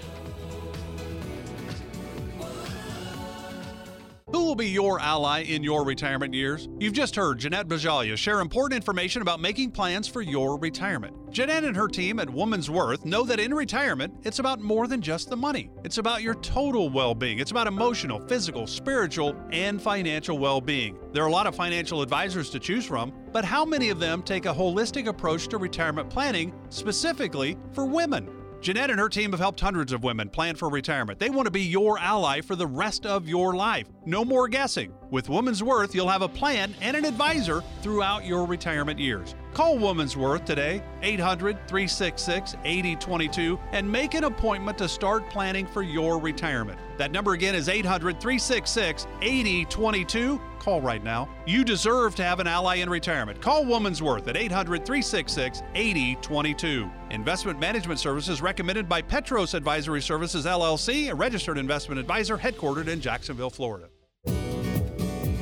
Who 4.31 4.45
will 4.45 4.55
be 4.55 4.67
your 4.67 4.99
ally 4.99 5.41
in 5.41 5.63
your 5.63 5.83
retirement 5.83 6.35
years? 6.35 6.69
You've 6.79 6.93
just 6.93 7.15
heard 7.15 7.39
Jeanette 7.39 7.67
Bajalia 7.67 8.15
share 8.15 8.41
important 8.41 8.75
information 8.75 9.23
about 9.23 9.39
making 9.39 9.71
plans 9.71 10.07
for 10.07 10.21
your 10.21 10.59
retirement. 10.59 11.15
Jeanette 11.31 11.63
and 11.63 11.75
her 11.75 11.87
team 11.87 12.19
at 12.19 12.29
Woman's 12.29 12.69
Worth 12.69 13.05
know 13.05 13.23
that 13.23 13.39
in 13.39 13.51
retirement, 13.51 14.13
it's 14.21 14.37
about 14.37 14.59
more 14.59 14.85
than 14.85 15.01
just 15.01 15.31
the 15.31 15.35
money. 15.35 15.71
It's 15.83 15.97
about 15.97 16.21
your 16.21 16.35
total 16.35 16.91
well 16.91 17.15
being. 17.15 17.39
It's 17.39 17.49
about 17.49 17.65
emotional, 17.65 18.19
physical, 18.27 18.67
spiritual, 18.67 19.35
and 19.51 19.81
financial 19.81 20.37
well 20.37 20.61
being. 20.61 20.99
There 21.11 21.23
are 21.23 21.27
a 21.27 21.31
lot 21.31 21.47
of 21.47 21.55
financial 21.55 22.03
advisors 22.03 22.51
to 22.51 22.59
choose 22.59 22.85
from, 22.85 23.11
but 23.31 23.43
how 23.43 23.65
many 23.65 23.89
of 23.89 23.99
them 23.99 24.21
take 24.21 24.45
a 24.45 24.53
holistic 24.53 25.07
approach 25.07 25.47
to 25.47 25.57
retirement 25.57 26.07
planning, 26.07 26.53
specifically 26.69 27.57
for 27.73 27.83
women? 27.83 28.38
Jeanette 28.61 28.89
and 28.89 28.99
her 28.99 29.07
team 29.07 29.31
have 29.31 29.39
helped 29.39 29.59
hundreds 29.61 29.93
of 29.93 30.03
women 30.03 30.29
plan 30.29 30.55
for 30.55 30.69
retirement. 30.69 31.17
They 31.17 31.29
want 31.29 31.45
to 31.45 31.51
be 31.51 31.61
your 31.61 31.97
ally 31.97 32.41
for 32.41 32.55
the 32.55 32.67
rest 32.67 33.05
of 33.05 33.27
your 33.27 33.55
life. 33.55 33.87
No 34.05 34.25
more 34.25 34.49
guessing. 34.49 34.93
With 35.09 35.29
Woman's 35.29 35.63
Worth, 35.63 35.95
you'll 35.95 36.09
have 36.09 36.21
a 36.21 36.27
plan 36.27 36.75
and 36.81 36.97
an 36.97 37.05
advisor 37.05 37.63
throughout 37.81 38.25
your 38.25 38.45
retirement 38.45 38.99
years. 38.99 39.33
Call 39.53 39.77
Woman's 39.77 40.15
Worth 40.15 40.45
today, 40.45 40.81
800 41.01 41.67
366 41.67 42.55
8022, 42.63 43.59
and 43.71 43.91
make 43.91 44.13
an 44.13 44.25
appointment 44.25 44.77
to 44.77 44.87
start 44.87 45.29
planning 45.29 45.65
for 45.65 45.81
your 45.81 46.19
retirement. 46.19 46.79
That 46.97 47.11
number 47.11 47.33
again 47.33 47.55
is 47.55 47.67
800 47.67 48.21
366 48.21 49.07
8022. 49.21 50.39
Call 50.59 50.81
right 50.81 51.03
now. 51.03 51.27
You 51.47 51.63
deserve 51.63 52.15
to 52.15 52.23
have 52.23 52.39
an 52.39 52.47
ally 52.47 52.75
in 52.75 52.89
retirement. 52.89 53.41
Call 53.41 53.65
Woman's 53.65 54.01
Worth 54.01 54.27
at 54.27 54.37
800 54.37 54.85
366 54.85 55.63
8022. 55.73 56.89
Investment 57.11 57.59
management 57.59 57.99
services 57.99 58.41
recommended 58.41 58.87
by 58.87 59.01
Petros 59.01 59.53
Advisory 59.53 60.01
Services 60.01 60.45
LLC, 60.45 61.09
a 61.11 61.15
registered 61.15 61.57
investment 61.57 61.99
advisor 61.99 62.37
headquartered 62.37 62.87
in 62.87 63.01
Jacksonville, 63.01 63.49
Florida. 63.49 63.89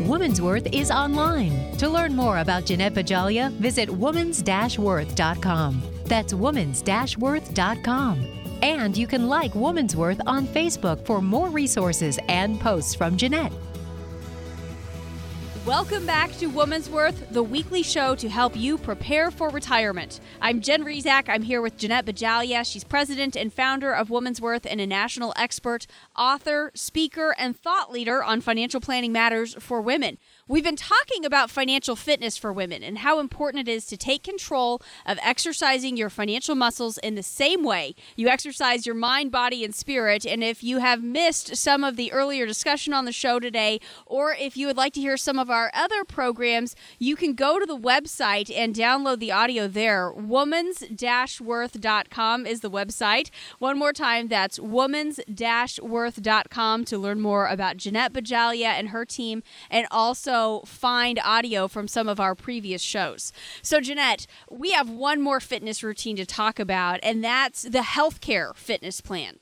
Woman's 0.07 0.41
Worth 0.41 0.67
is 0.73 0.89
online. 0.89 1.75
To 1.79 1.89
learn 1.89 2.15
more 2.15 2.37
about 2.37 2.63
Jeanette 2.63 2.93
Bajalia, 2.93 3.51
visit 3.51 3.89
womans-worth.com. 3.89 5.81
That's 6.05 6.31
womans-worth.com. 6.33 8.27
And 8.61 8.97
you 8.97 9.05
can 9.05 9.27
like 9.27 9.53
Woman's 9.53 9.97
Worth 9.97 10.21
on 10.25 10.47
Facebook 10.47 11.05
for 11.05 11.21
more 11.21 11.49
resources 11.49 12.17
and 12.29 12.57
posts 12.57 12.95
from 12.95 13.17
Jeanette. 13.17 13.51
Welcome 15.67 16.05
back 16.05 16.31
to 16.37 16.47
Woman's 16.47 16.89
Worth, 16.89 17.29
the 17.29 17.43
weekly 17.43 17.83
show 17.83 18.15
to 18.15 18.29
help 18.29 18.55
you 18.55 18.77
prepare 18.77 19.29
for 19.31 19.49
retirement. 19.49 20.21
I'm 20.41 20.61
Jen 20.61 20.85
Rizak. 20.85 21.27
I'm 21.27 21.41
here 21.41 21.61
with 21.61 21.77
Jeanette 21.77 22.05
Bajalia. 22.05 22.65
She's 22.65 22.85
president 22.85 23.35
and 23.35 23.51
founder 23.51 23.91
of 23.91 24.09
Woman's 24.09 24.39
Worth 24.39 24.65
and 24.65 24.79
a 24.79 24.87
national 24.87 25.33
expert, 25.35 25.85
author, 26.15 26.71
speaker, 26.73 27.35
and 27.37 27.59
thought 27.59 27.91
leader 27.91 28.23
on 28.23 28.39
financial 28.39 28.79
planning 28.79 29.11
matters 29.11 29.55
for 29.59 29.81
women. 29.81 30.17
We've 30.49 30.63
been 30.63 30.77
talking 30.77 31.25
about 31.25 31.49
financial 31.49 31.97
fitness 31.97 32.37
for 32.37 32.53
women 32.53 32.81
and 32.81 32.99
how 32.99 33.19
important 33.19 33.67
it 33.67 33.71
is 33.71 33.85
to 33.87 33.97
take 33.97 34.23
control 34.23 34.81
of 35.05 35.19
exercising 35.21 35.97
your 35.97 36.09
financial 36.09 36.55
muscles 36.55 36.97
in 36.99 37.15
the 37.15 37.23
same 37.23 37.65
way 37.65 37.95
you 38.15 38.29
exercise 38.29 38.85
your 38.85 38.95
mind, 38.95 39.29
body, 39.29 39.65
and 39.65 39.75
spirit. 39.75 40.25
And 40.25 40.41
if 40.41 40.63
you 40.63 40.77
have 40.77 41.03
missed 41.03 41.57
some 41.57 41.83
of 41.83 41.97
the 41.97 42.13
earlier 42.13 42.45
discussion 42.45 42.93
on 42.93 43.03
the 43.03 43.11
show 43.11 43.41
today, 43.41 43.81
or 44.05 44.33
if 44.39 44.55
you 44.55 44.67
would 44.67 44.77
like 44.77 44.93
to 44.93 45.01
hear 45.01 45.17
some 45.17 45.37
of 45.37 45.49
our 45.49 45.69
other 45.73 46.05
programs, 46.05 46.77
you 46.97 47.17
can 47.17 47.33
go 47.33 47.59
to 47.59 47.65
the 47.65 47.77
website 47.77 48.49
and 48.55 48.73
download 48.73 49.19
the 49.19 49.33
audio 49.33 49.67
there. 49.67 50.13
Womans 50.13 51.41
worth.com 51.41 52.45
is 52.45 52.61
the 52.61 52.71
website. 52.71 53.29
One 53.59 53.77
more 53.77 53.91
time, 53.91 54.29
that's 54.29 54.59
womans 54.59 55.19
worth.com 55.81 56.85
to 56.85 56.97
learn 56.97 57.19
more 57.19 57.47
about 57.47 57.75
Jeanette 57.75 58.13
Bajalia 58.13 58.67
and 58.67 58.89
her 58.89 59.03
team 59.03 59.43
and 59.69 59.87
also 59.91 60.36
find 60.65 61.19
audio 61.23 61.67
from 61.67 61.87
some 61.87 62.07
of 62.07 62.19
our 62.19 62.35
previous 62.35 62.81
shows. 62.81 63.31
So, 63.61 63.79
Jeanette, 63.79 64.27
we 64.49 64.71
have 64.71 64.89
one 64.89 65.21
more 65.21 65.39
fitness 65.39 65.83
routine 65.83 66.15
to 66.17 66.25
talk 66.25 66.59
about, 66.59 66.99
and 67.03 67.23
that's 67.23 67.63
the 67.63 67.79
healthcare 67.79 68.55
fitness 68.55 69.01
plan. 69.01 69.39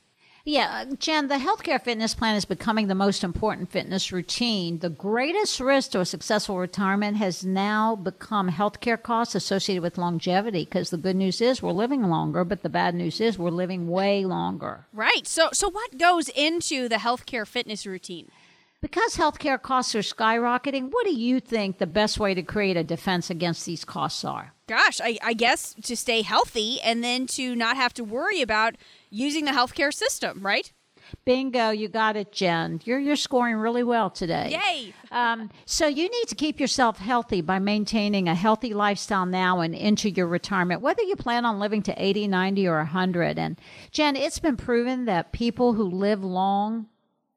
Yeah, 0.48 0.84
Jen, 1.00 1.26
the 1.26 1.38
healthcare 1.38 1.82
fitness 1.82 2.14
plan 2.14 2.36
is 2.36 2.44
becoming 2.44 2.86
the 2.86 2.94
most 2.94 3.24
important 3.24 3.68
fitness 3.72 4.12
routine. 4.12 4.78
The 4.78 4.88
greatest 4.88 5.58
risk 5.58 5.90
to 5.90 6.00
a 6.00 6.06
successful 6.06 6.56
retirement 6.56 7.16
has 7.16 7.44
now 7.44 7.96
become 7.96 8.52
healthcare 8.52 9.02
costs 9.02 9.34
associated 9.34 9.82
with 9.82 9.98
longevity 9.98 10.64
because 10.64 10.90
the 10.90 10.98
good 10.98 11.16
news 11.16 11.40
is 11.40 11.60
we're 11.60 11.72
living 11.72 12.04
longer, 12.04 12.44
but 12.44 12.62
the 12.62 12.68
bad 12.68 12.94
news 12.94 13.20
is 13.20 13.36
we're 13.36 13.50
living 13.50 13.88
way 13.88 14.24
longer. 14.24 14.86
Right. 14.92 15.26
So 15.26 15.48
so 15.52 15.68
what 15.68 15.98
goes 15.98 16.28
into 16.28 16.88
the 16.88 16.96
healthcare 16.96 17.44
fitness 17.44 17.84
routine? 17.84 18.30
Because 18.86 19.16
healthcare 19.16 19.60
costs 19.60 19.96
are 19.96 19.98
skyrocketing, 19.98 20.92
what 20.92 21.04
do 21.04 21.12
you 21.12 21.40
think 21.40 21.78
the 21.78 21.88
best 21.88 22.20
way 22.20 22.34
to 22.34 22.42
create 22.44 22.76
a 22.76 22.84
defense 22.84 23.30
against 23.30 23.66
these 23.66 23.84
costs 23.84 24.24
are? 24.24 24.54
Gosh, 24.68 25.00
I, 25.02 25.18
I 25.24 25.32
guess 25.32 25.74
to 25.82 25.96
stay 25.96 26.22
healthy 26.22 26.80
and 26.80 27.02
then 27.02 27.26
to 27.28 27.56
not 27.56 27.74
have 27.74 27.92
to 27.94 28.04
worry 28.04 28.42
about 28.42 28.76
using 29.10 29.44
the 29.44 29.50
healthcare 29.50 29.92
system, 29.92 30.46
right? 30.46 30.72
Bingo, 31.24 31.70
you 31.70 31.88
got 31.88 32.14
it, 32.14 32.30
Jen. 32.30 32.80
You're 32.84 33.00
you're 33.00 33.16
scoring 33.16 33.56
really 33.56 33.82
well 33.82 34.08
today. 34.08 34.56
Yay! 34.64 34.94
Um, 35.10 35.50
so 35.64 35.88
you 35.88 36.08
need 36.08 36.28
to 36.28 36.36
keep 36.36 36.60
yourself 36.60 36.98
healthy 36.98 37.40
by 37.40 37.58
maintaining 37.58 38.28
a 38.28 38.36
healthy 38.36 38.72
lifestyle 38.72 39.26
now 39.26 39.60
and 39.60 39.74
into 39.74 40.10
your 40.10 40.28
retirement, 40.28 40.80
whether 40.80 41.02
you 41.02 41.16
plan 41.16 41.44
on 41.44 41.58
living 41.58 41.82
to 41.82 41.94
80, 42.04 42.28
90, 42.28 42.68
or 42.68 42.78
100. 42.78 43.36
And 43.36 43.60
Jen, 43.90 44.14
it's 44.14 44.38
been 44.38 44.56
proven 44.56 45.06
that 45.06 45.32
people 45.32 45.72
who 45.72 45.84
live 45.84 46.22
long 46.22 46.86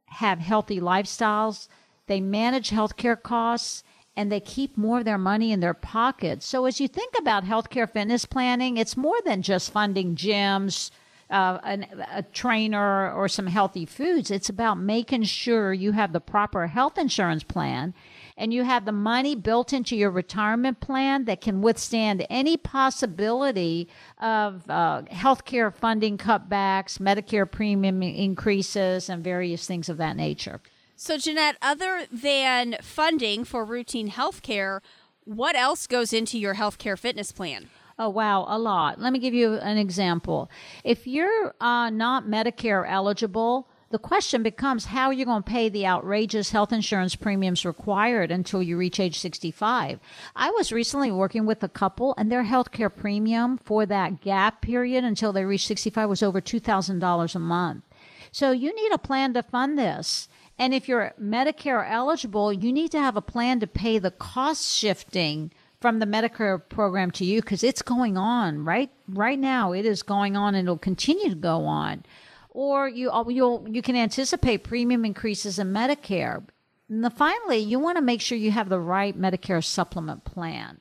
have 0.09 0.39
healthy 0.39 0.79
lifestyles, 0.79 1.67
they 2.07 2.19
manage 2.19 2.69
healthcare 2.71 3.21
costs, 3.21 3.83
and 4.15 4.31
they 4.31 4.39
keep 4.39 4.77
more 4.77 4.99
of 4.99 5.05
their 5.05 5.17
money 5.17 5.51
in 5.51 5.59
their 5.61 5.73
pockets. 5.73 6.45
So 6.45 6.65
as 6.65 6.81
you 6.81 6.87
think 6.87 7.13
about 7.17 7.45
healthcare 7.45 7.89
fitness 7.89 8.25
planning, 8.25 8.77
it's 8.77 8.97
more 8.97 9.21
than 9.23 9.41
just 9.41 9.71
funding 9.71 10.15
gyms, 10.15 10.91
uh, 11.29 11.59
an, 11.63 11.85
a 12.11 12.23
trainer, 12.23 13.13
or 13.13 13.27
some 13.29 13.47
healthy 13.47 13.85
foods. 13.85 14.29
It's 14.29 14.49
about 14.49 14.77
making 14.77 15.23
sure 15.23 15.71
you 15.71 15.93
have 15.93 16.11
the 16.11 16.19
proper 16.19 16.67
health 16.67 16.97
insurance 16.97 17.43
plan 17.43 17.93
and 18.39 18.53
you 18.53 18.63
have 18.63 18.85
the 18.85 18.91
money 18.91 19.35
built 19.35 19.73
into 19.73 19.95
your 19.95 20.09
retirement 20.09 20.79
plan 20.79 21.25
that 21.25 21.41
can 21.41 21.61
withstand 21.61 22.25
any 22.29 22.57
possibility 22.57 23.89
of 24.17 24.67
uh, 24.69 25.03
healthcare 25.11 25.75
funding 25.75 26.17
cutbacks, 26.17 26.97
Medicare 26.97 27.49
premium 27.49 28.01
increases, 28.01 29.09
and 29.09 29.23
various 29.23 29.67
things 29.67 29.89
of 29.89 29.97
that 29.97 30.15
nature. 30.15 30.61
So, 30.95 31.17
Jeanette, 31.17 31.57
other 31.61 32.07
than 32.11 32.77
funding 32.81 33.43
for 33.43 33.63
routine 33.63 34.07
health 34.07 34.41
care, 34.41 34.81
what 35.25 35.55
else 35.55 35.85
goes 35.85 36.13
into 36.13 36.39
your 36.39 36.55
healthcare 36.55 36.97
fitness 36.97 37.31
plan? 37.31 37.69
Oh, 37.97 38.09
wow, 38.09 38.45
a 38.47 38.57
lot. 38.57 38.99
Let 38.99 39.11
me 39.11 39.19
give 39.19 39.33
you 39.33 39.55
an 39.55 39.77
example. 39.77 40.49
If 40.85 41.05
you're 41.05 41.53
uh, 41.59 41.89
not 41.89 42.25
Medicare 42.25 42.85
eligible, 42.89 43.68
the 43.91 43.99
question 43.99 44.43
becomes 44.43 44.85
how 44.85 45.07
are 45.07 45.13
you 45.13 45.25
going 45.25 45.41
to 45.41 45.49
pay 45.49 45.67
the 45.67 45.87
outrageous 45.87 46.51
health 46.51 46.71
insurance 46.71 47.15
premiums 47.15 47.65
required 47.65 48.31
until 48.31 48.61
you 48.61 48.77
reach 48.77 48.99
age 48.99 49.19
65? 49.19 49.99
I 50.35 50.51
was 50.51 50.71
recently 50.71 51.11
working 51.11 51.45
with 51.45 51.63
a 51.63 51.69
couple 51.69 52.13
and 52.17 52.31
their 52.31 52.43
health 52.43 52.71
care 52.71 52.89
premium 52.89 53.57
for 53.57 53.85
that 53.87 54.21
gap 54.21 54.61
period 54.61 55.03
until 55.03 55.33
they 55.33 55.43
reached 55.43 55.67
65 55.67 56.07
was 56.07 56.21
over 56.21 56.39
$2,000 56.39 57.35
a 57.35 57.39
month. 57.39 57.83
So 58.31 58.51
you 58.51 58.75
need 58.75 58.91
a 58.91 58.99
plan 58.99 59.33
to 59.33 59.41
fund 59.41 59.77
this. 59.77 60.29
And 60.59 60.73
if 60.73 60.87
you're 60.87 61.13
Medicare 61.19 61.89
eligible, 61.89 62.53
you 62.53 62.71
need 62.71 62.91
to 62.91 62.99
have 62.99 63.15
a 63.15 63.21
plan 63.21 63.59
to 63.61 63.67
pay 63.67 63.97
the 63.97 64.11
cost 64.11 64.77
shifting 64.77 65.51
from 65.81 65.99
the 65.99 66.05
Medicare 66.05 66.61
program 66.69 67.09
to 67.11 67.25
you 67.25 67.41
because 67.41 67.63
it's 67.63 67.81
going 67.81 68.17
on 68.17 68.65
right 68.65 68.91
right 69.07 69.39
now. 69.39 69.71
It 69.71 69.85
is 69.85 70.03
going 70.03 70.35
on 70.35 70.53
and 70.53 70.67
it'll 70.67 70.77
continue 70.77 71.29
to 71.29 71.35
go 71.35 71.63
on 71.63 72.03
or 72.49 72.87
you 72.87 73.11
uh, 73.11 73.27
you'll 73.27 73.65
you 73.69 73.81
can 73.81 73.95
anticipate 73.95 74.63
premium 74.63 75.05
increases 75.05 75.59
in 75.59 75.71
Medicare. 75.71 76.43
And 76.89 77.13
finally, 77.13 77.57
you 77.57 77.79
want 77.79 77.97
to 77.97 78.01
make 78.01 78.21
sure 78.21 78.37
you 78.37 78.51
have 78.51 78.69
the 78.69 78.79
right 78.79 79.19
Medicare 79.19 79.63
supplement 79.63 80.25
plan. 80.25 80.79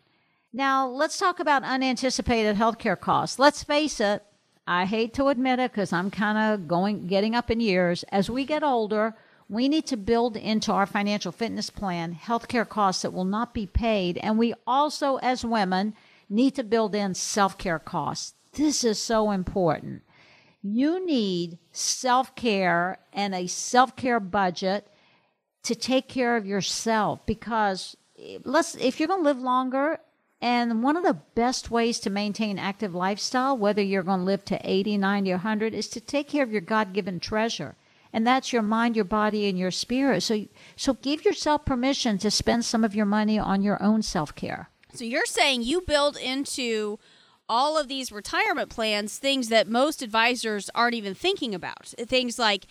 Now, 0.52 0.88
let's 0.88 1.18
talk 1.18 1.38
about 1.38 1.62
unanticipated 1.64 2.56
healthcare 2.56 2.98
costs. 2.98 3.38
Let's 3.38 3.62
face 3.62 4.00
it, 4.00 4.24
I 4.66 4.86
hate 4.86 5.12
to 5.14 5.28
admit 5.28 5.58
it 5.58 5.70
because 5.70 5.92
I'm 5.92 6.10
kind 6.10 6.38
of 6.38 6.66
going 6.66 7.06
getting 7.06 7.34
up 7.34 7.50
in 7.50 7.60
years. 7.60 8.04
As 8.04 8.30
we 8.30 8.46
get 8.46 8.62
older, 8.62 9.14
we 9.48 9.68
need 9.68 9.86
to 9.86 9.96
build 9.96 10.36
into 10.36 10.72
our 10.72 10.86
financial 10.86 11.32
fitness 11.32 11.70
plan 11.70 12.14
healthcare 12.14 12.68
costs 12.68 13.02
that 13.02 13.12
will 13.12 13.24
not 13.24 13.54
be 13.54 13.66
paid, 13.66 14.18
and 14.18 14.38
we 14.38 14.54
also, 14.66 15.16
as 15.16 15.44
women, 15.44 15.94
need 16.28 16.54
to 16.54 16.62
build 16.62 16.94
in 16.94 17.14
self-care 17.14 17.78
costs. 17.78 18.34
This 18.52 18.84
is 18.84 19.00
so 19.00 19.30
important 19.30 20.02
you 20.62 21.04
need 21.04 21.58
self 21.72 22.34
care 22.34 22.98
and 23.12 23.34
a 23.34 23.46
self 23.46 23.96
care 23.96 24.20
budget 24.20 24.86
to 25.62 25.74
take 25.74 26.08
care 26.08 26.36
of 26.36 26.46
yourself 26.46 27.24
because 27.26 27.96
let's 28.44 28.74
if 28.76 28.98
you're 28.98 29.08
going 29.08 29.20
to 29.20 29.28
live 29.28 29.38
longer 29.38 30.00
and 30.40 30.82
one 30.82 30.96
of 30.96 31.02
the 31.02 31.20
best 31.34 31.70
ways 31.70 31.98
to 32.00 32.10
maintain 32.10 32.58
active 32.58 32.94
lifestyle 32.94 33.56
whether 33.56 33.82
you're 33.82 34.02
going 34.02 34.20
to 34.20 34.24
live 34.24 34.44
to 34.46 34.60
80 34.62 34.98
90 34.98 35.30
or 35.30 35.34
100 35.34 35.74
is 35.74 35.88
to 35.88 36.00
take 36.00 36.28
care 36.28 36.42
of 36.42 36.52
your 36.52 36.60
god-given 36.60 37.20
treasure. 37.20 37.76
And 38.12 38.26
that's 38.26 38.52
your 38.52 38.62
mind 38.62 38.96
your 38.96 39.04
body 39.04 39.48
and 39.48 39.58
your 39.58 39.70
spirit. 39.70 40.22
So 40.22 40.46
so 40.76 40.94
give 40.94 41.24
yourself 41.24 41.64
permission 41.64 42.18
to 42.18 42.30
spend 42.30 42.64
some 42.64 42.82
of 42.82 42.94
your 42.94 43.06
money 43.06 43.38
on 43.38 43.62
your 43.62 43.82
own 43.82 44.02
self-care. 44.02 44.70
So 44.94 45.04
you're 45.04 45.26
saying 45.26 45.62
you 45.62 45.82
build 45.82 46.16
into 46.16 46.98
all 47.48 47.78
of 47.78 47.88
these 47.88 48.12
retirement 48.12 48.70
plans 48.70 49.18
things 49.18 49.48
that 49.48 49.68
most 49.68 50.02
advisors 50.02 50.70
aren't 50.74 50.94
even 50.94 51.14
thinking 51.14 51.54
about. 51.54 51.94
Things 52.06 52.38
like 52.38 52.66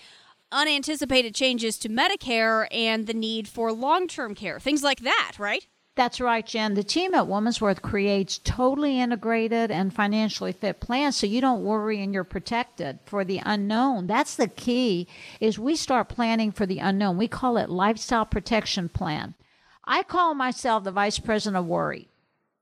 unanticipated 0.52 1.36
changes 1.36 1.78
to 1.80 1.90
Medicare 1.90 2.68
and 2.72 3.08
the 3.08 3.14
need 3.14 3.48
for 3.48 3.72
long 3.72 4.08
term 4.08 4.36
care, 4.36 4.60
things 4.60 4.84
like 4.84 5.00
that, 5.02 5.34
right? 5.38 5.68
That's 5.96 6.22
right, 6.22 6.46
Jen. 6.46 6.76
The 6.76 6.84
team 6.84 7.16
at 7.16 7.26
Woman's 7.26 7.60
Worth 7.60 7.82
creates 7.82 8.38
totally 8.38 9.00
integrated 9.00 9.72
and 9.72 9.92
financially 9.92 10.52
fit 10.52 10.80
plans 10.80 11.16
so 11.16 11.26
you 11.26 11.42
don't 11.42 11.64
worry 11.64 12.04
and 12.04 12.14
you're 12.14 12.24
protected 12.24 13.00
for 13.08 13.26
the 13.26 13.42
unknown. 13.44 14.06
That's 14.06 14.36
the 14.36 14.48
key 14.48 15.08
is 15.40 15.58
we 15.58 15.76
start 15.76 16.08
planning 16.08 16.52
for 16.52 16.68
the 16.68 16.78
unknown. 16.78 17.18
We 17.18 17.28
call 17.28 17.58
it 17.58 17.72
lifestyle 17.72 18.28
protection 18.28 18.90
plan. 18.90 19.34
I 19.86 20.04
call 20.04 20.36
myself 20.36 20.84
the 20.84 20.92
vice 20.92 21.18
president 21.18 21.58
of 21.58 21.66
worry 21.66 22.10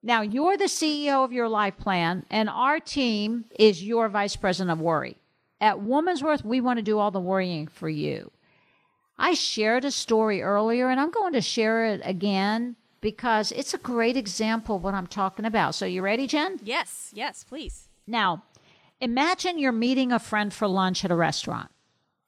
Now, 0.05 0.21
you're 0.21 0.55
the 0.55 0.65
CEO 0.65 1.25
of 1.25 1.33
your 1.33 1.49
life 1.49 1.77
plan, 1.79 2.27
and 2.29 2.47
our 2.47 2.79
team 2.79 3.45
is 3.57 3.83
your 3.83 4.07
vice 4.07 4.35
president 4.35 4.69
of 4.69 4.79
worry. 4.79 5.17
At 5.59 5.81
Woman's 5.81 6.21
Worth, 6.21 6.45
we 6.45 6.61
want 6.61 6.77
to 6.77 6.83
do 6.83 6.99
all 6.99 7.09
the 7.09 7.19
worrying 7.19 7.65
for 7.65 7.89
you. 7.89 8.29
I 9.17 9.33
shared 9.33 9.83
a 9.83 9.89
story 9.89 10.43
earlier, 10.43 10.89
and 10.89 10.99
I'm 10.99 11.09
going 11.09 11.33
to 11.33 11.41
share 11.41 11.85
it 11.85 12.01
again 12.03 12.75
because 13.01 13.51
it's 13.51 13.73
a 13.73 13.79
great 13.79 14.15
example 14.15 14.75
of 14.75 14.83
what 14.83 14.93
I'm 14.93 15.07
talking 15.07 15.43
about. 15.43 15.73
So, 15.73 15.87
you 15.87 16.03
ready, 16.03 16.27
Jen? 16.27 16.59
Yes, 16.61 17.09
yes, 17.11 17.43
please. 17.43 17.89
Now, 18.05 18.43
imagine 19.01 19.57
you're 19.57 19.71
meeting 19.71 20.11
a 20.11 20.19
friend 20.19 20.53
for 20.53 20.67
lunch 20.67 21.03
at 21.03 21.09
a 21.09 21.15
restaurant, 21.15 21.71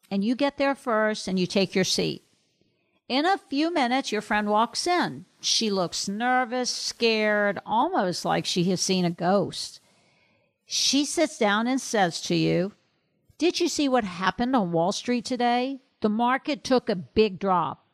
and 0.10 0.24
you 0.24 0.34
get 0.34 0.58
there 0.58 0.74
first 0.74 1.28
and 1.28 1.38
you 1.38 1.46
take 1.46 1.76
your 1.76 1.84
seat. 1.84 2.24
In 3.08 3.26
a 3.26 3.38
few 3.38 3.74
minutes, 3.74 4.12
your 4.12 4.22
friend 4.22 4.50
walks 4.50 4.86
in. 4.86 5.26
She 5.40 5.70
looks 5.70 6.10
nervous, 6.10 6.70
scared, 6.70 7.60
almost 7.66 8.26
like 8.26 8.46
she 8.46 8.66
has 8.66 8.82
seen 8.82 9.06
a 9.06 9.10
ghost. 9.10 9.80
She 10.66 11.06
sits 11.06 11.38
down 11.38 11.68
and 11.68 11.80
says 11.80 12.20
to 12.24 12.36
you, 12.36 12.74
Did 13.38 13.62
you 13.62 13.70
see 13.70 13.88
what 13.88 14.04
happened 14.04 14.56
on 14.56 14.74
Wall 14.74 14.92
Street 14.92 15.24
today? 15.24 15.80
The 16.02 16.10
market 16.10 16.66
took 16.66 16.90
a 16.90 16.96
big 16.96 17.40
drop. 17.40 17.86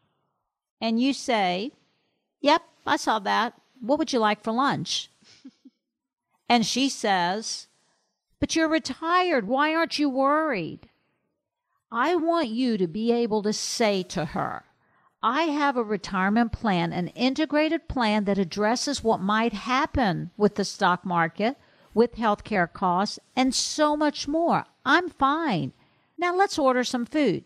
And 0.82 1.00
you 1.00 1.14
say, 1.14 1.74
Yep, 2.42 2.64
I 2.88 2.98
saw 2.98 3.20
that. 3.20 3.54
What 3.80 4.00
would 4.00 4.12
you 4.12 4.20
like 4.20 4.44
for 4.44 4.52
lunch? 4.52 5.12
and 6.50 6.66
she 6.66 6.90
says, 6.90 7.68
But 8.40 8.56
you're 8.56 8.68
retired. 8.68 9.48
Why 9.48 9.76
aren't 9.76 10.00
you 10.00 10.10
worried? 10.10 10.90
I 11.92 12.16
want 12.16 12.48
you 12.48 12.80
to 12.80 12.88
be 12.88 13.12
able 13.12 13.44
to 13.44 13.54
say 13.54 14.02
to 14.04 14.26
her, 14.26 14.66
I 15.24 15.44
have 15.44 15.78
a 15.78 15.84
retirement 15.84 16.52
plan, 16.52 16.92
an 16.92 17.08
integrated 17.10 17.88
plan 17.88 18.26
that 18.26 18.38
addresses 18.38 19.04
what 19.04 19.22
might 19.22 19.54
happen 19.54 20.32
with 20.36 20.56
the 20.56 20.66
stock 20.66 21.06
market, 21.06 21.56
with 21.94 22.18
healthcare 22.18 22.72
costs, 22.72 23.20
and 23.34 23.56
so 23.56 23.96
much 23.96 24.28
more. 24.28 24.66
I'm 24.86 25.10
fine. 25.10 25.72
Now 26.18 26.36
let's 26.36 26.60
order 26.60 26.84
some 26.84 27.06
food. 27.06 27.46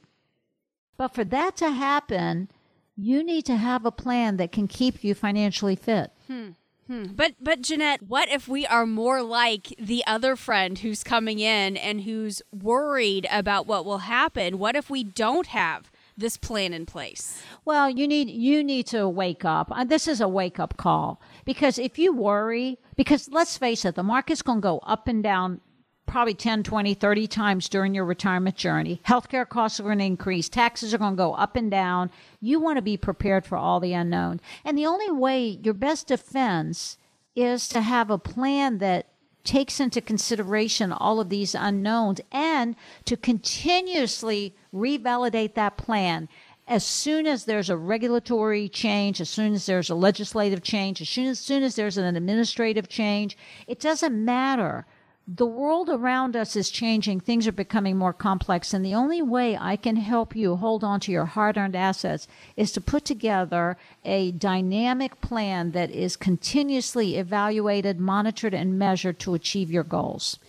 But 0.97 1.13
for 1.13 1.23
that 1.25 1.55
to 1.57 1.69
happen, 1.69 2.49
you 2.95 3.23
need 3.23 3.45
to 3.45 3.57
have 3.57 3.86
a 3.86 3.91
plan 3.91 4.38
that 4.38 4.51
can 4.51 4.67
keep 4.67 5.03
you 5.03 5.13
financially 5.13 5.75
fit. 5.75 6.11
Hmm. 6.25 6.49
Hmm. 6.88 7.05
But 7.15 7.36
but 7.39 7.61
Jeanette, 7.61 8.03
what 8.03 8.30
if 8.30 8.47
we 8.47 8.65
are 8.65 8.86
more 8.86 9.21
like 9.21 9.75
the 9.78 10.03
other 10.07 10.36
friend 10.36 10.80
who's 10.80 11.03
coming 11.03 11.38
in 11.38 11.78
and 11.78 12.01
who's 12.01 12.41
worried 12.51 13.28
about 13.30 13.67
what 13.67 13.86
will 13.86 13.99
happen? 13.99 14.57
What 14.57 14.75
if 14.75 14.89
we 14.89 15.03
don't 15.03 15.47
have 15.47 15.91
this 16.18 16.38
plan 16.38 16.74
in 16.74 16.86
place? 16.86 17.41
Well, 17.63 17.89
you 17.89 18.07
need 18.07 18.30
you 18.30 18.63
need 18.63 18.88
to 18.88 19.07
wake 19.07 19.45
up. 19.45 19.72
Uh, 19.72 19.84
this 19.84 20.07
is 20.07 20.20
a 20.20 20.28
wake 20.28 20.59
up 20.59 20.78
call 20.78 21.22
because 21.45 21.78
if 21.78 21.99
you 21.99 22.13
worry, 22.13 22.80
because 22.95 23.30
let's 23.30 23.57
face 23.57 23.86
it, 23.86 23.95
the 23.95 24.03
market's 24.03 24.41
going 24.41 24.59
to 24.59 24.63
go 24.63 24.80
up 24.80 25.07
and 25.07 25.24
down 25.24 25.61
probably 26.07 26.34
10, 26.34 26.63
20, 26.63 26.93
30 26.93 27.28
times 27.28 27.70
during 27.70 27.93
your 27.93 28.05
retirement 28.05 28.55
journey. 28.55 29.01
Healthcare 29.05 29.47
costs 29.47 29.80
are 29.80 29.84
going 29.84 29.99
to 29.99 30.05
increase. 30.05 30.49
Taxes 30.49 30.93
are 30.93 30.97
going 30.97 31.13
to 31.13 31.18
go 31.18 31.34
up 31.34 31.55
and 31.55 31.70
down. 31.70 32.09
You 32.39 32.59
want 32.59 32.78
to 32.78 32.82
be 32.82 32.97
prepared 32.97 33.45
for 33.45 33.57
all 33.57 33.80
the 33.80 33.93
unknown. 33.93 34.39
And 34.63 34.78
the 34.78 34.86
only 34.86 35.11
way 35.11 35.59
your 35.61 35.74
best 35.74 36.07
defense 36.07 36.97
is 37.36 37.68
to 37.68 37.82
have 37.82 38.09
a 38.09 38.18
plan 38.18 38.80
that 38.80 39.07
takes 39.48 39.80
into 39.80 40.02
consideration 40.02 40.91
all 40.91 41.20
of 41.20 41.30
these 41.30 41.56
unknowns 41.56 42.20
and 42.32 42.76
to 43.06 43.16
continuously 43.16 44.54
revalidate 44.74 45.54
that 45.56 45.78
plan 45.78 46.28
as 46.68 46.84
soon 46.84 47.26
as 47.26 47.45
there's 47.45 47.70
a 47.70 47.78
regulatory 47.78 48.68
change, 48.68 49.22
as 49.22 49.30
soon 49.30 49.54
as 49.54 49.66
there's 49.66 49.89
a 49.89 49.95
legislative 49.95 50.62
change, 50.62 51.00
as 51.02 51.08
soon 51.08 51.28
as, 51.28 51.39
soon 51.39 51.64
as 51.64 51.76
there's 51.76 51.98
an 51.98 52.18
administrative 52.18 52.89
change, 52.89 53.38
it 53.68 53.80
doesn't 53.80 54.26
matter. 54.26 54.86
The 55.30 55.45
world 55.45 55.89
around 55.89 56.38
us 56.38 56.55
is 56.55 56.69
changing. 56.69 57.19
Things 57.19 57.47
are 57.47 57.51
becoming 57.51 57.97
more 57.97 58.13
complex. 58.13 58.73
And 58.73 58.86
the 58.86 58.95
only 58.95 59.21
way 59.21 59.57
I 59.57 59.75
can 59.75 59.97
help 59.97 60.38
you 60.38 60.55
hold 60.55 60.86
on 60.86 61.01
to 61.01 61.11
your 61.11 61.25
hard 61.25 61.57
earned 61.57 61.75
assets 61.75 62.30
is 62.55 62.71
to 62.71 62.82
put 62.82 63.03
together 63.03 63.75
a 64.05 64.32
dynamic 64.32 65.19
plan 65.19 65.71
that 65.71 65.91
is 65.91 66.15
continuously 66.15 67.17
evaluated, 67.17 67.99
monitored, 67.99 68.53
and 68.53 68.80
measured 68.80 69.19
to 69.19 69.34
achieve 69.34 69.69
your 69.69 69.84
goals. 69.84 70.39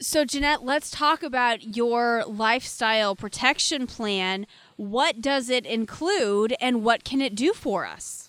So, 0.00 0.24
Jeanette, 0.24 0.64
let's 0.64 0.90
talk 0.90 1.22
about 1.22 1.76
your 1.76 2.24
lifestyle 2.26 3.14
protection 3.14 3.86
plan. 3.86 4.48
What 4.76 5.20
does 5.20 5.48
it 5.48 5.64
include 5.64 6.56
and 6.60 6.82
what 6.82 7.04
can 7.04 7.20
it 7.20 7.36
do 7.36 7.52
for 7.52 7.86
us? 7.86 8.27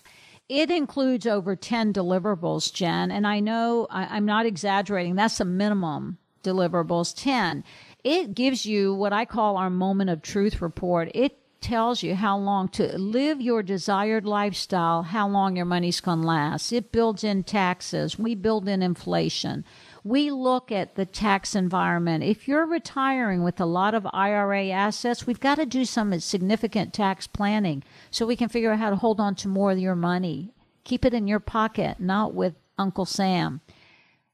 It 0.50 0.68
includes 0.68 1.28
over 1.28 1.54
10 1.54 1.92
deliverables, 1.92 2.72
Jen. 2.72 3.12
And 3.12 3.24
I 3.24 3.38
know 3.38 3.86
I, 3.88 4.16
am 4.16 4.26
not 4.26 4.46
exaggerating. 4.46 5.14
That's 5.14 5.38
a 5.38 5.44
minimum 5.44 6.18
deliverables, 6.42 7.14
10. 7.16 7.62
It 8.02 8.34
gives 8.34 8.66
you 8.66 8.92
what 8.92 9.12
I 9.12 9.26
call 9.26 9.56
our 9.56 9.70
moment 9.70 10.10
of 10.10 10.22
truth 10.22 10.60
report. 10.60 11.08
It 11.14 11.38
tells 11.60 12.02
you 12.02 12.16
how 12.16 12.36
long 12.36 12.66
to 12.70 12.98
live 12.98 13.40
your 13.40 13.62
desired 13.62 14.24
lifestyle, 14.24 15.04
how 15.04 15.28
long 15.28 15.54
your 15.54 15.66
money's 15.66 16.00
going 16.00 16.22
to 16.22 16.26
last. 16.26 16.72
It 16.72 16.90
builds 16.90 17.22
in 17.22 17.44
taxes. 17.44 18.18
We 18.18 18.34
build 18.34 18.66
in 18.66 18.82
inflation 18.82 19.64
we 20.02 20.30
look 20.30 20.72
at 20.72 20.94
the 20.94 21.04
tax 21.04 21.54
environment. 21.54 22.24
If 22.24 22.48
you're 22.48 22.66
retiring 22.66 23.42
with 23.42 23.60
a 23.60 23.66
lot 23.66 23.94
of 23.94 24.06
IRA 24.12 24.68
assets, 24.68 25.26
we've 25.26 25.40
got 25.40 25.56
to 25.56 25.66
do 25.66 25.84
some 25.84 26.18
significant 26.20 26.94
tax 26.94 27.26
planning 27.26 27.82
so 28.10 28.26
we 28.26 28.36
can 28.36 28.48
figure 28.48 28.72
out 28.72 28.78
how 28.78 28.90
to 28.90 28.96
hold 28.96 29.20
on 29.20 29.34
to 29.36 29.48
more 29.48 29.72
of 29.72 29.78
your 29.78 29.96
money. 29.96 30.52
Keep 30.84 31.04
it 31.04 31.14
in 31.14 31.28
your 31.28 31.40
pocket, 31.40 32.00
not 32.00 32.34
with 32.34 32.54
Uncle 32.78 33.04
Sam. 33.04 33.60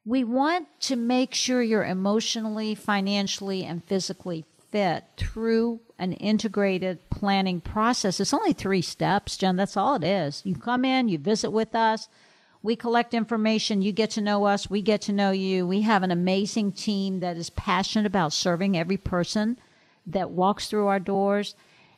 We 0.04 0.22
want 0.22 0.68
to 0.82 0.94
make 0.94 1.34
sure 1.34 1.62
you're 1.62 1.84
emotionally, 1.84 2.76
financially, 2.76 3.64
and 3.64 3.84
physically 3.84 4.44
fit 4.70 5.04
through 5.16 5.80
an 5.98 6.12
integrated 6.12 7.10
planning 7.10 7.60
process. 7.60 8.20
It's 8.20 8.34
only 8.34 8.52
three 8.52 8.82
steps, 8.82 9.36
Jen. 9.36 9.56
That's 9.56 9.76
all 9.76 9.96
it 9.96 10.04
is. 10.04 10.42
You 10.44 10.54
come 10.54 10.84
in, 10.84 11.08
you 11.08 11.18
visit 11.18 11.50
with 11.50 11.74
us 11.74 12.08
we 12.62 12.76
collect 12.76 13.14
information. 13.14 13.82
You 13.82 13.92
get 13.92 14.10
to 14.10 14.20
know 14.20 14.44
us. 14.44 14.70
We 14.70 14.82
get 14.82 15.00
to 15.02 15.12
know 15.12 15.30
you. 15.30 15.66
We 15.66 15.82
have 15.82 16.02
an 16.02 16.10
amazing 16.10 16.72
team 16.72 17.20
that 17.20 17.36
is 17.36 17.50
passionate 17.50 18.06
about 18.06 18.32
serving 18.32 18.76
every 18.76 18.96
person 18.96 19.58
that 20.06 20.30
walks 20.30 20.68
through 20.68 20.86
our 20.86 21.00
doors. 21.00 21.54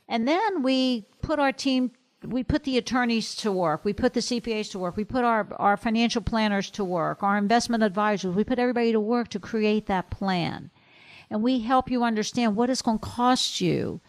And 0.09 0.27
then 0.27 0.63
we 0.63 1.07
put 1.23 1.39
our 1.39 1.53
team, 1.53 1.93
we 2.23 2.43
put 2.43 2.65
the 2.65 2.79
attorneys 2.79 3.35
to 3.37 3.53
work. 3.53 3.85
We 3.85 3.93
put 3.93 4.15
the 4.15 4.21
CPAs 4.21 4.71
to 4.73 4.79
work. 4.79 4.97
We 4.97 5.05
put 5.05 5.25
our, 5.25 5.47
our 5.57 5.77
financial 5.77 6.23
planners 6.23 6.71
to 6.71 6.85
work, 6.85 7.23
our 7.23 7.37
investment 7.37 7.83
advisors. 7.83 8.35
We 8.35 8.45
put 8.45 8.59
everybody 8.59 8.93
to 8.93 9.01
work 9.01 9.29
to 9.29 9.41
create 9.41 9.87
that 9.87 10.11
plan. 10.11 10.71
And 11.31 11.43
we 11.43 11.61
help 11.61 11.91
you 11.91 12.03
understand 12.03 12.57
what 12.57 12.71
it's 12.71 12.83
going 12.83 12.99
to 12.99 13.07
cost 13.07 13.61
you 13.61 14.01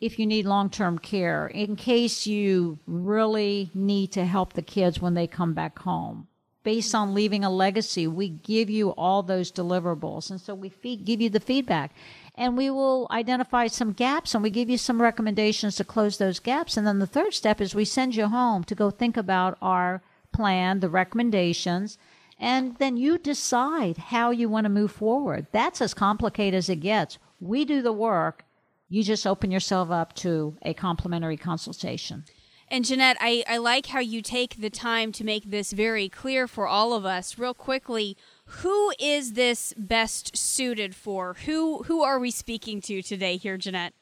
if 0.00 0.18
you 0.18 0.26
need 0.26 0.46
long 0.46 0.70
term 0.70 0.98
care, 0.98 1.46
in 1.46 1.76
case 1.76 2.26
you 2.26 2.78
really 2.86 3.70
need 3.74 4.12
to 4.12 4.24
help 4.24 4.52
the 4.52 4.62
kids 4.62 5.00
when 5.00 5.14
they 5.14 5.26
come 5.26 5.54
back 5.54 5.78
home. 5.80 6.28
Based 6.64 6.94
on 6.94 7.14
leaving 7.14 7.44
a 7.44 7.50
legacy, 7.50 8.06
we 8.06 8.28
give 8.28 8.68
you 8.68 8.90
all 8.90 9.22
those 9.22 9.50
deliverables. 9.50 10.30
And 10.30 10.40
so 10.40 10.54
we 10.54 10.68
feed, 10.68 11.04
give 11.04 11.20
you 11.20 11.30
the 11.30 11.40
feedback. 11.40 11.94
And 12.34 12.56
we 12.56 12.68
will 12.68 13.08
identify 13.10 13.68
some 13.68 13.92
gaps 13.92 14.34
and 14.34 14.42
we 14.42 14.50
give 14.50 14.68
you 14.68 14.76
some 14.76 15.00
recommendations 15.00 15.76
to 15.76 15.84
close 15.84 16.18
those 16.18 16.40
gaps. 16.40 16.76
And 16.76 16.86
then 16.86 16.98
the 16.98 17.06
third 17.06 17.32
step 17.32 17.60
is 17.60 17.74
we 17.74 17.84
send 17.84 18.14
you 18.16 18.26
home 18.26 18.64
to 18.64 18.74
go 18.74 18.90
think 18.90 19.16
about 19.16 19.56
our 19.62 20.02
plan, 20.32 20.80
the 20.80 20.90
recommendations, 20.90 21.96
and 22.38 22.76
then 22.76 22.96
you 22.96 23.18
decide 23.18 23.96
how 23.96 24.30
you 24.30 24.48
want 24.48 24.64
to 24.66 24.70
move 24.70 24.92
forward. 24.92 25.46
That's 25.50 25.80
as 25.80 25.94
complicated 25.94 26.58
as 26.58 26.68
it 26.68 26.76
gets. 26.76 27.18
We 27.40 27.64
do 27.64 27.82
the 27.82 27.92
work 27.92 28.44
you 28.88 29.02
just 29.02 29.26
open 29.26 29.50
yourself 29.50 29.90
up 29.90 30.14
to 30.14 30.56
a 30.62 30.74
complimentary 30.74 31.36
consultation. 31.36 32.24
And 32.70 32.84
Jeanette, 32.84 33.16
I, 33.20 33.44
I 33.48 33.56
like 33.56 33.86
how 33.86 34.00
you 34.00 34.20
take 34.20 34.56
the 34.60 34.68
time 34.68 35.10
to 35.12 35.24
make 35.24 35.50
this 35.50 35.72
very 35.72 36.08
clear 36.08 36.46
for 36.46 36.66
all 36.66 36.92
of 36.92 37.06
us. 37.06 37.38
Real 37.38 37.54
quickly, 37.54 38.16
who 38.44 38.92
is 38.98 39.32
this 39.32 39.72
best 39.76 40.36
suited 40.36 40.94
for? 40.94 41.34
Who 41.46 41.84
who 41.84 42.02
are 42.02 42.18
we 42.18 42.30
speaking 42.30 42.82
to 42.82 43.00
today 43.00 43.38
here, 43.38 43.56
Jeanette? 43.56 43.94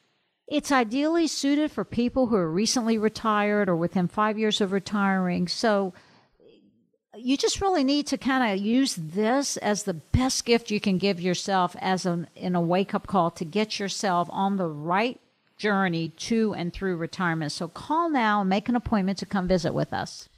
It's 0.47 0.71
ideally 0.71 1.27
suited 1.27 1.71
for 1.71 1.85
people 1.85 2.27
who 2.27 2.35
are 2.35 2.51
recently 2.51 2.97
retired 2.97 3.69
or 3.69 3.75
within 3.75 4.07
five 4.07 4.37
years 4.37 4.59
of 4.59 4.71
retiring. 4.71 5.47
So 5.47 5.93
you 7.17 7.37
just 7.37 7.61
really 7.61 7.83
need 7.83 8.07
to 8.07 8.17
kind 8.17 8.51
of 8.51 8.63
use 8.63 8.95
this 8.95 9.57
as 9.57 9.83
the 9.83 9.93
best 9.93 10.45
gift 10.45 10.71
you 10.71 10.79
can 10.79 10.97
give 10.97 11.19
yourself 11.19 11.75
as 11.79 12.05
an 12.05 12.27
in 12.35 12.55
a 12.55 12.61
wake 12.61 12.93
up 12.93 13.07
call 13.07 13.31
to 13.31 13.45
get 13.45 13.79
yourself 13.79 14.27
on 14.31 14.57
the 14.57 14.67
right 14.67 15.19
journey 15.57 16.09
to 16.09 16.53
and 16.53 16.71
through 16.71 16.97
retirement. 16.97 17.51
So 17.51 17.67
call 17.67 18.09
now 18.09 18.41
and 18.41 18.49
make 18.49 18.69
an 18.69 18.75
appointment 18.75 19.17
to 19.19 19.25
come 19.25 19.47
visit 19.47 19.73
with 19.73 19.93
us. 19.93 20.29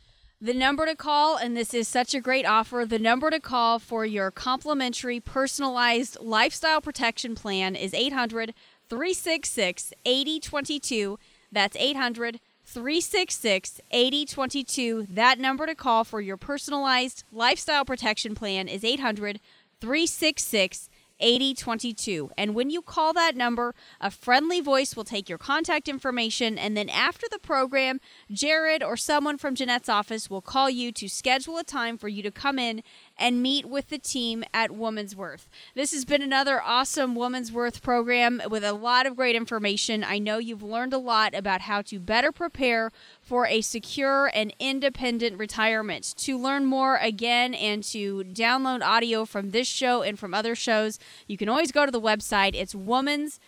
The 0.41 0.53
number 0.53 0.85
to 0.85 0.95
call, 0.95 1.35
and 1.35 1.57
this 1.57 1.73
is 1.73 1.89
such 1.89 2.13
a 2.15 2.21
great 2.21 2.45
offer, 2.45 2.85
the 2.87 2.97
number 2.97 3.29
to 3.29 3.41
call 3.41 3.77
for 3.77 4.05
your 4.05 4.31
complimentary 4.31 5.19
personalized 5.19 6.17
lifestyle 6.21 6.79
protection 6.79 7.35
plan 7.35 7.75
is 7.75 7.93
800 7.93 8.53
366 8.87 9.93
8022. 10.05 11.19
That's 11.51 11.75
800 11.75 12.39
366 12.71 13.81
8022. 13.89 15.07
That 15.09 15.39
number 15.39 15.65
to 15.65 15.73
call 15.73 16.03
for 16.03 16.21
your 16.21 16.37
personalized 16.37 17.23
lifestyle 17.31 17.83
protection 17.83 18.35
plan 18.35 18.67
is 18.67 18.83
800 18.83 19.39
366 19.81 20.89
8022. 21.19 22.31
And 22.37 22.53
when 22.53 22.69
you 22.69 22.81
call 22.81 23.11
that 23.13 23.35
number, 23.35 23.73
a 23.99 24.11
friendly 24.11 24.61
voice 24.61 24.95
will 24.95 25.03
take 25.03 25.27
your 25.27 25.37
contact 25.37 25.87
information. 25.87 26.57
And 26.57 26.77
then 26.77 26.89
after 26.89 27.27
the 27.29 27.39
program, 27.39 27.99
Jared 28.31 28.83
or 28.83 28.95
someone 28.95 29.37
from 29.37 29.55
Jeanette's 29.55 29.89
office 29.89 30.29
will 30.29 30.41
call 30.41 30.69
you 30.69 30.91
to 30.93 31.09
schedule 31.09 31.57
a 31.57 31.63
time 31.63 31.97
for 31.97 32.07
you 32.07 32.23
to 32.23 32.31
come 32.31 32.59
in 32.59 32.83
and 33.19 33.43
meet 33.43 33.65
with 33.65 33.89
the 33.89 33.97
team 33.97 34.43
at 34.53 34.71
Woman's 34.71 35.15
Worth. 35.15 35.49
This 35.75 35.91
has 35.91 36.05
been 36.05 36.21
another 36.21 36.61
awesome 36.61 37.13
Woman's 37.15 37.51
Worth 37.51 37.81
program 37.81 38.41
with 38.49 38.63
a 38.63 38.73
lot 38.73 39.05
of 39.05 39.15
great 39.15 39.35
information. 39.35 40.03
I 40.03 40.17
know 40.17 40.37
you've 40.37 40.63
learned 40.63 40.93
a 40.93 40.97
lot 40.97 41.35
about 41.35 41.61
how 41.61 41.81
to 41.83 41.99
better 41.99 42.31
prepare 42.31 42.91
for 43.21 43.45
a 43.45 43.61
secure 43.61 44.31
and 44.33 44.53
independent 44.59 45.37
retirement. 45.37 46.15
To 46.17 46.37
learn 46.37 46.65
more 46.65 46.97
again 46.97 47.53
and 47.53 47.83
to 47.85 48.23
download 48.23 48.81
audio 48.81 49.25
from 49.25 49.51
this 49.51 49.67
show 49.67 50.01
and 50.01 50.17
from 50.17 50.33
other 50.33 50.55
shows, 50.55 50.97
you 51.27 51.37
can 51.37 51.49
always 51.49 51.71
go 51.71 51.85
to 51.85 51.91
the 51.91 52.01
website. 52.01 52.55
It's 52.55 52.73
woman's 52.73 53.39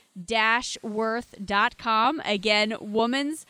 worth.com. 0.83 2.21
Again, 2.25 2.75
woman's 2.79 3.45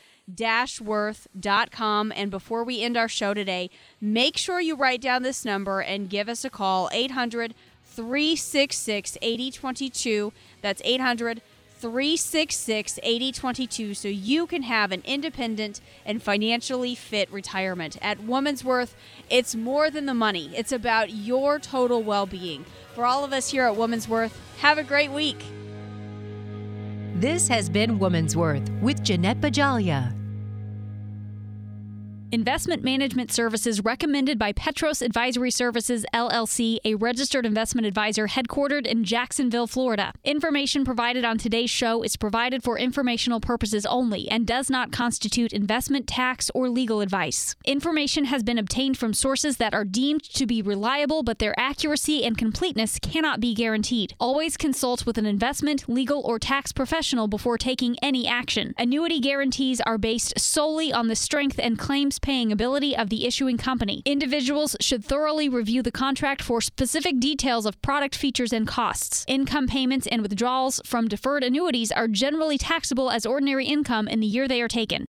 worth.com. 0.80 2.12
And 2.14 2.30
before 2.30 2.64
we 2.64 2.82
end 2.82 2.96
our 2.96 3.08
show 3.08 3.34
today, 3.34 3.70
make 4.00 4.36
sure 4.36 4.60
you 4.60 4.76
write 4.76 5.00
down 5.00 5.22
this 5.22 5.44
number 5.44 5.80
and 5.80 6.10
give 6.10 6.28
us 6.28 6.44
a 6.44 6.50
call 6.50 6.88
800 6.92 7.54
366 7.84 9.18
8022. 9.20 10.32
That's 10.60 10.82
800 10.84 11.42
366 11.82 13.00
8022 13.02 13.94
so 13.94 14.06
you 14.06 14.46
can 14.46 14.62
have 14.62 14.92
an 14.92 15.02
independent 15.04 15.80
and 16.06 16.22
financially 16.22 16.94
fit 16.94 17.30
retirement. 17.32 17.98
At 18.00 18.20
Woman's 18.20 18.64
Worth, 18.64 18.94
it's 19.28 19.56
more 19.56 19.90
than 19.90 20.06
the 20.06 20.14
money, 20.14 20.52
it's 20.54 20.70
about 20.70 21.10
your 21.10 21.58
total 21.58 22.02
well 22.02 22.26
being. 22.26 22.64
For 22.94 23.04
all 23.04 23.24
of 23.24 23.32
us 23.32 23.50
here 23.50 23.64
at 23.64 23.74
Woman's 23.74 24.08
Worth, 24.08 24.38
have 24.58 24.78
a 24.78 24.84
great 24.84 25.10
week. 25.10 25.42
This 27.22 27.46
has 27.46 27.68
been 27.68 28.00
Woman's 28.00 28.34
Worth 28.34 28.68
with 28.80 29.04
Jeanette 29.04 29.40
Bajalia. 29.40 30.21
Investment 32.34 32.82
management 32.82 33.30
services 33.30 33.84
recommended 33.84 34.38
by 34.38 34.52
Petros 34.52 35.02
Advisory 35.02 35.50
Services 35.50 36.06
LLC, 36.14 36.78
a 36.82 36.94
registered 36.94 37.44
investment 37.44 37.86
advisor 37.86 38.26
headquartered 38.26 38.86
in 38.86 39.04
Jacksonville, 39.04 39.66
Florida. 39.66 40.14
Information 40.24 40.82
provided 40.82 41.26
on 41.26 41.36
today's 41.36 41.68
show 41.68 42.02
is 42.02 42.16
provided 42.16 42.62
for 42.62 42.78
informational 42.78 43.38
purposes 43.38 43.84
only 43.84 44.30
and 44.30 44.46
does 44.46 44.70
not 44.70 44.90
constitute 44.90 45.52
investment, 45.52 46.06
tax, 46.06 46.50
or 46.54 46.70
legal 46.70 47.02
advice. 47.02 47.54
Information 47.66 48.24
has 48.24 48.42
been 48.42 48.56
obtained 48.56 48.96
from 48.96 49.12
sources 49.12 49.58
that 49.58 49.74
are 49.74 49.84
deemed 49.84 50.22
to 50.22 50.46
be 50.46 50.62
reliable, 50.62 51.22
but 51.22 51.38
their 51.38 51.54
accuracy 51.60 52.24
and 52.24 52.38
completeness 52.38 52.98
cannot 52.98 53.40
be 53.40 53.52
guaranteed. 53.52 54.14
Always 54.18 54.56
consult 54.56 55.04
with 55.04 55.18
an 55.18 55.26
investment, 55.26 55.86
legal, 55.86 56.22
or 56.22 56.38
tax 56.38 56.72
professional 56.72 57.28
before 57.28 57.58
taking 57.58 57.98
any 58.00 58.26
action. 58.26 58.72
Annuity 58.78 59.20
guarantees 59.20 59.82
are 59.82 59.98
based 59.98 60.40
solely 60.40 60.90
on 60.90 61.08
the 61.08 61.14
strength 61.14 61.60
and 61.62 61.78
claims 61.78 62.18
paying 62.22 62.50
ability 62.50 62.96
of 62.96 63.10
the 63.10 63.26
issuing 63.26 63.58
company. 63.58 64.02
Individuals 64.04 64.76
should 64.80 65.04
thoroughly 65.04 65.48
review 65.48 65.82
the 65.82 65.92
contract 65.92 66.40
for 66.40 66.60
specific 66.60 67.20
details 67.20 67.66
of 67.66 67.80
product 67.82 68.16
features 68.16 68.52
and 68.52 68.66
costs. 68.66 69.24
Income 69.28 69.66
payments 69.66 70.06
and 70.06 70.22
withdrawals 70.22 70.80
from 70.86 71.08
deferred 71.08 71.44
annuities 71.44 71.92
are 71.92 72.08
generally 72.08 72.56
taxable 72.56 73.10
as 73.10 73.26
ordinary 73.26 73.66
income 73.66 74.08
in 74.08 74.20
the 74.20 74.26
year 74.26 74.48
they 74.48 74.62
are 74.62 74.68
taken. 74.68 75.04